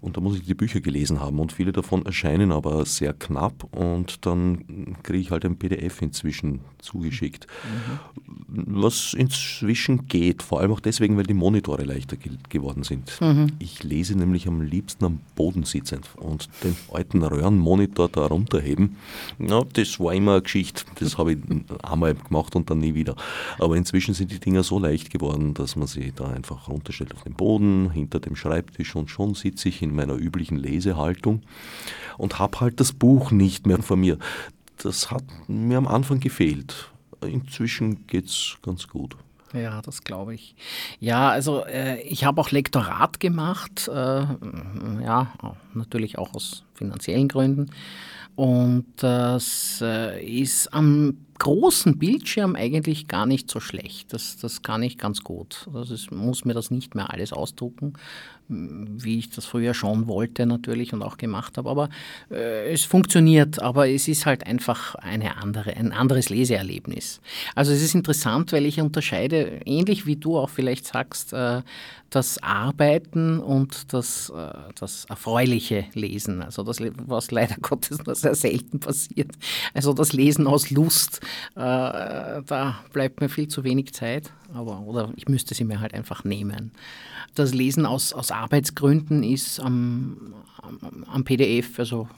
Und 0.00 0.16
da 0.16 0.20
muss 0.20 0.36
ich 0.36 0.44
die 0.44 0.54
Bücher 0.54 0.80
gelesen 0.80 1.20
haben 1.20 1.38
und 1.38 1.52
viele 1.52 1.72
davon 1.72 2.04
erscheinen 2.04 2.52
aber 2.52 2.84
sehr 2.84 3.12
knapp 3.12 3.64
und 3.74 4.26
dann 4.26 4.96
kriege 5.02 5.18
ich 5.18 5.30
halt 5.30 5.44
ein 5.44 5.56
PDF 5.56 6.02
inzwischen 6.02 6.60
zugeschickt. 6.78 7.46
Mhm. 7.64 8.64
Was 8.82 9.14
inzwischen 9.14 10.06
geht, 10.06 10.42
vor 10.42 10.60
allem 10.60 10.72
auch 10.72 10.80
deswegen, 10.80 11.16
weil 11.16 11.24
die 11.24 11.34
Monitore 11.34 11.84
leichter 11.84 12.16
ge 12.16 12.32
geworden 12.48 12.82
sind. 12.82 13.20
Mhm. 13.20 13.52
Ich 13.58 13.82
lese 13.82 14.16
nämlich 14.16 14.46
am 14.46 14.60
liebsten 14.60 15.04
am 15.04 15.20
Boden 15.34 15.64
sitzend 15.64 16.08
und 16.16 16.48
den 16.62 16.76
alten 16.92 17.22
Röhrenmonitor 17.22 18.08
da 18.08 18.26
runterheben. 18.26 18.96
Ja, 19.38 19.62
das 19.72 19.98
war 20.00 20.14
immer 20.14 20.32
eine 20.32 20.42
Geschichte, 20.42 20.63
das 20.98 21.18
habe 21.18 21.32
ich 21.32 21.38
einmal 21.82 22.14
gemacht 22.14 22.56
und 22.56 22.70
dann 22.70 22.78
nie 22.78 22.94
wieder. 22.94 23.14
Aber 23.58 23.74
aber 23.74 23.78
inzwischen 23.78 24.14
sind 24.14 24.30
die 24.30 24.38
Dinger 24.38 24.62
so 24.62 24.78
leicht 24.78 25.10
geworden, 25.10 25.52
dass 25.52 25.74
man 25.74 25.88
sie 25.88 26.12
da 26.14 26.28
einfach 26.28 26.68
runterstellt 26.68 27.12
auf 27.12 27.24
den 27.24 27.34
Boden, 27.34 27.90
hinter 27.90 28.20
dem 28.20 28.36
Schreibtisch 28.36 28.94
und 28.94 29.10
schon 29.10 29.34
sitze 29.34 29.68
ich 29.68 29.82
in 29.82 29.92
meiner 29.92 30.14
üblichen 30.14 30.56
Lesehaltung 30.56 31.42
und 32.16 32.38
habe 32.38 32.60
halt 32.60 32.78
das 32.78 32.92
Buch 32.92 33.32
nicht 33.32 33.66
mehr 33.66 33.82
vor 33.82 33.96
mir. 33.96 34.16
Das 34.80 35.10
hat 35.10 35.24
mir 35.48 35.76
am 35.76 35.88
Anfang 35.88 36.20
gefehlt. 36.20 36.88
Inzwischen 37.20 38.06
geht 38.06 38.26
es 38.26 38.58
ganz 38.62 38.86
gut. 38.86 39.16
Ja, 39.52 39.82
das 39.82 40.04
glaube 40.04 40.36
ich. 40.36 40.54
Ja, 41.00 41.30
also 41.30 41.64
äh, 41.64 42.00
ich 42.02 42.24
habe 42.24 42.40
auch 42.40 42.52
Lektorat 42.52 43.18
gemacht, 43.18 43.88
äh, 43.88 44.20
ja, 45.02 45.32
natürlich 45.74 46.16
auch 46.16 46.32
aus 46.32 46.62
finanziellen 46.74 47.26
Gründen. 47.26 47.72
Und 48.36 48.86
das 48.96 49.80
äh, 49.82 50.24
ist 50.24 50.72
am 50.72 51.18
großen 51.38 51.98
Bildschirm 51.98 52.56
eigentlich 52.56 53.08
gar 53.08 53.26
nicht 53.26 53.50
so 53.50 53.60
schlecht. 53.60 54.12
Das, 54.12 54.36
das 54.36 54.62
kann 54.62 54.82
ich 54.82 54.98
ganz 54.98 55.22
gut. 55.22 55.68
Also 55.72 55.94
ich 55.94 56.10
muss 56.10 56.44
mir 56.44 56.54
das 56.54 56.70
nicht 56.70 56.94
mehr 56.94 57.12
alles 57.12 57.32
ausdrucken, 57.32 57.94
wie 58.48 59.18
ich 59.18 59.30
das 59.30 59.46
früher 59.46 59.72
schon 59.72 60.06
wollte 60.06 60.44
natürlich 60.46 60.92
und 60.92 61.02
auch 61.02 61.16
gemacht 61.16 61.56
habe. 61.56 61.70
Aber 61.70 61.88
äh, 62.30 62.72
es 62.72 62.84
funktioniert, 62.84 63.60
aber 63.60 63.88
es 63.88 64.06
ist 64.06 64.26
halt 64.26 64.46
einfach 64.46 64.94
eine 64.96 65.38
andere, 65.38 65.76
ein 65.76 65.92
anderes 65.92 66.28
Leseerlebnis. 66.28 67.20
Also 67.54 67.72
es 67.72 67.82
ist 67.82 67.94
interessant, 67.94 68.52
weil 68.52 68.66
ich 68.66 68.80
unterscheide, 68.80 69.60
ähnlich 69.64 70.06
wie 70.06 70.16
du 70.16 70.36
auch 70.36 70.50
vielleicht 70.50 70.86
sagst, 70.86 71.32
äh, 71.32 71.62
das 72.14 72.40
Arbeiten 72.42 73.40
und 73.40 73.92
das, 73.92 74.30
äh, 74.30 74.52
das 74.78 75.04
erfreuliche 75.06 75.86
Lesen. 75.94 76.42
Also 76.42 76.62
das, 76.62 76.78
was 76.80 77.30
leider 77.30 77.56
Gottes 77.60 78.04
nur 78.04 78.14
sehr 78.14 78.34
selten 78.34 78.78
passiert. 78.78 79.32
Also 79.72 79.92
das 79.92 80.12
Lesen 80.12 80.46
aus 80.46 80.70
Lust, 80.70 81.20
äh, 81.54 82.42
da 82.46 82.80
bleibt 82.92 83.20
mir 83.20 83.28
viel 83.28 83.48
zu 83.48 83.64
wenig 83.64 83.92
Zeit. 83.92 84.32
Aber, 84.52 84.80
oder 84.80 85.12
ich 85.16 85.28
müsste 85.28 85.54
sie 85.54 85.64
mir 85.64 85.80
halt 85.80 85.94
einfach 85.94 86.24
nehmen. 86.24 86.72
Das 87.34 87.52
Lesen 87.52 87.86
aus, 87.86 88.12
aus 88.12 88.30
Arbeitsgründen 88.30 89.22
ist 89.22 89.58
am, 89.60 90.34
am, 90.62 91.04
am, 91.08 91.24
PDF 91.24 91.78
also 91.78 92.08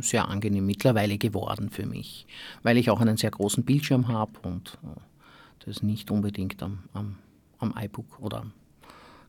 sehr 0.00 0.28
angenehm 0.28 0.66
mittlerweile 0.66 1.16
geworden 1.16 1.70
für 1.70 1.86
mich, 1.86 2.26
weil 2.62 2.76
ich 2.76 2.90
auch 2.90 3.00
einen 3.00 3.16
sehr 3.16 3.30
großen 3.30 3.64
Bildschirm 3.64 4.08
habe 4.08 4.32
und 4.42 4.78
äh, 4.82 5.00
das 5.64 5.82
nicht 5.82 6.10
unbedingt 6.10 6.62
am, 6.62 6.80
am, 6.92 7.16
am 7.58 7.74
iBook 7.78 8.20
oder 8.20 8.46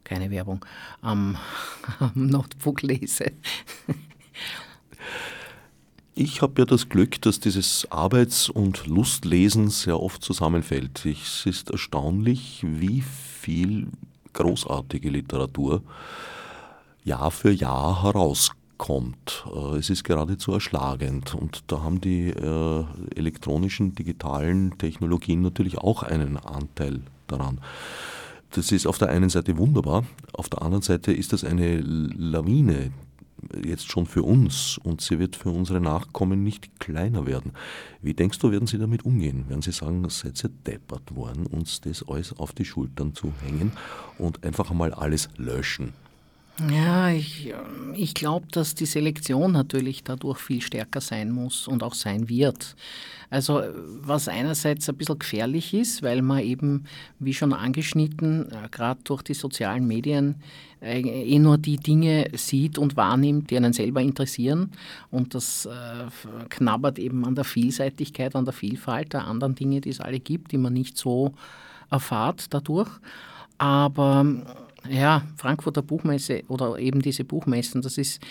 keine 0.03 0.31
Werbung 0.31 0.65
am, 1.01 1.37
am 1.99 2.11
Notebook 2.15 2.81
lese. 2.81 3.31
Ich 6.21 6.41
habe 6.41 6.55
ja 6.57 6.65
das 6.65 6.89
Glück, 6.89 7.21
dass 7.21 7.39
dieses 7.39 7.89
Arbeits- 7.91 8.49
und 8.49 8.87
Lustlesen 8.87 9.69
sehr 9.69 10.01
oft 10.01 10.21
zusammenfällt. 10.21 11.05
es 11.05 11.45
ist 11.45 11.69
erstaunlich, 11.69 12.61
wie 12.61 12.99
viel 12.99 13.87
großartige 14.33 15.11
Literatur 15.11 15.81
Jahr 17.05 17.31
für 17.31 17.51
Jahr 17.51 18.03
herauskommt. 18.03 19.45
Äh, 19.55 19.77
es 19.77 19.89
ist 19.89 20.03
geradezu 20.03 20.51
erschlagend 20.51 21.35
und 21.35 21.63
da 21.67 21.83
haben 21.83 22.01
die 22.01 22.31
äh, 22.31 22.83
elektronischen, 23.15 23.95
digitalen 23.95 24.77
Technologien 24.77 25.41
natürlich 25.41 25.77
auch 25.77 26.03
einen 26.03 26.35
Anteil 26.35 26.99
daran. 27.27 27.61
Das 28.51 28.73
ist 28.73 28.87
auf 28.87 28.97
der 28.97 29.07
einen 29.07 29.29
Seite 29.29 29.57
wunderbar, 29.57 30.03
auf 30.33 30.49
der 30.49 30.63
anderen 30.63 30.81
Seite 30.81 31.13
ist 31.13 31.31
das 31.31 31.45
eine 31.45 31.79
Lawine, 31.79 32.91
jetzt 33.65 33.89
schon 33.89 34.05
für 34.05 34.23
uns 34.23 34.77
und 34.83 35.01
sie 35.01 35.19
wird 35.19 35.35
für 35.35 35.49
unsere 35.49 35.79
Nachkommen 35.81 36.43
nicht 36.43 36.79
kleiner 36.79 37.25
werden. 37.25 37.53
Wie 38.01 38.13
denkst 38.13 38.39
du, 38.39 38.51
werden 38.51 38.67
sie 38.67 38.77
damit 38.77 39.05
umgehen? 39.05 39.49
Werden 39.49 39.61
sie 39.61 39.71
sagen, 39.71 40.07
seid 40.09 40.43
ihr 40.43 40.49
deppert 40.65 41.15
worden, 41.15 41.45
uns 41.45 41.81
das 41.81 42.07
alles 42.07 42.37
auf 42.37 42.53
die 42.53 42.65
Schultern 42.65 43.13
zu 43.13 43.33
hängen 43.45 43.71
und 44.17 44.43
einfach 44.43 44.71
einmal 44.71 44.93
alles 44.93 45.29
löschen? 45.37 45.93
Ja, 46.67 47.09
ich, 47.09 47.53
ich 47.95 48.13
glaube, 48.13 48.47
dass 48.51 48.75
die 48.75 48.85
Selektion 48.85 49.53
natürlich 49.53 50.03
dadurch 50.03 50.39
viel 50.39 50.61
stärker 50.61 50.99
sein 50.99 51.31
muss 51.31 51.67
und 51.67 51.83
auch 51.83 51.93
sein 51.93 52.27
wird. 52.27 52.75
Also 53.29 53.61
was 54.01 54.27
einerseits 54.27 54.89
ein 54.89 54.97
bisschen 54.97 55.19
gefährlich 55.19 55.73
ist, 55.73 56.03
weil 56.03 56.21
man 56.21 56.43
eben, 56.43 56.83
wie 57.19 57.33
schon 57.33 57.53
angeschnitten, 57.53 58.51
äh, 58.51 58.67
gerade 58.69 58.99
durch 59.03 59.21
die 59.21 59.35
sozialen 59.35 59.87
Medien 59.87 60.41
eh 60.81 61.39
nur 61.39 61.57
die 61.57 61.77
Dinge 61.77 62.29
sieht 62.33 62.77
und 62.77 62.95
wahrnimmt, 62.95 63.49
die 63.49 63.57
einen 63.57 63.73
selber 63.73 64.01
interessieren. 64.01 64.71
Und 65.11 65.35
das 65.35 65.65
äh, 65.65 65.69
knabbert 66.49 66.99
eben 66.99 67.25
an 67.25 67.35
der 67.35 67.43
Vielseitigkeit, 67.43 68.35
an 68.35 68.45
der 68.45 68.53
Vielfalt 68.53 69.13
der 69.13 69.25
anderen 69.25 69.55
Dinge, 69.55 69.81
die 69.81 69.89
es 69.89 69.99
alle 69.99 70.19
gibt, 70.19 70.51
die 70.51 70.57
man 70.57 70.73
nicht 70.73 70.97
so 70.97 71.33
erfahrt 71.89 72.53
dadurch. 72.53 72.89
Aber 73.57 74.25
ja, 74.87 75.23
Frankfurter 75.35 75.81
Buchmesse 75.81 76.43
oder 76.47 76.77
eben 76.79 77.01
diese 77.01 77.25
Buchmessen, 77.25 77.81
das 77.81 77.97
ist, 77.97 78.21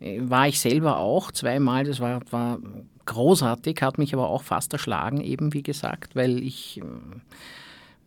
äh, 0.00 0.20
war 0.22 0.48
ich 0.48 0.60
selber 0.60 0.98
auch 0.98 1.30
zweimal, 1.32 1.84
das 1.84 2.00
war, 2.00 2.20
war 2.30 2.58
großartig, 3.04 3.82
hat 3.82 3.98
mich 3.98 4.14
aber 4.14 4.28
auch 4.28 4.42
fast 4.42 4.72
erschlagen, 4.72 5.20
eben 5.20 5.52
wie 5.52 5.62
gesagt, 5.62 6.16
weil 6.16 6.42
ich 6.42 6.78
äh, 6.78 6.82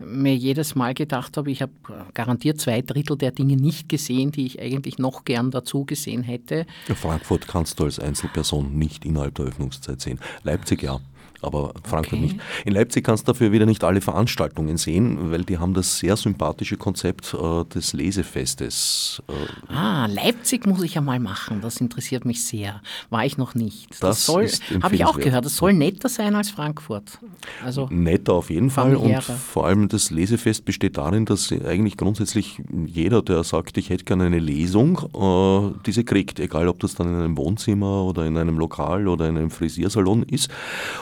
mir 0.05 0.35
jedes 0.35 0.75
Mal 0.75 0.93
gedacht 0.93 1.37
habe, 1.37 1.51
ich 1.51 1.61
habe 1.61 1.71
garantiert 2.13 2.59
zwei 2.59 2.81
Drittel 2.81 3.17
der 3.17 3.31
Dinge 3.31 3.55
nicht 3.55 3.89
gesehen, 3.89 4.31
die 4.31 4.45
ich 4.45 4.61
eigentlich 4.61 4.97
noch 4.97 5.25
gern 5.25 5.51
dazu 5.51 5.85
gesehen 5.85 6.23
hätte. 6.23 6.65
Frankfurt 6.95 7.47
kannst 7.47 7.79
du 7.79 7.85
als 7.85 7.99
Einzelperson 7.99 8.77
nicht 8.77 9.05
innerhalb 9.05 9.35
der 9.35 9.45
Öffnungszeit 9.45 10.01
sehen. 10.01 10.19
Leipzig 10.43 10.83
ja 10.83 10.99
aber 11.41 11.73
Frankfurt 11.83 12.19
okay. 12.19 12.21
nicht. 12.21 12.39
In 12.65 12.73
Leipzig 12.73 13.03
kannst 13.03 13.27
du 13.27 13.33
dafür 13.33 13.51
wieder 13.51 13.65
nicht 13.65 13.83
alle 13.83 14.01
Veranstaltungen 14.01 14.77
sehen, 14.77 15.31
weil 15.31 15.43
die 15.43 15.57
haben 15.57 15.73
das 15.73 15.99
sehr 15.99 16.15
sympathische 16.17 16.77
Konzept 16.77 17.33
äh, 17.33 17.65
des 17.65 17.93
Lesefestes. 17.93 19.21
Äh, 19.27 19.73
ah, 19.73 20.07
Leipzig 20.07 20.65
muss 20.65 20.83
ich 20.83 20.95
ja 20.95 21.01
mal 21.01 21.19
machen, 21.19 21.61
das 21.61 21.81
interessiert 21.81 22.25
mich 22.25 22.43
sehr. 22.45 22.81
War 23.09 23.25
ich 23.25 23.37
noch 23.37 23.55
nicht. 23.55 23.91
Das, 24.01 24.25
das 24.25 24.61
habe 24.81 24.95
ich 24.95 25.05
auch 25.05 25.17
gehört, 25.17 25.45
das 25.45 25.57
soll 25.57 25.73
netter 25.73 26.09
sein 26.09 26.35
als 26.35 26.49
Frankfurt. 26.51 27.19
Also 27.63 27.87
netter 27.89 28.33
auf 28.33 28.49
jeden 28.49 28.69
Fall 28.69 28.95
und 28.95 29.21
vor 29.23 29.65
allem 29.65 29.87
das 29.87 30.11
Lesefest 30.11 30.65
besteht 30.65 30.97
darin, 30.97 31.25
dass 31.25 31.51
eigentlich 31.51 31.97
grundsätzlich 31.97 32.61
jeder, 32.85 33.21
der 33.21 33.43
sagt, 33.43 33.77
ich 33.77 33.89
hätte 33.89 34.05
gerne 34.05 34.25
eine 34.25 34.39
Lesung, 34.39 34.99
äh, 35.13 35.79
diese 35.85 36.03
kriegt, 36.03 36.39
egal 36.39 36.67
ob 36.67 36.79
das 36.79 36.95
dann 36.95 37.07
in 37.07 37.15
einem 37.15 37.37
Wohnzimmer 37.37 38.03
oder 38.03 38.25
in 38.25 38.37
einem 38.37 38.57
Lokal 38.57 39.07
oder 39.07 39.27
in 39.27 39.37
einem 39.37 39.51
Frisiersalon 39.51 40.23
ist. 40.23 40.49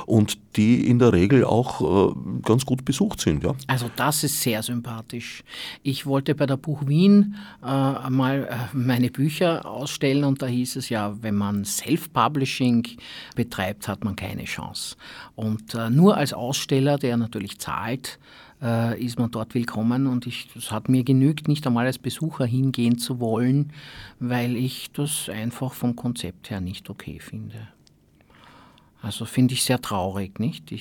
Und 0.06 0.29
und 0.30 0.58
die 0.58 0.88
in 0.88 1.00
der 1.00 1.14
Regel 1.14 1.44
auch 1.44 2.12
äh, 2.12 2.14
ganz 2.44 2.66
gut 2.66 2.86
besucht 2.86 3.22
sind. 3.22 3.44
Ja. 3.44 3.56
Also 3.68 3.90
das 3.96 4.24
ist 4.24 4.42
sehr 4.42 4.62
sympathisch. 4.64 5.44
Ich 5.84 6.06
wollte 6.06 6.36
bei 6.36 6.46
der 6.46 6.58
Buch 6.58 6.88
Wien 6.88 7.36
äh, 7.64 8.10
mal 8.10 8.48
äh, 8.50 8.76
meine 8.76 9.10
Bücher 9.10 9.66
ausstellen 9.66 10.24
und 10.24 10.42
da 10.42 10.48
hieß 10.48 10.76
es 10.76 10.90
ja, 10.90 11.16
wenn 11.22 11.36
man 11.36 11.66
Self-Publishing 11.66 12.88
betreibt, 13.36 13.88
hat 13.88 14.04
man 14.04 14.16
keine 14.16 14.46
Chance. 14.46 14.96
Und 15.36 15.74
äh, 15.76 15.90
nur 15.90 16.18
als 16.18 16.34
Aussteller, 16.34 16.98
der 16.98 17.18
natürlich 17.18 17.60
zahlt, 17.60 18.20
äh, 18.62 19.02
ist 19.02 19.18
man 19.18 19.32
dort 19.32 19.54
willkommen 19.56 20.08
und 20.08 20.28
es 20.28 20.72
hat 20.72 20.90
mir 20.90 21.04
genügt, 21.04 21.48
nicht 21.48 21.66
einmal 21.66 21.86
als 21.86 21.98
Besucher 21.98 22.46
hingehen 22.46 22.98
zu 22.98 23.20
wollen, 23.20 23.72
weil 24.20 24.56
ich 24.58 24.92
das 24.92 25.30
einfach 25.30 25.74
vom 25.74 25.96
Konzept 25.96 26.50
her 26.50 26.60
nicht 26.60 26.90
okay 26.90 27.20
finde. 27.20 27.70
Also 29.02 29.24
finde 29.24 29.54
ich 29.54 29.64
sehr 29.64 29.82
traurig, 29.82 30.40
nicht? 30.40 30.74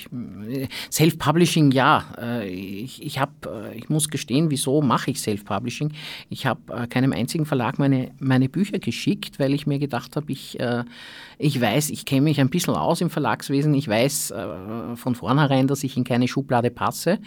Self-Publishing, 0.91 1.71
ja. 1.71 2.05
Äh, 2.21 2.49
ich, 2.49 3.05
ich, 3.05 3.21
hab, 3.21 3.47
äh, 3.47 3.77
ich 3.77 3.89
muss 3.91 4.09
gestehen, 4.09 4.51
wieso 4.51 4.83
mache 4.83 5.13
ich 5.13 5.21
Self-Publishing? 5.21 5.93
Ich 6.29 6.45
habe 6.45 6.61
äh, 6.73 6.87
keinem 6.89 7.13
einzigen 7.13 7.47
Verlag 7.47 7.79
meine, 7.79 8.11
meine 8.19 8.49
Bücher 8.49 8.81
geschickt, 8.81 9.39
weil 9.39 9.55
ich 9.55 9.69
mir 9.69 9.79
gedacht 9.79 10.17
habe, 10.17 10.33
ich, 10.33 10.59
ich 11.39 11.61
weiß, 11.61 11.91
ich 11.91 12.05
kenne 12.05 12.23
mich 12.23 12.41
ein 12.41 12.51
bisschen 12.51 12.75
aus 12.75 13.01
im 13.01 13.11
Verlagswesen. 13.11 13.73
Ich 13.75 13.89
weiß 13.89 14.35
von 14.97 15.15
vornherein, 15.15 15.69
dass 15.69 15.85
ich 15.85 15.97
in 15.97 16.05
keine 16.05 16.27
Schublade 16.27 16.71
passe. 16.71 17.19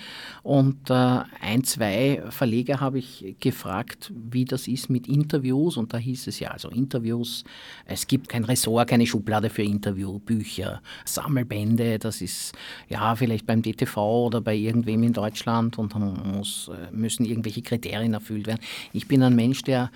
Und 0.44 0.92
ein, 0.92 1.64
zwei 1.64 2.22
Verleger 2.30 2.80
habe 2.80 3.00
ich 3.00 3.36
gefragt, 3.40 4.12
wie 4.14 4.46
das 4.46 4.68
ist 4.68 4.90
mit 4.90 5.08
Interviews. 5.08 5.78
Und 5.78 5.94
da 5.94 5.98
hieß 5.98 6.28
es 6.28 6.40
ja, 6.40 6.52
also 6.52 6.70
Interviews, 6.70 7.44
es 7.86 8.06
gibt 8.08 8.28
kein 8.28 8.44
Ressort, 8.44 8.90
keine 8.90 9.06
Schublade 9.06 9.50
für 9.50 9.64
Interviewbücher. 9.64 10.82
Sammelbände, 11.06 12.00
das 12.00 12.22
ist 12.22 12.54
ja 12.90 13.16
vielleicht 13.16 13.46
beim 13.46 13.62
DTV 13.62 14.26
oder 14.26 14.42
bei 14.42 14.56
irgendwem 14.56 15.04
in 15.04 15.14
Deutschland 15.14 15.78
und 15.78 15.96
dann 15.96 16.36
muss, 16.36 16.70
äh, 16.70 16.92
müssen 16.94 17.26
irgendwelche 17.26 17.62
Kriterien 17.62 18.14
erfüllt 18.14 18.48
werden. 18.48 18.62
Ich 18.94 19.08
bin 19.08 19.24
ein 19.24 19.36
Mensch, 19.36 19.62
der 19.64 19.92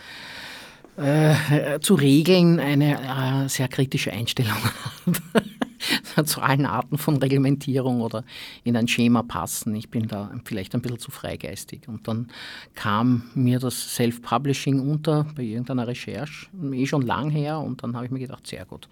äh, 0.98 1.80
zu 1.82 1.96
Regeln 1.96 2.60
eine 2.60 3.46
äh, 3.46 3.50
sehr 3.50 3.68
kritische 3.68 4.12
Einstellung 4.12 4.56
hat. 4.56 6.26
zu 6.26 6.42
allen 6.42 6.66
Arten 6.66 6.98
von 6.98 7.18
Reglementierung 7.18 8.02
oder 8.02 8.24
in 8.64 8.76
ein 8.76 8.88
Schema 8.88 9.24
passen. 9.24 9.76
Ich 9.76 9.90
bin 9.90 10.08
da 10.08 10.32
vielleicht 10.46 10.74
ein 10.74 10.82
bisschen 10.82 11.00
zu 11.00 11.12
freigeistig. 11.12 11.88
Und 11.88 12.08
dann 12.08 12.30
kam 12.74 13.30
mir 13.36 13.60
das 13.60 13.96
Self-Publishing 13.96 14.80
unter 14.80 15.26
bei 15.36 15.44
irgendeiner 15.44 15.88
Recherche, 15.88 16.48
eh 16.72 16.86
schon 16.86 17.02
lang 17.02 17.30
her. 17.30 17.60
Und 17.60 17.84
dann 17.84 17.96
habe 17.96 18.06
ich 18.06 18.12
mir 18.12 18.20
gedacht, 18.20 18.48
sehr 18.48 18.66
gut, 18.66 18.88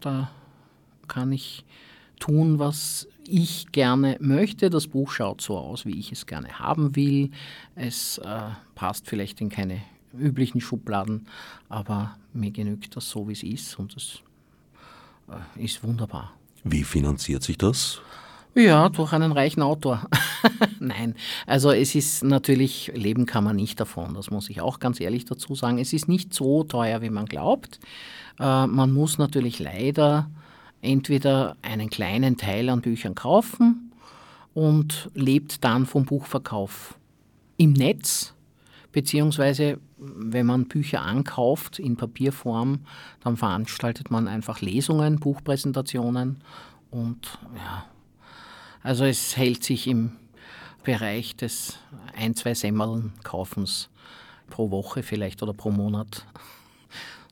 da 0.00 0.30
kann 1.08 1.32
ich 1.32 1.64
tun, 2.18 2.58
was 2.58 3.06
ich 3.28 3.72
gerne 3.72 4.16
möchte. 4.20 4.70
Das 4.70 4.86
Buch 4.88 5.10
schaut 5.10 5.40
so 5.40 5.58
aus, 5.58 5.84
wie 5.84 5.98
ich 5.98 6.12
es 6.12 6.26
gerne 6.26 6.58
haben 6.58 6.96
will. 6.96 7.30
Es 7.74 8.18
äh, 8.18 8.40
passt 8.74 9.06
vielleicht 9.06 9.40
in 9.40 9.50
keine 9.50 9.82
üblichen 10.18 10.60
Schubladen, 10.60 11.26
aber 11.68 12.16
mir 12.32 12.50
genügt 12.50 12.96
das 12.96 13.08
so, 13.10 13.28
wie 13.28 13.32
es 13.32 13.42
ist 13.42 13.78
und 13.78 13.96
es 13.96 14.20
äh, 15.28 15.64
ist 15.64 15.82
wunderbar. 15.82 16.32
Wie 16.64 16.84
finanziert 16.84 17.42
sich 17.42 17.58
das? 17.58 18.00
Ja, 18.54 18.88
durch 18.88 19.12
einen 19.12 19.32
reichen 19.32 19.60
Autor. 19.60 20.08
Nein, 20.80 21.14
also 21.46 21.72
es 21.72 21.94
ist 21.94 22.24
natürlich, 22.24 22.90
leben 22.94 23.26
kann 23.26 23.44
man 23.44 23.56
nicht 23.56 23.78
davon, 23.78 24.14
das 24.14 24.30
muss 24.30 24.48
ich 24.48 24.62
auch 24.62 24.80
ganz 24.80 24.98
ehrlich 24.98 25.26
dazu 25.26 25.54
sagen. 25.54 25.78
Es 25.78 25.92
ist 25.92 26.08
nicht 26.08 26.32
so 26.32 26.64
teuer, 26.64 27.02
wie 27.02 27.10
man 27.10 27.26
glaubt. 27.26 27.80
Äh, 28.40 28.66
man 28.66 28.92
muss 28.92 29.18
natürlich 29.18 29.58
leider 29.58 30.30
entweder 30.80 31.56
einen 31.60 31.90
kleinen 31.90 32.38
Teil 32.38 32.70
an 32.70 32.80
Büchern 32.80 33.14
kaufen 33.14 33.92
und 34.54 35.10
lebt 35.14 35.62
dann 35.62 35.84
vom 35.84 36.06
Buchverkauf 36.06 36.94
im 37.58 37.74
Netz, 37.74 38.34
beziehungsweise 38.90 39.78
wenn 39.98 40.46
man 40.46 40.66
Bücher 40.66 41.02
ankauft 41.02 41.78
in 41.78 41.96
Papierform, 41.96 42.80
dann 43.20 43.36
veranstaltet 43.36 44.10
man 44.10 44.28
einfach 44.28 44.60
Lesungen, 44.60 45.18
Buchpräsentationen 45.18 46.42
und 46.90 47.38
ja, 47.56 47.86
also 48.82 49.04
es 49.04 49.36
hält 49.36 49.64
sich 49.64 49.86
im 49.86 50.12
Bereich 50.84 51.34
des 51.36 51.78
ein, 52.16 52.34
zwei 52.36 52.54
Semmeln 52.54 53.12
Kaufens 53.24 53.88
pro 54.48 54.70
Woche 54.70 55.02
vielleicht 55.02 55.42
oder 55.42 55.52
pro 55.52 55.70
Monat. 55.70 56.26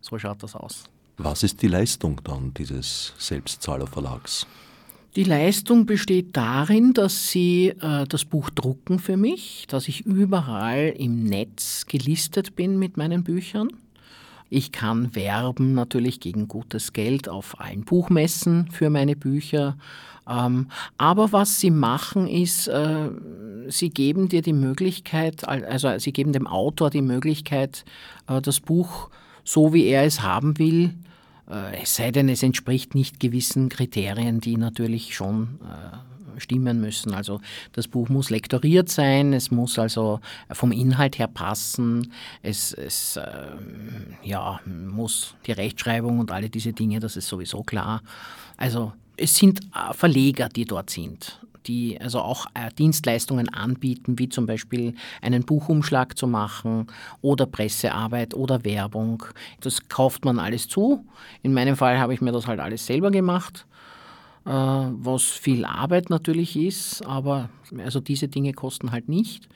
So 0.01 0.19
schaut 0.19 0.43
das 0.43 0.55
aus. 0.55 0.85
Was 1.17 1.43
ist 1.43 1.63
die 1.63 1.67
Leistung 1.69 2.21
dann 2.25 2.53
dieses 2.53 3.15
Selbstzahlerverlags? 3.17 4.47
Die 5.17 5.25
Leistung 5.25 5.87
besteht 5.87 6.37
darin, 6.37 6.93
dass 6.93 7.29
sie 7.29 7.69
äh, 7.81 8.05
das 8.09 8.25
Buch 8.25 8.51
drucken 8.51 8.99
für 8.99 9.17
mich, 9.17 9.67
dass 9.69 9.87
ich 9.87 10.05
überall 10.05 10.93
im 10.99 11.23
Netz 11.23 11.87
gelistet 11.87 12.57
bin 12.57 12.81
mit 12.81 12.97
meinen 12.97 13.23
Büchern. 13.23 13.69
Ich 14.51 14.73
kann 14.73 15.15
werben 15.15 15.73
natürlich 15.73 16.19
gegen 16.19 16.49
gutes 16.49 16.93
Geld 16.93 17.29
auf 17.29 17.61
allen 17.61 17.85
Buchmessen 17.85 18.69
für 18.73 18.91
meine 18.91 19.15
Bücher. 19.15 19.77
Ähm, 20.29 20.69
aber 20.99 21.31
was 21.31 21.61
sie 21.61 21.71
machen 21.71 22.27
ist, 22.27 22.67
äh, 22.67 23.11
sie 23.69 23.91
geben 23.91 24.29
dir 24.29 24.43
die 24.43 24.53
Möglichkeit, 24.53 25.47
also 25.47 25.97
sie 25.99 26.13
geben 26.13 26.33
dem 26.33 26.49
Autor 26.49 26.91
die 26.91 27.03
Möglichkeit, 27.03 27.85
äh, 28.27 28.41
das 28.41 28.59
Buch 28.59 29.11
so 29.45 29.73
wie 29.73 29.85
er 29.85 30.05
es 30.05 30.23
haben 30.23 30.59
will, 30.59 30.95
es 31.47 31.97
sei 31.97 32.11
denn, 32.11 32.29
es 32.29 32.43
entspricht 32.43 32.95
nicht 32.95 33.21
gewissen 33.21 33.69
Kriterien, 33.69 34.41
die 34.41 34.57
natürlich 34.57 35.15
schon 35.15 35.59
äh, 35.63 36.41
stimmen 36.41 36.81
müssen. 36.81 37.15
Also 37.15 37.41
das 37.73 37.89
Buch 37.89 38.09
muss 38.09 38.31
lektoriert 38.31 38.89
sein, 38.89 39.33
es 39.33 39.51
muss 39.51 39.79
also 39.79 40.21
vom 40.51 40.73
Inhalt 40.73 41.19
her 41.19 41.29
passen, 41.29 42.13
es, 42.43 42.73
es 42.73 43.17
äh, 43.17 43.23
ja, 44.23 44.61
muss 44.67 45.35
die 45.47 45.53
Rechtschreibung 45.53 46.19
und 46.19 46.31
alle 46.31 46.51
diese 46.51 46.73
Dinge, 46.73 47.01
das 47.01 47.17
ist 47.17 47.29
sowieso 47.29 47.63
klar. 47.63 48.03
Also 48.57 48.93
es 49.17 49.37
sind 49.37 49.61
äh, 49.61 49.93
Verleger, 49.93 50.49
die 50.49 50.65
dort 50.65 50.91
sind 50.91 51.41
die 51.67 52.01
also 52.01 52.21
auch 52.21 52.47
äh, 52.55 52.71
Dienstleistungen 52.79 53.49
anbieten, 53.49 54.19
wie 54.19 54.29
zum 54.29 54.47
Beispiel 54.47 54.95
einen 55.23 55.45
Buchumschlag 55.45 56.17
zu 56.17 56.27
machen 56.27 56.87
oder 57.23 57.47
Pressearbeit 57.47 58.35
oder 58.35 58.65
Werbung. 58.65 59.25
Das 59.61 59.89
kauft 59.89 60.25
man 60.25 60.39
alles 60.39 60.69
zu. 60.69 61.05
In 61.43 61.55
meinem 61.55 61.77
Fall 61.77 61.99
habe 61.99 62.15
ich 62.15 62.21
mir 62.21 62.33
das 62.33 62.47
halt 62.47 62.61
alles 62.61 62.87
selber 62.87 63.11
gemacht, 63.11 63.67
äh, 64.45 64.51
was 64.51 65.23
viel 65.23 65.65
Arbeit 65.65 66.11
natürlich 66.11 66.57
ist, 66.57 67.05
aber 67.07 67.49
also 67.79 68.01
diese 68.01 68.29
Dinge 68.29 68.53
kosten 68.53 68.93
halt 68.93 69.09
nicht. 69.09 69.49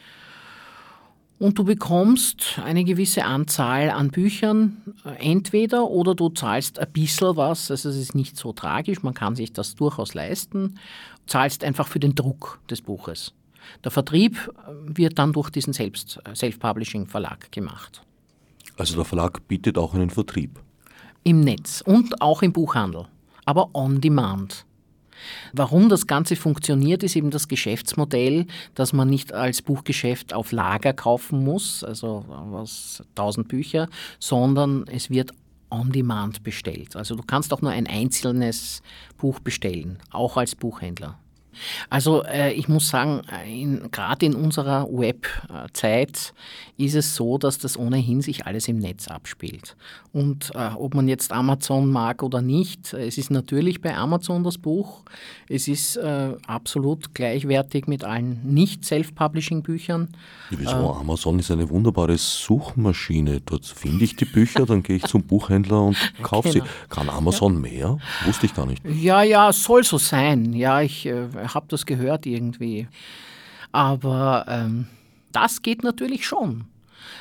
Und 1.38 1.58
du 1.58 1.64
bekommst 1.64 2.58
eine 2.64 2.84
gewisse 2.84 3.24
Anzahl 3.24 3.90
an 3.90 4.10
Büchern 4.10 4.82
äh, 5.04 5.30
entweder 5.30 5.88
oder 5.88 6.14
du 6.14 6.28
zahlst 6.30 6.78
ein 6.78 6.90
bisschen 6.92 7.36
was, 7.36 7.70
also 7.70 7.88
es 7.88 7.96
ist 7.96 8.14
nicht 8.14 8.36
so 8.36 8.52
tragisch, 8.52 9.02
man 9.02 9.14
kann 9.14 9.36
sich 9.36 9.52
das 9.52 9.74
durchaus 9.74 10.14
leisten, 10.14 10.78
zahlst 11.26 11.62
einfach 11.64 11.86
für 11.86 12.00
den 12.00 12.14
Druck 12.14 12.60
des 12.68 12.82
Buches. 12.82 13.34
Der 13.84 13.90
Vertrieb 13.90 14.36
äh, 14.36 14.98
wird 14.98 15.18
dann 15.18 15.32
durch 15.32 15.50
diesen 15.50 15.72
Selbst, 15.72 16.20
äh, 16.24 16.34
Self-Publishing-Verlag 16.34 17.52
gemacht. 17.52 18.02
Also 18.76 18.96
der 18.96 19.04
Verlag 19.04 19.46
bietet 19.48 19.78
auch 19.78 19.94
einen 19.94 20.10
Vertrieb? 20.10 20.60
Im 21.24 21.40
Netz 21.40 21.82
und 21.84 22.20
auch 22.22 22.42
im 22.42 22.52
Buchhandel, 22.52 23.06
aber 23.44 23.70
on 23.74 24.00
demand. 24.00 24.64
Warum 25.52 25.88
das 25.88 26.06
Ganze 26.06 26.36
funktioniert, 26.36 27.02
ist 27.02 27.16
eben 27.16 27.30
das 27.30 27.48
Geschäftsmodell, 27.48 28.46
dass 28.74 28.92
man 28.92 29.08
nicht 29.08 29.32
als 29.32 29.62
Buchgeschäft 29.62 30.34
auf 30.34 30.52
Lager 30.52 30.92
kaufen 30.92 31.44
muss, 31.44 31.84
also 31.84 32.24
was 32.28 33.02
1000 33.10 33.48
Bücher, 33.48 33.88
sondern 34.18 34.84
es 34.88 35.10
wird 35.10 35.32
on 35.70 35.92
demand 35.92 36.42
bestellt. 36.42 36.96
Also 36.96 37.14
du 37.14 37.22
kannst 37.22 37.52
auch 37.52 37.60
nur 37.60 37.70
ein 37.70 37.86
einzelnes 37.86 38.82
Buch 39.16 39.40
bestellen, 39.40 39.98
auch 40.10 40.36
als 40.36 40.54
Buchhändler. 40.54 41.18
Also 41.90 42.24
äh, 42.24 42.52
ich 42.52 42.68
muss 42.68 42.88
sagen, 42.88 43.22
gerade 43.90 44.26
in 44.26 44.34
unserer 44.34 44.86
Webzeit 44.90 46.32
ist 46.76 46.94
es 46.94 47.16
so, 47.16 47.38
dass 47.38 47.58
das 47.58 47.76
ohnehin 47.76 48.20
sich 48.22 48.46
alles 48.46 48.68
im 48.68 48.78
Netz 48.78 49.08
abspielt. 49.08 49.76
Und 50.12 50.52
äh, 50.54 50.70
ob 50.74 50.94
man 50.94 51.08
jetzt 51.08 51.32
Amazon 51.32 51.90
mag 51.90 52.22
oder 52.22 52.40
nicht, 52.40 52.92
es 52.92 53.18
ist 53.18 53.30
natürlich 53.30 53.80
bei 53.80 53.96
Amazon 53.96 54.44
das 54.44 54.58
Buch. 54.58 55.02
Es 55.48 55.68
ist 55.68 55.96
äh, 55.96 56.34
absolut 56.46 57.14
gleichwertig 57.14 57.86
mit 57.86 58.04
allen 58.04 58.40
Nicht-Self-Publishing-Büchern. 58.44 60.08
Wieso? 60.50 60.70
Äh, 60.70 61.00
Amazon 61.00 61.38
ist 61.38 61.50
eine 61.50 61.68
wunderbare 61.68 62.16
Suchmaschine. 62.16 63.40
Dort 63.40 63.66
finde 63.66 64.04
ich 64.04 64.16
die 64.16 64.24
Bücher, 64.24 64.66
dann 64.66 64.82
gehe 64.82 64.96
ich 64.96 65.04
zum 65.04 65.22
Buchhändler 65.24 65.82
und 65.82 65.96
kaufe 66.22 66.50
genau. 66.50 66.64
sie. 66.64 66.70
Kann 66.88 67.08
Amazon 67.08 67.54
ja. 67.54 67.60
mehr? 67.60 67.98
Wusste 68.24 68.46
ich 68.46 68.54
gar 68.54 68.66
nicht. 68.66 68.82
Ja, 68.84 69.22
ja, 69.22 69.52
soll 69.52 69.84
so 69.84 69.98
sein. 69.98 70.52
Ja, 70.52 70.80
ich 70.80 71.06
äh, 71.06 71.26
habe 71.54 71.66
das 71.68 71.86
gehört 71.86 72.26
irgendwie. 72.26 72.88
Aber 73.72 74.46
ähm, 74.48 74.86
das 75.32 75.62
geht 75.62 75.82
natürlich 75.82 76.26
schon. 76.26 76.64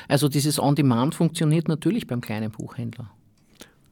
Also 0.08 0.28
dieses 0.28 0.58
On-Demand 0.58 1.14
funktioniert 1.14 1.68
natürlich 1.68 2.06
beim 2.06 2.20
kleinen 2.20 2.50
Buchhändler. 2.50 3.10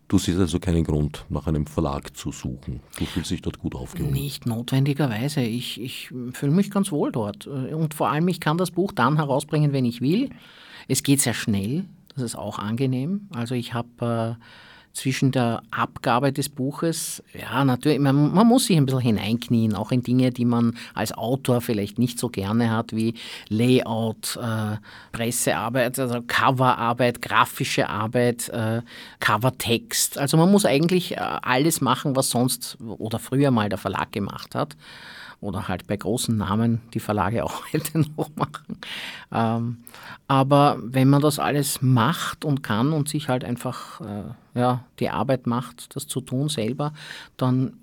Du 0.08 0.18
siehst 0.18 0.38
also 0.38 0.60
keinen 0.60 0.84
Grund, 0.84 1.24
nach 1.28 1.48
einem 1.48 1.66
Verlag 1.66 2.16
zu 2.16 2.30
suchen. 2.30 2.80
Du 2.96 3.04
fühlst 3.06 3.32
dich 3.32 3.42
dort 3.42 3.58
gut 3.58 3.74
aufgehoben. 3.74 4.12
Nicht 4.12 4.46
notwendigerweise. 4.46 5.40
Ich, 5.40 5.80
ich 5.80 6.12
fühle 6.32 6.52
mich 6.52 6.70
ganz 6.70 6.92
wohl 6.92 7.10
dort. 7.10 7.48
Und 7.48 7.92
vor 7.92 8.10
allem, 8.10 8.28
ich 8.28 8.38
kann 8.38 8.56
das 8.56 8.70
Buch 8.70 8.92
dann 8.92 9.16
herausbringen, 9.16 9.72
wenn 9.72 9.84
ich 9.84 10.00
will. 10.00 10.30
Es 10.86 11.02
geht 11.02 11.20
sehr 11.20 11.34
schnell. 11.34 11.86
Das 12.14 12.22
ist 12.22 12.36
auch 12.36 12.60
angenehm. 12.60 13.28
Also 13.34 13.56
ich 13.56 13.74
habe 13.74 14.36
äh, 14.38 14.44
zwischen 14.96 15.30
der 15.30 15.62
Abgabe 15.70 16.32
des 16.32 16.48
Buches, 16.48 17.22
ja, 17.38 17.62
natürlich, 17.64 17.98
man, 17.98 18.32
man, 18.32 18.46
muss 18.46 18.64
sich 18.64 18.78
ein 18.78 18.86
bisschen 18.86 19.00
hineinknien, 19.00 19.74
auch 19.74 19.92
in 19.92 20.02
Dinge, 20.02 20.30
die 20.30 20.46
man 20.46 20.74
als 20.94 21.12
Autor 21.12 21.60
vielleicht 21.60 21.98
nicht 21.98 22.18
so 22.18 22.30
gerne 22.30 22.70
hat, 22.70 22.96
wie 22.96 23.12
Layout, 23.50 24.38
äh, 24.42 24.76
Pressearbeit, 25.12 25.98
also 25.98 26.22
Coverarbeit, 26.26 27.20
grafische 27.20 27.90
Arbeit, 27.90 28.48
äh, 28.48 28.80
Covertext. 29.20 30.16
Also 30.16 30.38
man 30.38 30.50
muss 30.50 30.64
eigentlich 30.64 31.12
äh, 31.12 31.20
alles 31.20 31.82
machen, 31.82 32.16
was 32.16 32.30
sonst 32.30 32.78
oder 32.80 33.18
früher 33.18 33.50
mal 33.50 33.68
der 33.68 33.78
Verlag 33.78 34.12
gemacht 34.12 34.54
hat 34.54 34.76
oder 35.40 35.68
halt 35.68 35.86
bei 35.86 35.96
großen 35.96 36.36
Namen 36.36 36.80
die 36.94 37.00
Verlage 37.00 37.44
auch 37.44 37.72
heute 37.72 38.00
noch 38.16 38.30
machen. 38.36 38.78
Ähm, 39.32 39.78
aber 40.28 40.78
wenn 40.82 41.08
man 41.08 41.22
das 41.22 41.38
alles 41.38 41.82
macht 41.82 42.44
und 42.44 42.62
kann 42.62 42.92
und 42.92 43.08
sich 43.08 43.28
halt 43.28 43.44
einfach 43.44 44.00
äh, 44.00 44.58
ja, 44.58 44.84
die 44.98 45.10
Arbeit 45.10 45.46
macht, 45.46 45.94
das 45.94 46.06
zu 46.06 46.20
tun 46.20 46.48
selber, 46.48 46.92
dann 47.36 47.74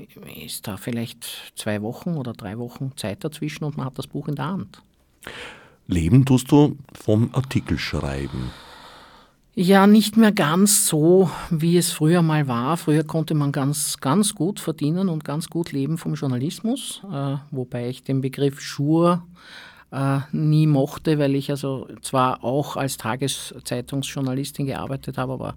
ist 0.43 0.67
da 0.67 0.77
vielleicht 0.77 1.53
zwei 1.55 1.81
Wochen 1.81 2.17
oder 2.17 2.33
drei 2.33 2.57
Wochen 2.57 2.91
Zeit 2.95 3.23
dazwischen 3.23 3.63
und 3.63 3.77
man 3.77 3.85
hat 3.85 3.97
das 3.97 4.07
Buch 4.07 4.27
in 4.27 4.35
der 4.35 4.47
Hand. 4.47 4.81
Leben 5.87 6.25
tust 6.25 6.51
du 6.51 6.77
vom 6.93 7.29
Artikelschreiben. 7.33 8.51
Ja, 9.55 9.85
nicht 9.85 10.17
mehr 10.17 10.31
ganz 10.31 10.87
so, 10.87 11.29
wie 11.51 11.77
es 11.77 11.91
früher 11.91 12.23
mal 12.23 12.47
war. 12.47 12.75
Früher 12.75 13.03
konnte 13.03 13.35
man 13.35 13.51
ganz, 13.51 13.97
ganz 13.97 14.33
gut 14.33 14.59
verdienen 14.59 15.09
und 15.09 15.23
ganz 15.23 15.47
gut 15.47 15.71
leben 15.71 15.99
vom 15.99 16.15
Journalismus, 16.15 17.03
äh, 17.11 17.35
wobei 17.51 17.87
ich 17.87 18.03
den 18.03 18.21
Begriff 18.21 18.59
Schur 18.61 19.21
äh, 19.91 20.21
nie 20.31 20.65
mochte, 20.65 21.19
weil 21.19 21.35
ich 21.35 21.51
also 21.51 21.87
zwar 22.01 22.43
auch 22.43 22.77
als 22.77 22.97
Tageszeitungsjournalistin 22.97 24.65
gearbeitet 24.65 25.19
habe, 25.19 25.33
aber 25.33 25.55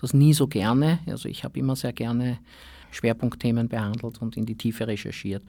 das 0.00 0.12
nie 0.12 0.34
so 0.34 0.48
gerne. 0.48 0.98
Also 1.06 1.28
ich 1.28 1.44
habe 1.44 1.56
immer 1.56 1.76
sehr 1.76 1.92
gerne 1.92 2.38
Schwerpunktthemen 2.90 3.68
behandelt 3.68 4.20
und 4.20 4.36
in 4.36 4.46
die 4.46 4.54
Tiefe 4.54 4.86
recherchiert. 4.86 5.42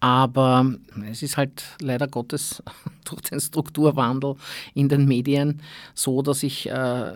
Aber 0.00 0.74
es 1.10 1.22
ist 1.22 1.36
halt 1.36 1.64
leider 1.80 2.08
Gottes 2.08 2.62
durch 3.04 3.22
den 3.22 3.40
Strukturwandel 3.40 4.36
in 4.74 4.88
den 4.88 5.06
Medien 5.06 5.60
so, 5.94 6.22
dass 6.22 6.42
ich 6.42 6.68
äh, 6.68 7.12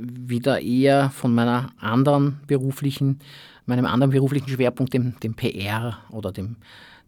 wieder 0.00 0.60
eher 0.60 1.10
von 1.10 1.34
meiner 1.34 1.72
anderen 1.78 2.40
beruflichen, 2.46 3.20
meinem 3.66 3.86
anderen 3.86 4.10
beruflichen 4.10 4.48
Schwerpunkt, 4.48 4.94
dem, 4.94 5.18
dem 5.20 5.34
PR 5.34 5.98
oder 6.10 6.32
dem 6.32 6.56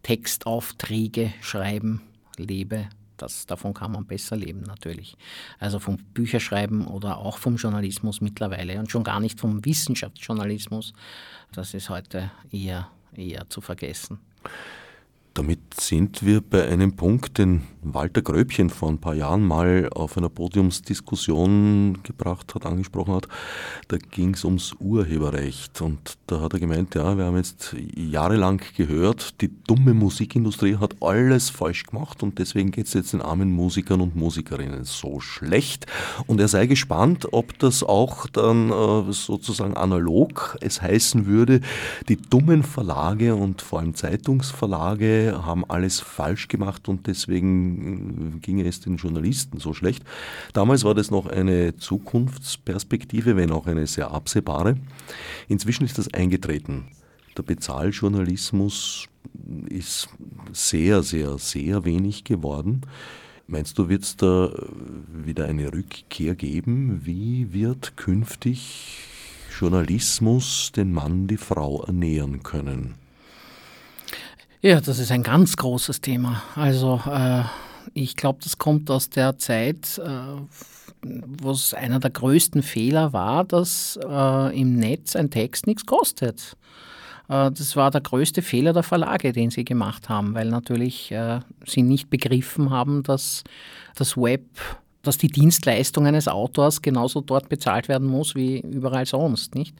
Textaufträge 0.03 1.33
schreiben, 1.41 2.01
lebe 2.37 2.87
das, 3.17 3.45
davon 3.45 3.73
kann 3.73 3.91
man 3.91 4.05
besser 4.05 4.35
leben 4.35 4.61
natürlich. 4.61 5.17
Also 5.59 5.79
vom 5.79 5.97
Bücherschreiben 5.97 6.87
oder 6.87 7.17
auch 7.17 7.37
vom 7.37 7.55
Journalismus 7.55 8.21
mittlerweile 8.21 8.79
und 8.79 8.91
schon 8.91 9.03
gar 9.03 9.19
nicht 9.19 9.39
vom 9.39 9.63
Wissenschaftsjournalismus. 9.65 10.93
Das 11.51 11.73
ist 11.73 11.89
heute 11.89 12.31
eher, 12.51 12.89
eher 13.13 13.49
zu 13.49 13.61
vergessen. 13.61 14.19
Damit 15.37 15.75
sind 15.79 16.25
wir 16.25 16.41
bei 16.41 16.67
einem 16.67 16.95
Punkt, 16.95 17.37
den 17.37 17.61
Walter 17.83 18.23
Gröbchen 18.23 18.71
vor 18.71 18.89
ein 18.89 18.97
paar 18.97 19.13
Jahren 19.13 19.45
mal 19.45 19.87
auf 19.93 20.17
einer 20.17 20.29
Podiumsdiskussion 20.29 21.99
gebracht 22.01 22.55
hat, 22.55 22.65
angesprochen 22.65 23.13
hat. 23.13 23.27
Da 23.87 23.97
ging 23.97 24.33
es 24.33 24.43
ums 24.43 24.73
Urheberrecht 24.79 25.79
und 25.81 26.17
da 26.25 26.41
hat 26.41 26.53
er 26.53 26.59
gemeint, 26.59 26.95
ja, 26.95 27.17
wir 27.17 27.25
haben 27.25 27.37
jetzt 27.37 27.75
jahrelang 27.95 28.61
gehört, 28.75 29.39
die 29.41 29.51
dumme 29.67 29.93
Musikindustrie 29.93 30.77
hat 30.77 30.95
alles 31.01 31.51
falsch 31.51 31.83
gemacht 31.83 32.23
und 32.23 32.39
deswegen 32.39 32.71
geht 32.71 32.87
es 32.87 32.93
jetzt 32.93 33.13
den 33.13 33.21
armen 33.21 33.51
Musikern 33.51 34.01
und 34.01 34.15
Musikerinnen 34.15 34.85
so 34.85 35.19
schlecht. 35.19 35.85
Und 36.25 36.41
er 36.41 36.47
sei 36.47 36.65
gespannt, 36.65 37.27
ob 37.31 37.57
das 37.59 37.83
auch 37.83 38.25
dann 38.25 38.71
äh, 38.71 39.13
sozusagen 39.13 39.77
analog 39.77 40.57
es 40.61 40.81
heißen 40.81 41.27
würde, 41.27 41.61
die 42.09 42.17
dummen 42.17 42.63
Verlage 42.63 43.35
und 43.35 43.61
vor 43.61 43.79
allem 43.79 43.93
Zeitungsverlage 43.93 45.26
haben 45.33 45.63
alles 45.69 45.99
falsch 45.99 46.47
gemacht 46.47 46.87
und 46.87 47.07
deswegen 47.07 48.35
äh, 48.35 48.39
ging 48.39 48.59
es 48.59 48.79
den 48.79 48.97
Journalisten 48.97 49.59
so 49.59 49.73
schlecht. 49.73 50.03
Damals 50.53 50.83
war 50.83 50.95
das 50.95 51.11
noch 51.11 51.27
eine 51.27 51.75
Zukunftsperspektive, 51.75 53.35
wenn 53.35 53.51
auch 53.51 53.67
eine 53.67 53.87
sehr 53.87 54.11
absehbare. 54.11 54.75
Inzwischen 55.47 55.85
ist 55.85 55.97
das 55.97 56.13
eingetreten. 56.13 56.87
Der 57.37 57.43
Bezahljournalismus 57.43 59.07
ist 59.69 60.09
sehr, 60.51 61.03
sehr, 61.03 61.37
sehr 61.37 61.85
wenig 61.85 62.23
geworden. 62.23 62.81
Meinst 63.45 63.77
du, 63.77 63.87
wird 63.87 64.03
es 64.03 64.17
da 64.17 64.51
wieder 65.07 65.45
eine 65.45 65.71
Rückkehr 65.71 66.35
geben? 66.35 67.05
Wie 67.05 67.53
wird 67.53 67.95
künftig 67.95 68.99
Journalismus 69.57 70.71
den 70.75 70.91
Mann, 70.91 71.27
die 71.27 71.37
Frau 71.37 71.83
ernähren 71.83 72.43
können? 72.43 72.95
Ja, 74.61 74.81
das 74.81 74.97
ist 74.97 75.11
ein 75.11 75.21
ganz 75.21 75.55
großes 75.55 76.01
Thema. 76.01 76.41
Also 76.55 76.99
äh, 77.07 77.43
ich 77.93 78.15
glaube, 78.15 78.39
das 78.43 78.57
kommt 78.57 78.89
aus 78.89 79.09
der 79.09 79.37
Zeit, 79.37 79.99
äh, 80.03 80.09
wo 81.03 81.51
es 81.51 81.75
einer 81.75 81.99
der 81.99 82.09
größten 82.09 82.63
Fehler 82.63 83.13
war, 83.13 83.43
dass 83.43 83.99
äh, 84.03 84.59
im 84.59 84.75
Netz 84.75 85.15
ein 85.15 85.29
Text 85.29 85.67
nichts 85.67 85.85
kostet. 85.85 86.57
Äh, 87.29 87.51
das 87.51 87.75
war 87.75 87.91
der 87.91 88.01
größte 88.01 88.41
Fehler 88.41 88.73
der 88.73 88.81
Verlage, 88.81 89.31
den 89.31 89.51
sie 89.51 89.63
gemacht 89.63 90.09
haben, 90.09 90.33
weil 90.33 90.49
natürlich 90.49 91.11
äh, 91.11 91.39
sie 91.65 91.83
nicht 91.83 92.09
begriffen 92.09 92.71
haben, 92.71 93.03
dass 93.03 93.43
das 93.95 94.17
Web 94.17 94.43
dass 95.03 95.17
die 95.17 95.29
Dienstleistung 95.29 96.05
eines 96.05 96.27
Autors 96.27 96.81
genauso 96.81 97.21
dort 97.21 97.47
bezahlt 97.47 97.87
werden 97.87 98.09
muss 98.09 98.35
wie 98.35 98.59
überall 98.59 99.05
sonst, 99.05 99.55
nicht? 99.55 99.73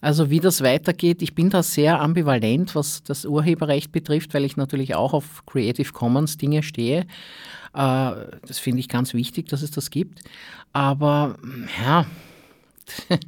Also 0.00 0.30
wie 0.30 0.40
das 0.40 0.62
weitergeht, 0.62 1.20
ich 1.22 1.34
bin 1.34 1.50
da 1.50 1.62
sehr 1.62 2.00
ambivalent, 2.00 2.74
was 2.74 3.02
das 3.02 3.24
Urheberrecht 3.24 3.92
betrifft, 3.92 4.32
weil 4.32 4.44
ich 4.44 4.56
natürlich 4.56 4.94
auch 4.94 5.12
auf 5.12 5.44
Creative 5.46 5.92
Commons 5.92 6.38
Dinge 6.38 6.62
stehe. 6.62 7.00
Äh, 7.74 8.12
das 8.46 8.58
finde 8.58 8.80
ich 8.80 8.88
ganz 8.88 9.12
wichtig, 9.12 9.48
dass 9.48 9.62
es 9.62 9.70
das 9.70 9.90
gibt. 9.90 10.20
Aber 10.72 11.36
ja, 11.82 12.06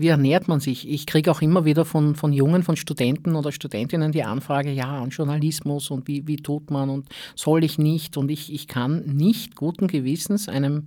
wie 0.00 0.08
ernährt 0.08 0.48
man 0.48 0.60
sich? 0.60 0.88
Ich 0.88 1.06
kriege 1.06 1.30
auch 1.30 1.42
immer 1.42 1.64
wieder 1.64 1.84
von, 1.84 2.14
von 2.14 2.32
Jungen, 2.32 2.62
von 2.62 2.76
Studenten 2.76 3.34
oder 3.34 3.52
Studentinnen 3.52 4.12
die 4.12 4.24
Anfrage, 4.24 4.70
ja, 4.70 5.00
und 5.00 5.10
Journalismus 5.10 5.90
und 5.90 6.08
wie, 6.08 6.26
wie 6.26 6.36
tut 6.36 6.70
man 6.70 6.90
und 6.90 7.08
soll 7.34 7.64
ich 7.64 7.78
nicht? 7.78 8.16
Und 8.16 8.30
ich, 8.30 8.52
ich 8.52 8.66
kann 8.66 9.04
nicht 9.04 9.56
guten 9.56 9.86
Gewissens 9.86 10.48
einem 10.48 10.86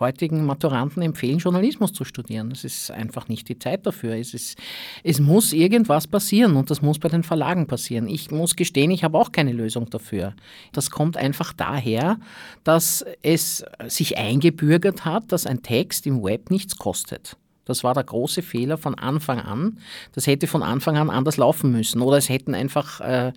heutigen 0.00 0.44
Maturanten 0.44 1.02
empfehlen, 1.02 1.38
Journalismus 1.38 1.92
zu 1.92 2.04
studieren. 2.04 2.50
Es 2.52 2.64
ist 2.64 2.90
einfach 2.90 3.28
nicht 3.28 3.48
die 3.48 3.58
Zeit 3.58 3.86
dafür. 3.86 4.14
Es, 4.14 4.34
ist, 4.34 4.58
es 5.02 5.20
muss 5.20 5.52
irgendwas 5.52 6.06
passieren 6.06 6.56
und 6.56 6.70
das 6.70 6.82
muss 6.82 6.98
bei 6.98 7.08
den 7.08 7.22
Verlagen 7.22 7.66
passieren. 7.66 8.08
Ich 8.08 8.30
muss 8.30 8.56
gestehen, 8.56 8.90
ich 8.90 9.04
habe 9.04 9.18
auch 9.18 9.32
keine 9.32 9.52
Lösung 9.52 9.90
dafür. 9.90 10.34
Das 10.72 10.90
kommt 10.90 11.16
einfach 11.16 11.52
daher, 11.52 12.18
dass 12.64 13.04
es 13.22 13.64
sich 13.86 14.18
eingebürgert 14.18 15.04
hat, 15.04 15.32
dass 15.32 15.46
ein 15.46 15.62
Text 15.62 16.06
im 16.06 16.22
Web 16.22 16.50
nichts 16.50 16.76
kostet. 16.76 17.36
Das 17.68 17.84
war 17.84 17.94
der 17.94 18.02
große 18.02 18.42
Fehler 18.42 18.78
von 18.78 18.96
Anfang 18.96 19.38
an. 19.38 19.78
Das 20.12 20.26
hätte 20.26 20.48
von 20.48 20.64
Anfang 20.64 20.96
an 20.96 21.10
anders 21.10 21.36
laufen 21.36 21.70
müssen. 21.70 22.00
Oder 22.00 22.16
es 22.16 22.30
hätten 22.30 22.54
einfach 22.54 23.00
äh, 23.00 23.32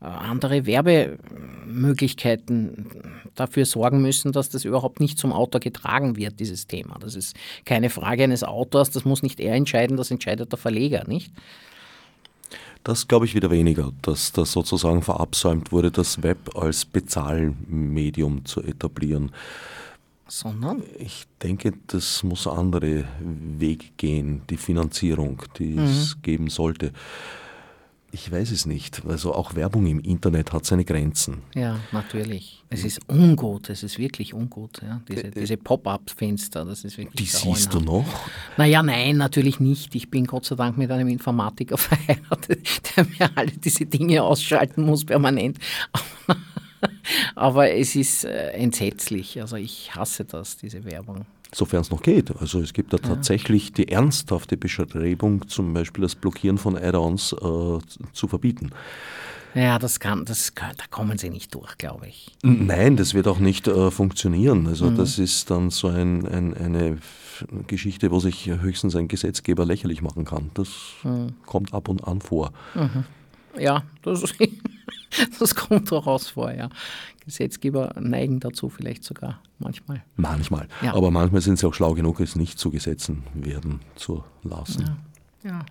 andere 0.00 0.66
Werbemöglichkeiten 0.66 2.86
dafür 3.34 3.64
sorgen 3.64 4.02
müssen, 4.02 4.32
dass 4.32 4.50
das 4.50 4.64
überhaupt 4.64 4.98
nicht 5.00 5.18
zum 5.18 5.32
Autor 5.32 5.60
getragen 5.60 6.16
wird, 6.16 6.40
dieses 6.40 6.66
Thema. 6.66 6.96
Das 7.00 7.14
ist 7.14 7.36
keine 7.64 7.88
Frage 7.88 8.24
eines 8.24 8.42
Autors, 8.44 8.90
das 8.90 9.04
muss 9.04 9.22
nicht 9.22 9.40
er 9.40 9.54
entscheiden, 9.54 9.96
das 9.96 10.10
entscheidet 10.10 10.52
der 10.52 10.58
Verleger, 10.58 11.04
nicht? 11.06 11.32
Das 12.84 13.08
glaube 13.08 13.24
ich 13.26 13.34
wieder 13.34 13.50
weniger, 13.50 13.92
dass 14.02 14.32
das 14.32 14.52
sozusagen 14.52 15.02
verabsäumt 15.02 15.72
wurde, 15.72 15.90
das 15.90 16.22
Web 16.22 16.56
als 16.56 16.84
Bezahlmedium 16.84 18.44
zu 18.44 18.62
etablieren 18.62 19.32
sondern? 20.28 20.82
Ich 20.98 21.26
denke, 21.42 21.72
das 21.86 22.22
muss 22.22 22.46
andere 22.46 23.04
Wege 23.20 23.86
gehen, 23.96 24.42
die 24.50 24.56
Finanzierung, 24.56 25.42
die 25.58 25.74
mhm. 25.74 25.84
es 25.84 26.20
geben 26.22 26.48
sollte. 26.48 26.92
Ich 28.12 28.30
weiß 28.32 28.50
es 28.52 28.64
nicht. 28.64 29.02
Also 29.06 29.34
auch 29.34 29.56
Werbung 29.56 29.86
im 29.86 30.00
Internet 30.00 30.52
hat 30.52 30.64
seine 30.64 30.84
Grenzen. 30.84 31.42
Ja, 31.54 31.80
natürlich. 31.92 32.64
Es 32.70 32.82
ist 32.84 33.00
ungut, 33.08 33.68
es 33.68 33.82
ist 33.82 33.98
wirklich 33.98 34.32
ungut. 34.32 34.80
Ja. 34.80 35.02
Diese, 35.06 35.30
diese 35.30 35.56
Pop-up-Fenster, 35.58 36.64
das 36.64 36.84
ist 36.84 36.96
wirklich. 36.96 37.16
Die 37.16 37.36
siehst 37.36 37.74
du 37.74 37.80
noch? 37.80 38.06
Naja, 38.56 38.82
nein, 38.82 39.18
natürlich 39.18 39.60
nicht. 39.60 39.94
Ich 39.94 40.10
bin 40.10 40.24
Gott 40.24 40.46
sei 40.46 40.54
Dank 40.54 40.78
mit 40.78 40.90
einem 40.90 41.08
Informatiker 41.08 41.76
verheiratet, 41.78 42.96
der 42.96 43.04
mir 43.04 43.30
alle 43.34 43.52
diese 43.52 43.84
Dinge 43.84 44.22
ausschalten 44.22 44.84
muss 44.84 45.04
permanent. 45.04 45.58
Aber 47.34 47.70
es 47.70 47.96
ist 47.96 48.24
äh, 48.24 48.50
entsetzlich. 48.50 49.40
Also 49.40 49.56
ich 49.56 49.94
hasse 49.94 50.24
das, 50.24 50.56
diese 50.56 50.84
Werbung. 50.84 51.26
Sofern 51.52 51.80
es 51.80 51.90
noch 51.90 52.02
geht. 52.02 52.36
Also 52.40 52.60
es 52.60 52.72
gibt 52.72 52.92
da 52.92 52.98
tatsächlich 52.98 53.72
die 53.72 53.88
ernsthafte 53.88 54.56
Bestrebung, 54.56 55.46
zum 55.48 55.72
Beispiel 55.72 56.02
das 56.02 56.14
Blockieren 56.14 56.58
von 56.58 56.76
Add-ons 56.76 57.32
äh, 57.32 57.78
zu 58.12 58.28
verbieten. 58.28 58.70
Ja, 59.54 59.78
das 59.78 60.00
kann, 60.00 60.26
das 60.26 60.52
da 60.54 60.84
kommen 60.90 61.16
sie 61.16 61.30
nicht 61.30 61.54
durch, 61.54 61.78
glaube 61.78 62.08
ich. 62.08 62.36
Nein, 62.42 62.96
das 62.96 63.14
wird 63.14 63.26
auch 63.26 63.38
nicht 63.38 63.66
äh, 63.68 63.90
funktionieren. 63.90 64.66
Also 64.66 64.90
mhm. 64.90 64.96
das 64.96 65.18
ist 65.18 65.50
dann 65.50 65.70
so 65.70 65.88
ein, 65.88 66.26
ein, 66.26 66.54
eine 66.54 66.98
Geschichte, 67.66 68.10
wo 68.10 68.20
sich 68.20 68.48
höchstens 68.48 68.94
ein 68.96 69.08
Gesetzgeber 69.08 69.64
lächerlich 69.64 70.02
machen 70.02 70.26
kann. 70.26 70.50
Das 70.52 70.68
mhm. 71.04 71.34
kommt 71.46 71.72
ab 71.72 71.88
und 71.88 72.06
an 72.06 72.20
vor. 72.20 72.52
Mhm. 72.74 73.04
Ja, 73.58 73.84
das, 74.02 74.34
das 75.38 75.54
kommt 75.54 75.90
durchaus 75.90 76.28
vor, 76.28 76.52
ja. 76.52 76.68
Gesetzgeber 77.24 77.94
neigen 77.98 78.40
dazu 78.40 78.68
vielleicht 78.68 79.02
sogar 79.04 79.42
manchmal. 79.58 80.04
Manchmal. 80.16 80.68
Ja. 80.82 80.94
Aber 80.94 81.10
manchmal 81.10 81.40
sind 81.40 81.58
sie 81.58 81.66
auch 81.66 81.74
schlau 81.74 81.94
genug, 81.94 82.20
es 82.20 82.36
nicht 82.36 82.58
zu 82.58 82.70
Gesetzen 82.70 83.24
werden 83.34 83.80
zu 83.96 84.22
lassen. 84.42 84.96
Ja, 85.42 85.50
ja. 85.50 85.66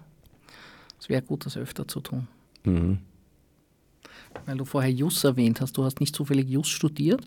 es 1.00 1.08
wäre 1.08 1.22
gut, 1.22 1.46
das 1.46 1.56
öfter 1.56 1.88
zu 1.88 2.02
tun. 2.02 2.28
Mhm. 2.66 3.00
Weil 4.46 4.58
du 4.58 4.66
vorher 4.66 4.92
Jus 4.92 5.24
erwähnt 5.24 5.62
hast, 5.62 5.78
du 5.78 5.86
hast 5.86 6.02
nicht 6.02 6.16
zufällig 6.16 6.50
Jus 6.50 6.68
studiert? 6.68 7.22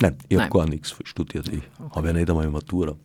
Nein, 0.00 0.16
ich 0.28 0.38
habe 0.38 0.50
gar 0.50 0.68
nichts 0.68 0.94
studiert. 1.04 1.48
Ich 1.48 1.62
okay. 1.78 1.90
habe 1.94 2.08
ja 2.08 2.12
nicht 2.12 2.28
einmal 2.28 2.50
Matura. 2.50 2.96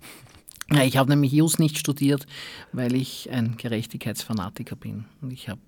Ja, 0.72 0.84
ich 0.84 0.97
habe 0.97 1.09
nämlich 1.09 1.32
Jus 1.32 1.59
nicht 1.59 1.78
studiert, 1.78 2.26
weil 2.72 2.95
ich 2.95 3.30
ein 3.32 3.55
Gerechtigkeitsfanatiker 3.57 4.76
bin. 4.76 5.05
Und 5.22 5.32
ich 5.32 5.47
habe 5.47 5.61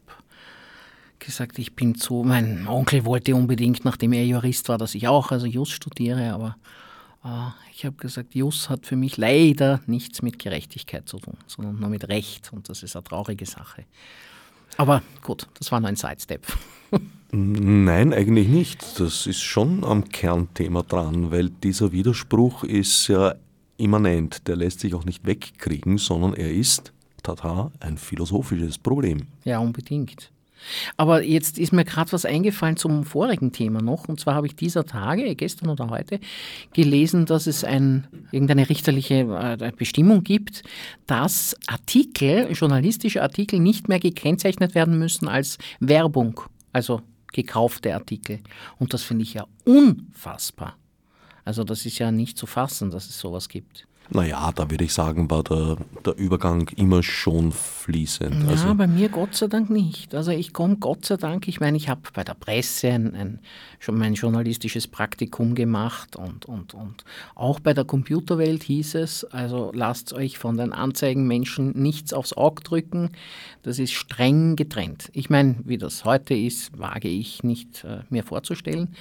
gesagt, 1.20 1.60
ich 1.60 1.76
bin 1.76 1.96
zu, 1.96 2.24
mein 2.24 2.68
Onkel 2.68 3.06
wollte 3.06 3.36
unbedingt, 3.36 3.86
nachdem 3.86 4.14
er 4.14 4.26
Jurist 4.26 4.70
war, 4.70 4.78
dass 4.78 4.96
ich 4.96 5.08
auch 5.08 5.32
also 5.32 5.46
Jus 5.46 5.70
studiere, 5.70 6.34
aber 6.34 6.58
äh, 7.24 7.50
ich 7.74 7.86
habe 7.86 7.96
gesagt, 7.98 8.36
Jus 8.36 8.70
hat 8.70 8.86
für 8.86 8.96
mich 8.96 9.18
leider 9.18 9.82
nichts 9.86 10.22
mit 10.22 10.40
Gerechtigkeit 10.40 11.08
zu 11.08 11.20
tun, 11.20 11.38
sondern 11.48 11.80
nur 11.80 11.90
mit 11.90 12.08
Recht 12.10 12.52
und 12.54 12.70
das 12.70 12.84
ist 12.84 12.96
eine 12.96 13.04
traurige 13.04 13.46
Sache. 13.46 13.86
Aber 14.78 15.02
gut, 15.24 15.48
das 15.58 15.72
war 15.72 15.80
nur 15.80 15.90
ein 15.90 15.96
Sidestep. 15.96 16.46
Nein, 17.32 18.14
eigentlich 18.14 18.48
nicht. 18.48 19.00
Das 19.00 19.28
ist 19.28 19.42
schon 19.42 19.84
am 19.84 20.08
Kernthema 20.08 20.84
dran, 20.84 21.32
weil 21.32 21.50
dieser 21.50 21.92
Widerspruch 21.92 22.64
ist 22.64 23.08
ja 23.08 23.36
immanent. 23.78 24.48
Der 24.48 24.56
lässt 24.56 24.80
sich 24.80 24.94
auch 24.94 25.04
nicht 25.04 25.26
wegkriegen, 25.26 25.98
sondern 25.98 26.34
er 26.34 26.52
ist, 26.52 26.94
tata, 27.24 27.72
ein 27.80 27.98
philosophisches 27.98 28.78
Problem. 28.78 29.28
Ja, 29.44 29.60
unbedingt. 29.60 30.32
Aber 30.98 31.24
jetzt 31.24 31.58
ist 31.60 31.74
mir 31.74 31.86
gerade 31.86 32.12
was 32.12 32.26
eingefallen 32.26 32.78
zum 32.78 33.04
vorigen 33.04 33.52
Thema 33.52 33.82
noch. 33.82 34.08
Und 34.08 34.20
zwar 34.20 34.36
habe 34.36 34.48
ich 34.48 34.56
dieser 34.56 34.86
Tage, 34.86 35.36
gestern 35.36 35.70
oder 35.70 35.90
heute, 35.90 36.20
gelesen, 36.74 37.26
dass 37.26 37.48
es 37.48 37.64
ein, 37.64 38.08
irgendeine 38.32 38.70
richterliche 38.70 39.58
äh, 39.60 39.72
Bestimmung 39.76 40.24
gibt, 40.24 40.64
dass 41.06 41.56
Artikel, 41.68 42.52
journalistische 42.52 43.22
Artikel 43.22 43.60
nicht 43.60 43.88
mehr 43.88 44.00
gekennzeichnet 44.00 44.76
werden 44.76 44.98
müssen 45.00 45.28
als 45.28 45.58
Werbung, 45.80 46.42
also 46.74 47.02
gekaufte 47.34 47.94
Artikel. 47.94 48.40
Und 48.80 48.94
das 48.94 49.04
finde 49.04 49.24
ich 49.24 49.34
ja 49.34 49.46
unfassbar. 49.66 50.76
Also 51.46 51.64
das 51.64 51.86
ist 51.86 52.00
ja 52.00 52.12
nicht 52.12 52.38
zu 52.38 52.46
fassen, 52.46 52.92
dass 52.92 53.08
es 53.08 53.20
sowas 53.20 53.48
gibt. 53.48 53.88
Naja, 54.10 54.52
da 54.56 54.70
würde 54.72 54.86
ich 54.86 54.94
sagen, 54.94 55.30
war 55.30 55.44
der, 55.44 55.78
der 56.06 56.18
Übergang 56.18 56.70
immer 56.76 57.04
schon 57.04 57.52
fließend. 57.52 58.44
Ja, 58.44 58.50
also, 58.50 58.74
bei 58.76 58.88
mir 58.88 59.10
Gott 59.10 59.36
sei 59.36 59.48
Dank 59.48 59.70
nicht. 59.70 60.16
Also 60.16 60.32
ich 60.32 60.54
komme 60.54 60.78
Gott 60.78 61.06
sei 61.06 61.18
Dank, 61.18 61.48
ich 61.48 61.60
meine, 61.60 61.76
ich 61.76 61.90
habe 61.90 62.02
bei 62.14 62.24
der 62.24 62.34
Presse 62.34 62.90
ein, 62.90 63.16
ein, 63.16 63.40
schon 63.80 63.98
mein 63.98 64.14
journalistisches 64.14 64.88
Praktikum 64.88 65.56
gemacht 65.56 66.16
und, 66.16 66.46
und, 66.46 66.74
und 66.74 67.04
auch 67.36 67.60
bei 67.60 67.74
der 67.74 67.84
Computerwelt 67.84 68.64
hieß 68.64 68.96
es, 68.96 69.26
also 69.26 69.72
lasst 69.74 70.14
euch 70.14 70.38
von 70.38 70.58
den 70.58 70.72
Anzeigenmenschen 70.72 71.72
nichts 71.72 72.14
aufs 72.14 72.34
Auge 72.34 72.64
drücken, 72.64 73.12
das 73.64 73.78
ist 73.78 73.92
streng 73.92 74.56
getrennt. 74.56 75.10
Ich 75.14 75.30
meine, 75.30 75.58
wie 75.66 75.78
das 75.78 76.06
heute 76.06 76.34
ist, 76.34 76.78
wage 76.80 77.10
ich 77.10 77.44
nicht 77.44 77.84
äh, 77.84 78.00
mir 78.10 78.24
vorzustellen. 78.24 78.96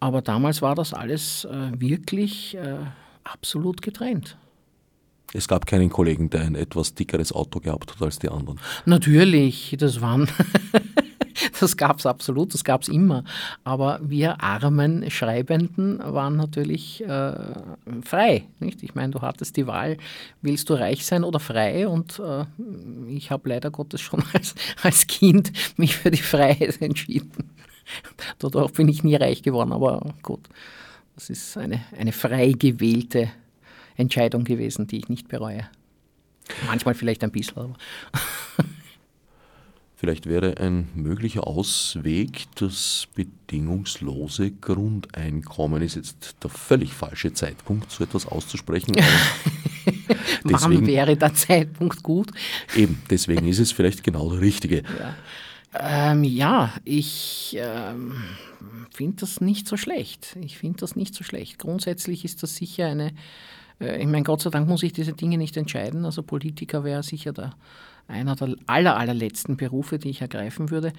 Aber 0.00 0.22
damals 0.22 0.60
war 0.60 0.74
das 0.74 0.92
alles 0.92 1.44
äh, 1.44 1.80
wirklich... 1.80 2.56
Äh, 2.56 2.78
absolut 3.24 3.82
getrennt. 3.82 4.36
Es 5.32 5.48
gab 5.48 5.66
keinen 5.66 5.90
Kollegen, 5.90 6.30
der 6.30 6.42
ein 6.42 6.54
etwas 6.54 6.94
dickeres 6.94 7.32
Auto 7.32 7.58
gehabt 7.58 7.92
hat 7.92 8.02
als 8.02 8.20
die 8.20 8.28
anderen. 8.28 8.60
Natürlich, 8.86 9.74
das 9.78 10.00
waren. 10.00 10.28
das 11.60 11.76
gab 11.76 11.98
es 11.98 12.06
absolut, 12.06 12.54
das 12.54 12.62
gab 12.62 12.82
es 12.82 12.88
immer. 12.88 13.24
Aber 13.64 13.98
wir 14.00 14.40
armen 14.40 15.10
Schreibenden 15.10 15.98
waren 15.98 16.36
natürlich 16.36 17.02
äh, 17.02 17.34
frei. 18.04 18.44
Nicht? 18.60 18.84
Ich 18.84 18.94
meine, 18.94 19.12
du 19.12 19.22
hattest 19.22 19.56
die 19.56 19.66
Wahl, 19.66 19.96
willst 20.40 20.70
du 20.70 20.74
reich 20.74 21.04
sein 21.04 21.24
oder 21.24 21.40
frei? 21.40 21.88
Und 21.88 22.20
äh, 22.20 22.44
ich 23.08 23.32
habe 23.32 23.48
leider 23.48 23.72
Gottes 23.72 24.00
schon 24.00 24.22
als, 24.32 24.54
als 24.82 25.06
Kind 25.08 25.52
mich 25.76 25.96
für 25.96 26.12
die 26.12 26.22
Freiheit 26.22 26.80
entschieden. 26.80 27.50
Dadurch 28.38 28.72
bin 28.72 28.88
ich 28.88 29.02
nie 29.02 29.16
reich 29.16 29.42
geworden, 29.42 29.72
aber 29.72 30.14
gut. 30.22 30.48
Das 31.14 31.30
ist 31.30 31.56
eine, 31.56 31.84
eine 31.96 32.12
frei 32.12 32.52
gewählte 32.52 33.30
Entscheidung 33.96 34.44
gewesen, 34.44 34.86
die 34.86 34.98
ich 34.98 35.08
nicht 35.08 35.28
bereue. 35.28 35.68
Manchmal 36.66 36.94
vielleicht 36.94 37.22
ein 37.24 37.30
bisschen, 37.30 37.58
aber. 37.58 37.76
Vielleicht 39.96 40.26
wäre 40.26 40.58
ein 40.58 40.90
möglicher 40.94 41.46
Ausweg 41.46 42.44
das 42.56 43.08
bedingungslose 43.14 44.50
Grundeinkommen. 44.50 45.80
Ist 45.80 45.94
jetzt 45.94 46.36
der 46.42 46.50
völlig 46.50 46.92
falsche 46.92 47.32
Zeitpunkt, 47.32 47.90
so 47.90 48.04
etwas 48.04 48.26
auszusprechen. 48.26 48.94
Wann 50.42 50.86
wäre 50.86 51.16
der 51.16 51.32
Zeitpunkt 51.32 52.02
gut? 52.02 52.32
Eben, 52.76 53.00
deswegen 53.08 53.48
ist 53.48 53.60
es 53.60 53.72
vielleicht 53.72 54.04
genau 54.04 54.30
der 54.30 54.42
richtige. 54.42 54.82
Ja, 54.82 55.16
ähm, 55.78 56.24
ja 56.24 56.72
ich 56.84 57.56
ähm, 57.58 58.14
finde 58.94 59.16
das 59.20 59.40
nicht 59.40 59.66
so 59.66 59.76
schlecht. 59.76 60.36
Ich 60.40 60.58
finde 60.58 60.78
das 60.80 60.96
nicht 60.96 61.14
so 61.14 61.24
schlecht. 61.24 61.58
Grundsätzlich 61.58 62.24
ist 62.24 62.42
das 62.42 62.56
sicher 62.56 62.86
eine, 62.86 63.12
äh, 63.80 64.00
ich 64.00 64.06
meine, 64.06 64.22
Gott 64.22 64.42
sei 64.42 64.50
Dank 64.50 64.68
muss 64.68 64.82
ich 64.82 64.92
diese 64.92 65.12
Dinge 65.12 65.38
nicht 65.38 65.56
entscheiden. 65.56 66.04
Also 66.04 66.22
Politiker 66.22 66.84
wäre 66.84 67.02
sicher 67.02 67.32
der, 67.32 67.54
einer 68.08 68.36
der 68.36 68.56
aller, 68.66 68.96
allerletzten 68.96 69.56
Berufe, 69.56 69.98
die 69.98 70.10
ich 70.10 70.20
ergreifen 70.20 70.70
würde. 70.70 70.92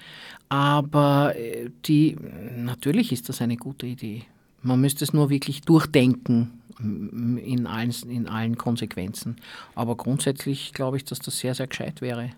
Aber 0.48 1.34
äh, 1.36 1.70
die, 1.86 2.16
natürlich 2.56 3.12
ist 3.12 3.28
das 3.28 3.40
eine 3.40 3.56
gute 3.56 3.86
Idee. 3.86 4.22
Man 4.62 4.80
müsste 4.80 5.04
es 5.04 5.12
nur 5.12 5.30
wirklich 5.30 5.62
durchdenken 5.62 6.60
in 6.78 7.66
allen, 7.66 7.94
in 8.08 8.28
allen 8.28 8.58
Konsequenzen. 8.58 9.36
Aber 9.74 9.96
grundsätzlich 9.96 10.72
glaube 10.74 10.98
ich, 10.98 11.04
dass 11.04 11.20
das 11.20 11.38
sehr, 11.38 11.54
sehr 11.54 11.68
gescheit 11.68 12.02
wäre. 12.02 12.32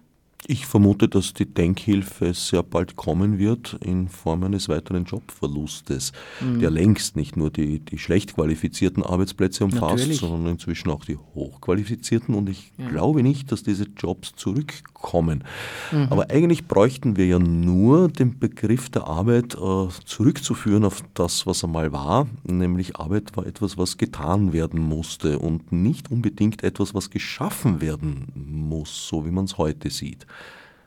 Ich 0.47 0.67
vermute, 0.67 1.09
dass 1.09 1.35
die 1.35 1.53
Denkhilfe 1.53 2.33
sehr 2.33 2.63
bald 2.63 2.95
kommen 2.95 3.39
wird 3.39 3.77
in 3.85 4.09
Form 4.09 4.45
eines 4.45 4.69
weiteren 4.69 5.05
Jobverlustes, 5.05 6.13
mhm. 6.41 6.61
der 6.61 6.71
längst 6.71 7.17
nicht 7.17 7.37
nur 7.37 7.51
die, 7.51 7.81
die 7.81 7.99
schlecht 7.99 8.37
qualifizierten 8.37 9.03
Arbeitsplätze 9.03 9.65
umfasst, 9.65 9.97
Natürlich. 9.97 10.21
sondern 10.21 10.53
inzwischen 10.53 10.91
auch 10.91 11.05
die 11.05 11.17
hochqualifizierten. 11.17 12.37
Und 12.37 12.49
ich 12.49 12.73
ja. 12.79 12.89
glaube 12.89 13.25
nicht, 13.25 13.51
dass 13.51 13.65
diese 13.65 13.89
Jobs 13.97 14.33
zurückkommen. 14.37 15.43
Mhm. 15.91 16.07
Aber 16.11 16.31
eigentlich 16.31 16.67
bräuchten 16.67 17.17
wir 17.17 17.27
ja 17.27 17.41
nur 17.41 18.09
den 18.09 18.39
Begriff 18.39 18.89
der 18.91 19.09
Arbeit 19.09 19.57
äh, 19.57 19.89
zurückzuführen 20.05 20.85
auf 20.85 21.03
das, 21.15 21.47
was 21.47 21.65
einmal 21.65 21.93
war, 21.93 22.29
nämlich 22.45 22.97
Arbeit 22.97 23.37
war 23.37 23.45
etwas, 23.45 23.77
was 23.77 23.99
getan 23.99 24.53
werden 24.53 24.81
musste 24.81 25.41
und 25.41 25.73
nicht 25.73 26.13
unbedingt 26.13 26.63
etwas, 26.63 26.95
was 26.95 27.11
geschaffen 27.11 27.81
werden 27.81 28.29
muss, 28.37 29.09
so 29.09 29.27
wie 29.27 29.31
man 29.31 29.47
es 29.47 29.59
heute 29.59 29.91
sieht. 29.91 30.28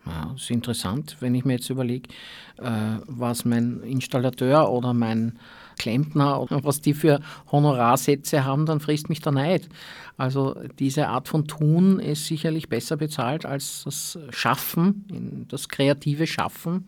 Ja, 0.05 0.29
das 0.33 0.41
ist 0.41 0.51
interessant, 0.51 1.17
wenn 1.19 1.35
ich 1.35 1.45
mir 1.45 1.53
jetzt 1.53 1.69
überlege, 1.69 2.09
äh, 2.57 2.97
was 3.05 3.45
mein 3.45 3.81
Installateur 3.83 4.71
oder 4.71 4.93
mein 4.93 5.37
Klempner, 5.77 6.45
was 6.49 6.81
die 6.81 6.93
für 6.93 7.21
Honorarsätze 7.51 8.43
haben, 8.43 8.65
dann 8.65 8.79
frisst 8.79 9.09
mich 9.09 9.21
der 9.21 9.31
Neid. 9.31 9.69
Also 10.17 10.55
diese 10.79 11.07
Art 11.07 11.27
von 11.27 11.47
Tun 11.47 11.99
ist 11.99 12.25
sicherlich 12.27 12.69
besser 12.69 12.97
bezahlt 12.97 13.45
als 13.45 13.83
das 13.85 14.19
Schaffen, 14.29 15.45
das 15.49 15.69
kreative 15.69 16.27
Schaffen 16.27 16.87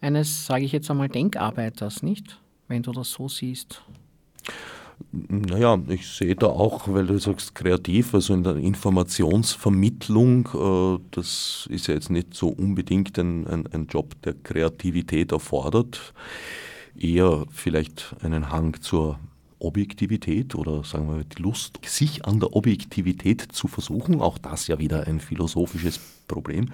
eines, 0.00 0.46
sage 0.46 0.64
ich 0.64 0.72
jetzt 0.72 0.90
einmal, 0.90 1.08
Denkarbeiters, 1.08 2.02
nicht? 2.02 2.38
Wenn 2.68 2.82
du 2.82 2.92
das 2.92 3.10
so 3.10 3.28
siehst. 3.28 3.82
Naja, 5.12 5.78
ich 5.88 6.08
sehe 6.08 6.34
da 6.36 6.46
auch, 6.46 6.88
weil 6.88 7.06
du 7.06 7.18
sagst 7.18 7.54
kreativ, 7.54 8.14
also 8.14 8.34
in 8.34 8.42
der 8.42 8.56
Informationsvermittlung, 8.56 10.48
äh, 10.54 10.98
das 11.10 11.68
ist 11.70 11.86
ja 11.86 11.94
jetzt 11.94 12.10
nicht 12.10 12.34
so 12.34 12.48
unbedingt 12.48 13.18
ein, 13.18 13.46
ein, 13.46 13.66
ein 13.72 13.86
Job, 13.86 14.20
der 14.22 14.34
Kreativität 14.34 15.32
erfordert, 15.32 16.14
eher 16.98 17.44
vielleicht 17.50 18.16
einen 18.22 18.50
Hang 18.50 18.80
zur 18.80 19.18
Objektivität 19.58 20.54
oder 20.54 20.84
sagen 20.84 21.08
wir 21.08 21.24
die 21.24 21.42
Lust, 21.42 21.78
sich 21.84 22.24
an 22.24 22.40
der 22.40 22.54
Objektivität 22.54 23.40
zu 23.52 23.66
versuchen, 23.68 24.20
auch 24.20 24.38
das 24.38 24.66
ja 24.66 24.78
wieder 24.78 25.06
ein 25.06 25.20
philosophisches 25.20 25.98
Problem. 26.28 26.70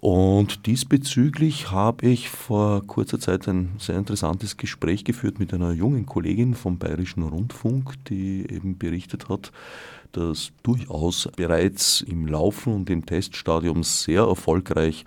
Und 0.00 0.64
diesbezüglich 0.64 1.70
habe 1.70 2.06
ich 2.06 2.30
vor 2.30 2.86
kurzer 2.86 3.20
Zeit 3.20 3.46
ein 3.46 3.74
sehr 3.78 3.98
interessantes 3.98 4.56
Gespräch 4.56 5.04
geführt 5.04 5.38
mit 5.38 5.52
einer 5.52 5.72
jungen 5.72 6.06
Kollegin 6.06 6.54
vom 6.54 6.78
Bayerischen 6.78 7.22
Rundfunk, 7.22 8.02
die 8.06 8.46
eben 8.50 8.78
berichtet 8.78 9.28
hat, 9.28 9.52
dass 10.12 10.52
durchaus 10.62 11.28
bereits 11.36 12.00
im 12.00 12.26
Laufen 12.26 12.72
und 12.72 12.88
im 12.88 13.04
Teststadium 13.04 13.82
sehr 13.82 14.22
erfolgreich 14.22 15.04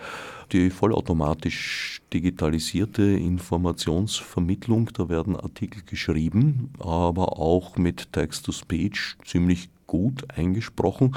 die 0.51 0.69
vollautomatisch 0.69 2.01
digitalisierte 2.13 3.01
Informationsvermittlung, 3.01 4.91
da 4.93 5.09
werden 5.09 5.35
Artikel 5.35 5.81
geschrieben, 5.87 6.69
aber 6.77 7.39
auch 7.39 7.77
mit 7.77 8.13
Text-to-Speech 8.13 9.15
ziemlich 9.25 9.69
gut 9.93 10.25
eingesprochen. 10.35 11.15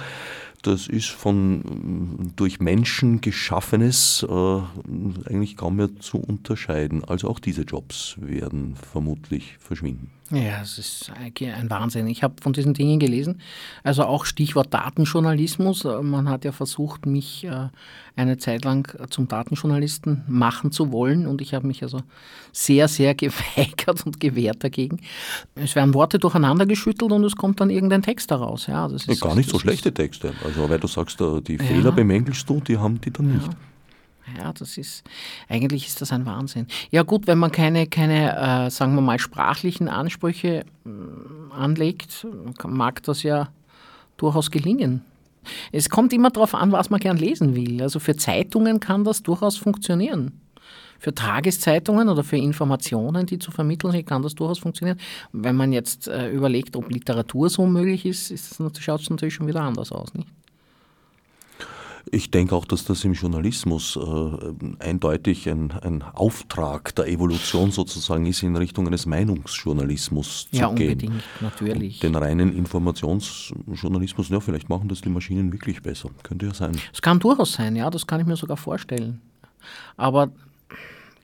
Das 0.60 0.86
ist 0.86 1.08
von 1.08 2.32
durch 2.36 2.60
Menschen 2.60 3.22
geschaffenes 3.22 4.26
äh, 4.28 4.34
eigentlich 4.34 5.56
kaum 5.56 5.76
mehr 5.76 5.96
zu 6.00 6.18
unterscheiden. 6.18 7.04
Also 7.04 7.30
auch 7.30 7.38
diese 7.38 7.62
Jobs 7.62 8.16
werden 8.20 8.74
vermutlich 8.74 9.56
verschwinden. 9.58 10.10
Ja, 10.30 10.60
es 10.60 10.76
ist 10.78 11.12
ein 11.14 11.70
Wahnsinn. 11.70 12.08
Ich 12.08 12.24
habe 12.24 12.34
von 12.42 12.52
diesen 12.52 12.74
Dingen 12.74 12.98
gelesen. 12.98 13.40
Also 13.84 14.02
auch 14.04 14.24
Stichwort 14.24 14.74
Datenjournalismus. 14.74 15.84
Man 15.84 16.28
hat 16.28 16.44
ja 16.44 16.50
versucht, 16.50 17.06
mich 17.06 17.44
äh, 17.44 17.68
eine 18.16 18.36
Zeit 18.36 18.64
lang 18.64 18.92
zum 19.10 19.28
Datenjournalisten 19.28 20.24
machen 20.26 20.72
zu 20.72 20.90
wollen 20.90 21.28
und 21.28 21.40
ich 21.40 21.54
habe 21.54 21.68
mich 21.68 21.84
also 21.84 22.00
sehr, 22.50 22.88
sehr 22.88 23.14
geweigert 23.14 24.04
und 24.04 24.18
gewehrt 24.18 24.64
dagegen. 24.64 25.00
Es 25.54 25.76
werden 25.76 25.94
Worte 25.94 26.18
durcheinander 26.18 26.66
geschüttelt 26.66 27.12
und 27.12 27.22
es 27.22 27.36
kommt 27.36 27.60
dann 27.60 27.70
irgendein 27.70 28.02
Text 28.02 28.32
daraus. 28.32 28.65
Ja, 28.66 28.88
das 28.88 29.06
ist, 29.06 29.20
Gar 29.20 29.34
nicht 29.34 29.48
so 29.50 29.58
schlechte 29.58 29.92
Texte. 29.92 30.32
Also 30.44 30.68
weil 30.68 30.78
du 30.78 30.86
sagst, 30.86 31.20
äh, 31.20 31.40
die 31.40 31.58
Fehler 31.58 31.86
ja. 31.86 31.90
bemängelst 31.90 32.48
du, 32.48 32.60
die 32.60 32.78
haben 32.78 33.00
die 33.00 33.10
dann 33.10 33.34
nicht. 33.34 33.46
Ja. 33.46 33.54
Ja, 34.36 34.52
das 34.52 34.76
ist, 34.76 35.04
eigentlich 35.48 35.86
ist 35.86 36.00
das 36.00 36.10
ein 36.10 36.26
Wahnsinn. 36.26 36.66
Ja 36.90 37.04
gut, 37.04 37.28
wenn 37.28 37.38
man 37.38 37.52
keine, 37.52 37.86
keine 37.86 38.66
äh, 38.66 38.70
sagen 38.70 38.96
wir 38.96 39.00
mal, 39.00 39.20
sprachlichen 39.20 39.88
Ansprüche 39.88 40.64
äh, 40.84 41.54
anlegt, 41.54 42.26
mag 42.66 43.02
das 43.04 43.22
ja 43.22 43.50
durchaus 44.16 44.50
gelingen. 44.50 45.02
Es 45.70 45.88
kommt 45.88 46.12
immer 46.12 46.30
darauf 46.30 46.54
an, 46.54 46.72
was 46.72 46.90
man 46.90 46.98
gern 46.98 47.16
lesen 47.16 47.54
will. 47.54 47.80
Also 47.80 48.00
für 48.00 48.16
Zeitungen 48.16 48.80
kann 48.80 49.04
das 49.04 49.22
durchaus 49.22 49.56
funktionieren. 49.56 50.40
Für 50.98 51.14
Tageszeitungen 51.14 52.08
oder 52.08 52.24
für 52.24 52.36
Informationen, 52.36 53.26
die 53.26 53.38
zu 53.38 53.50
vermitteln 53.50 53.92
sind, 53.92 54.06
kann 54.06 54.22
das 54.22 54.34
durchaus 54.34 54.58
funktionieren. 54.58 54.98
Wenn 55.32 55.56
man 55.56 55.72
jetzt 55.72 56.08
äh, 56.08 56.30
überlegt, 56.30 56.76
ob 56.76 56.90
Literatur 56.90 57.48
so 57.50 57.66
möglich 57.66 58.06
ist, 58.06 58.30
ist 58.30 58.56
schaut 58.78 59.00
es 59.00 59.10
natürlich 59.10 59.34
schon 59.34 59.46
wieder 59.46 59.62
anders 59.62 59.92
aus. 59.92 60.14
Nicht? 60.14 60.28
Ich 62.12 62.30
denke 62.30 62.54
auch, 62.54 62.64
dass 62.64 62.84
das 62.84 63.02
im 63.04 63.14
Journalismus 63.14 63.96
äh, 63.96 64.54
eindeutig 64.78 65.48
ein, 65.48 65.72
ein, 65.72 66.02
Auftrag 66.02 66.94
der 66.94 67.08
Evolution 67.08 67.72
sozusagen 67.72 68.26
ist, 68.26 68.44
in 68.44 68.54
Richtung 68.54 68.86
eines 68.86 69.06
Meinungsjournalismus 69.06 70.48
zu 70.50 70.56
ja, 70.56 70.72
gehen. 70.72 70.86
Ja, 70.86 70.92
unbedingt, 70.92 71.22
natürlich. 71.40 71.94
Und 71.96 72.02
den 72.02 72.14
reinen 72.14 72.56
Informationsjournalismus, 72.56 74.28
ja, 74.28 74.38
vielleicht 74.38 74.68
machen 74.68 74.88
das 74.88 75.00
die 75.00 75.08
Maschinen 75.08 75.52
wirklich 75.52 75.82
besser. 75.82 76.10
Könnte 76.22 76.46
ja 76.46 76.54
sein. 76.54 76.76
Es 76.92 77.02
kann 77.02 77.18
durchaus 77.18 77.54
sein, 77.54 77.74
ja, 77.74 77.90
das 77.90 78.06
kann 78.06 78.20
ich 78.20 78.26
mir 78.26 78.36
sogar 78.36 78.56
vorstellen. 78.56 79.20
Aber 79.96 80.30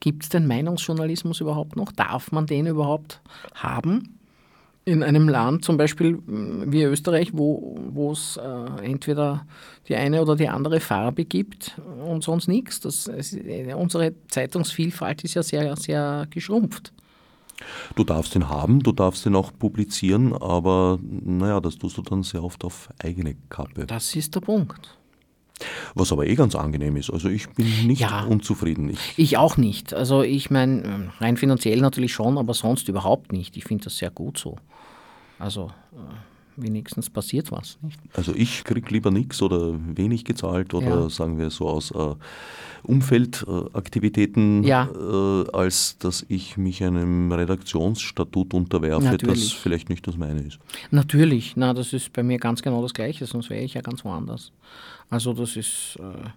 gibt 0.03 0.25
es 0.25 0.29
den 0.29 0.47
Meinungsjournalismus 0.47 1.41
überhaupt 1.41 1.77
noch? 1.77 1.93
Darf 1.93 2.33
man 2.33 2.47
den 2.47 2.67
überhaupt 2.67 3.23
haben? 3.55 4.19
in 4.85 5.05
einem 5.05 5.29
Land, 5.29 5.65
zum 5.65 5.77
Beispiel 5.77 6.15
mm, 6.17 6.73
wie 6.73 6.83
Österreich, 6.83 7.31
wo 7.33 8.11
es 8.11 8.37
äh, 8.37 8.85
entweder 8.85 9.47
die 9.89 9.95
eine 9.95 10.21
oder 10.21 10.35
die 10.35 10.49
andere 10.49 10.81
Farbe 10.81 11.25
gibt 11.25 11.81
und 12.05 12.25
sonst 12.25 12.49
nichts. 12.49 12.81
Das, 12.81 13.07
es, 13.07 13.37
unsere 13.77 14.13
Zeitungsvielfalt 14.27 15.23
ist 15.23 15.35
ja 15.35 15.45
sehr, 15.45 15.77
sehr 15.77 16.27
geschrumpft. 16.31 16.93
Du 17.95 18.03
darfst 18.03 18.35
ihn 18.35 18.49
haben, 18.49 18.81
du 18.81 18.91
darfst 18.91 19.25
ihn 19.25 19.37
auch 19.37 19.53
publizieren, 19.57 20.33
aber 20.33 20.99
naja, 21.01 21.61
das 21.61 21.79
tust 21.79 21.97
du 21.97 22.03
dann 22.03 22.25
sehr 22.25 22.43
oft 22.43 22.65
auf 22.65 22.89
eigene 22.99 23.37
Kappe. 23.51 23.87
Das 23.87 24.17
ist 24.17 24.35
der 24.35 24.41
Punkt. 24.41 24.99
Was 25.95 26.13
aber 26.13 26.27
eh 26.27 26.35
ganz 26.35 26.55
angenehm 26.55 26.97
ist. 26.97 27.11
Also 27.11 27.29
ich 27.29 27.49
bin 27.51 27.67
nicht 27.87 28.01
ja, 28.01 28.25
unzufrieden. 28.25 28.91
Ich, 28.91 29.15
ich, 29.17 29.37
auch 29.37 29.57
nicht. 29.57 29.95
Also 29.95 30.23
ich 30.23 30.51
meine, 30.51 31.13
rein 31.19 31.37
finanziell 31.37 31.81
natürlich 31.81 32.13
schon, 32.13 32.39
aber 32.39 32.55
sonst 32.55 32.89
überhaupt 32.89 33.33
nicht. 33.33 33.57
Ich 33.57 33.65
finde 33.65 33.85
das 33.85 33.97
sehr 33.97 34.11
gut 34.11 34.39
so. 34.39 34.57
Also 35.39 35.71
äh, 35.93 35.99
wenigstens 36.57 37.11
passiert 37.11 37.51
was. 37.53 37.79
Nicht? 37.83 37.99
Also 38.15 38.33
ich 38.35 38.65
kriege 38.65 38.89
lieber 38.91 39.11
nichts 39.11 39.43
oder 39.43 39.75
wenig 39.97 40.25
gezahlt 40.25 40.75
oder 40.75 41.03
ja. 41.03 41.11
sagen 41.11 41.39
wir 41.39 41.51
so 41.51 41.69
aus 41.69 41.91
äh, 41.93 42.15
Umfeldaktivitäten, 42.83 44.65
ja. 44.65 44.89
äh, 44.93 45.51
als 45.53 45.99
dass 45.99 46.25
ich 46.29 46.57
mich 46.57 46.83
einem 46.83 47.31
Redaktionsstatut 47.33 48.55
unterwerfe, 48.55 49.05
Natürlich. 49.05 49.51
das 49.51 49.53
vielleicht 49.53 49.89
nicht 49.89 50.07
das 50.07 50.17
meine 50.17 50.41
ist. 50.41 50.59
Natürlich, 50.91 51.55
na, 51.57 51.75
das 51.75 51.93
ist 51.93 52.13
bei 52.13 52.23
mir 52.23 52.39
ganz 52.39 52.63
genau 52.63 52.83
das 52.83 52.95
Gleiche, 52.95 53.27
sonst 53.27 53.51
wäre 53.51 53.63
ich 53.63 53.75
ja 53.75 53.81
ganz 53.81 54.05
woanders. 54.05 54.53
Also 55.13 55.35
das 55.35 55.57
ist, 55.57 55.99
äh, 56.01 56.31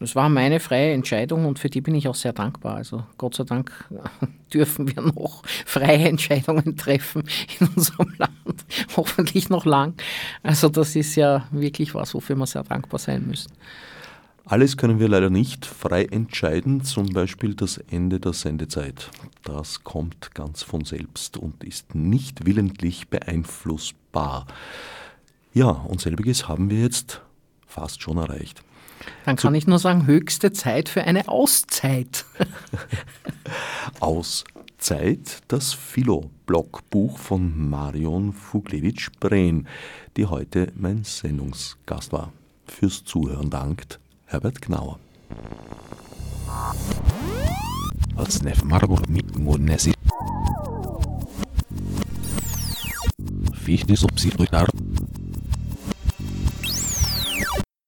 das 0.00 0.14
war 0.14 0.28
meine 0.28 0.60
freie 0.60 0.92
Entscheidung 0.92 1.46
und 1.46 1.58
für 1.58 1.70
die 1.70 1.80
bin 1.80 1.94
ich 1.94 2.08
auch 2.08 2.14
sehr 2.14 2.34
dankbar. 2.34 2.74
Also 2.74 3.02
Gott 3.16 3.34
sei 3.34 3.44
Dank 3.44 3.72
dürfen 4.52 4.86
wir 4.94 5.00
noch 5.00 5.42
freie 5.64 6.06
Entscheidungen 6.06 6.76
treffen 6.76 7.24
in 7.58 7.68
unserem 7.68 8.12
Land, 8.18 8.66
hoffentlich 8.98 9.48
noch 9.48 9.64
lang. 9.64 9.94
Also 10.42 10.68
das 10.68 10.94
ist 10.94 11.14
ja 11.16 11.48
wirklich 11.52 11.94
was, 11.94 12.12
wofür 12.12 12.36
wir 12.36 12.44
sehr 12.44 12.64
dankbar 12.64 12.98
sein 12.98 13.26
müssen. 13.26 13.50
Alles 14.44 14.76
können 14.76 15.00
wir 15.00 15.08
leider 15.08 15.30
nicht 15.30 15.64
frei 15.64 16.04
entscheiden, 16.04 16.84
zum 16.84 17.06
Beispiel 17.14 17.54
das 17.54 17.78
Ende 17.78 18.20
der 18.20 18.34
Sendezeit. 18.34 19.10
Das 19.42 19.84
kommt 19.84 20.34
ganz 20.34 20.62
von 20.62 20.84
selbst 20.84 21.38
und 21.38 21.64
ist 21.64 21.94
nicht 21.94 22.44
willentlich 22.44 23.08
beeinflussbar. 23.08 24.46
Ja, 25.54 25.70
und 25.70 26.02
selbiges 26.02 26.46
haben 26.46 26.68
wir 26.68 26.82
jetzt 26.82 27.22
fast 27.68 28.02
schon 28.02 28.16
erreicht. 28.16 28.62
Dann 29.24 29.36
kann 29.36 29.52
Zu 29.52 29.58
ich 29.58 29.66
nur 29.66 29.78
sagen, 29.78 30.06
höchste 30.06 30.52
Zeit 30.52 30.88
für 30.88 31.04
eine 31.04 31.28
Auszeit. 31.28 32.24
Auszeit, 34.00 35.42
das 35.48 35.72
Philo-Blogbuch 35.72 37.18
von 37.18 37.70
Marion 37.70 38.32
Fuglewitsch-Brehn, 38.32 39.68
die 40.16 40.26
heute 40.26 40.72
mein 40.74 41.04
Sendungsgast 41.04 42.12
war. 42.12 42.32
Fürs 42.66 43.04
Zuhören 43.04 43.50
dankt 43.50 44.00
Herbert 44.26 44.60
Gnauer. 44.60 44.98
Als 48.16 48.42
Nef 48.42 48.64
Margot 48.64 49.08
mit 49.08 49.38
fichtes 53.68 54.02
obsidioidar 54.02 54.66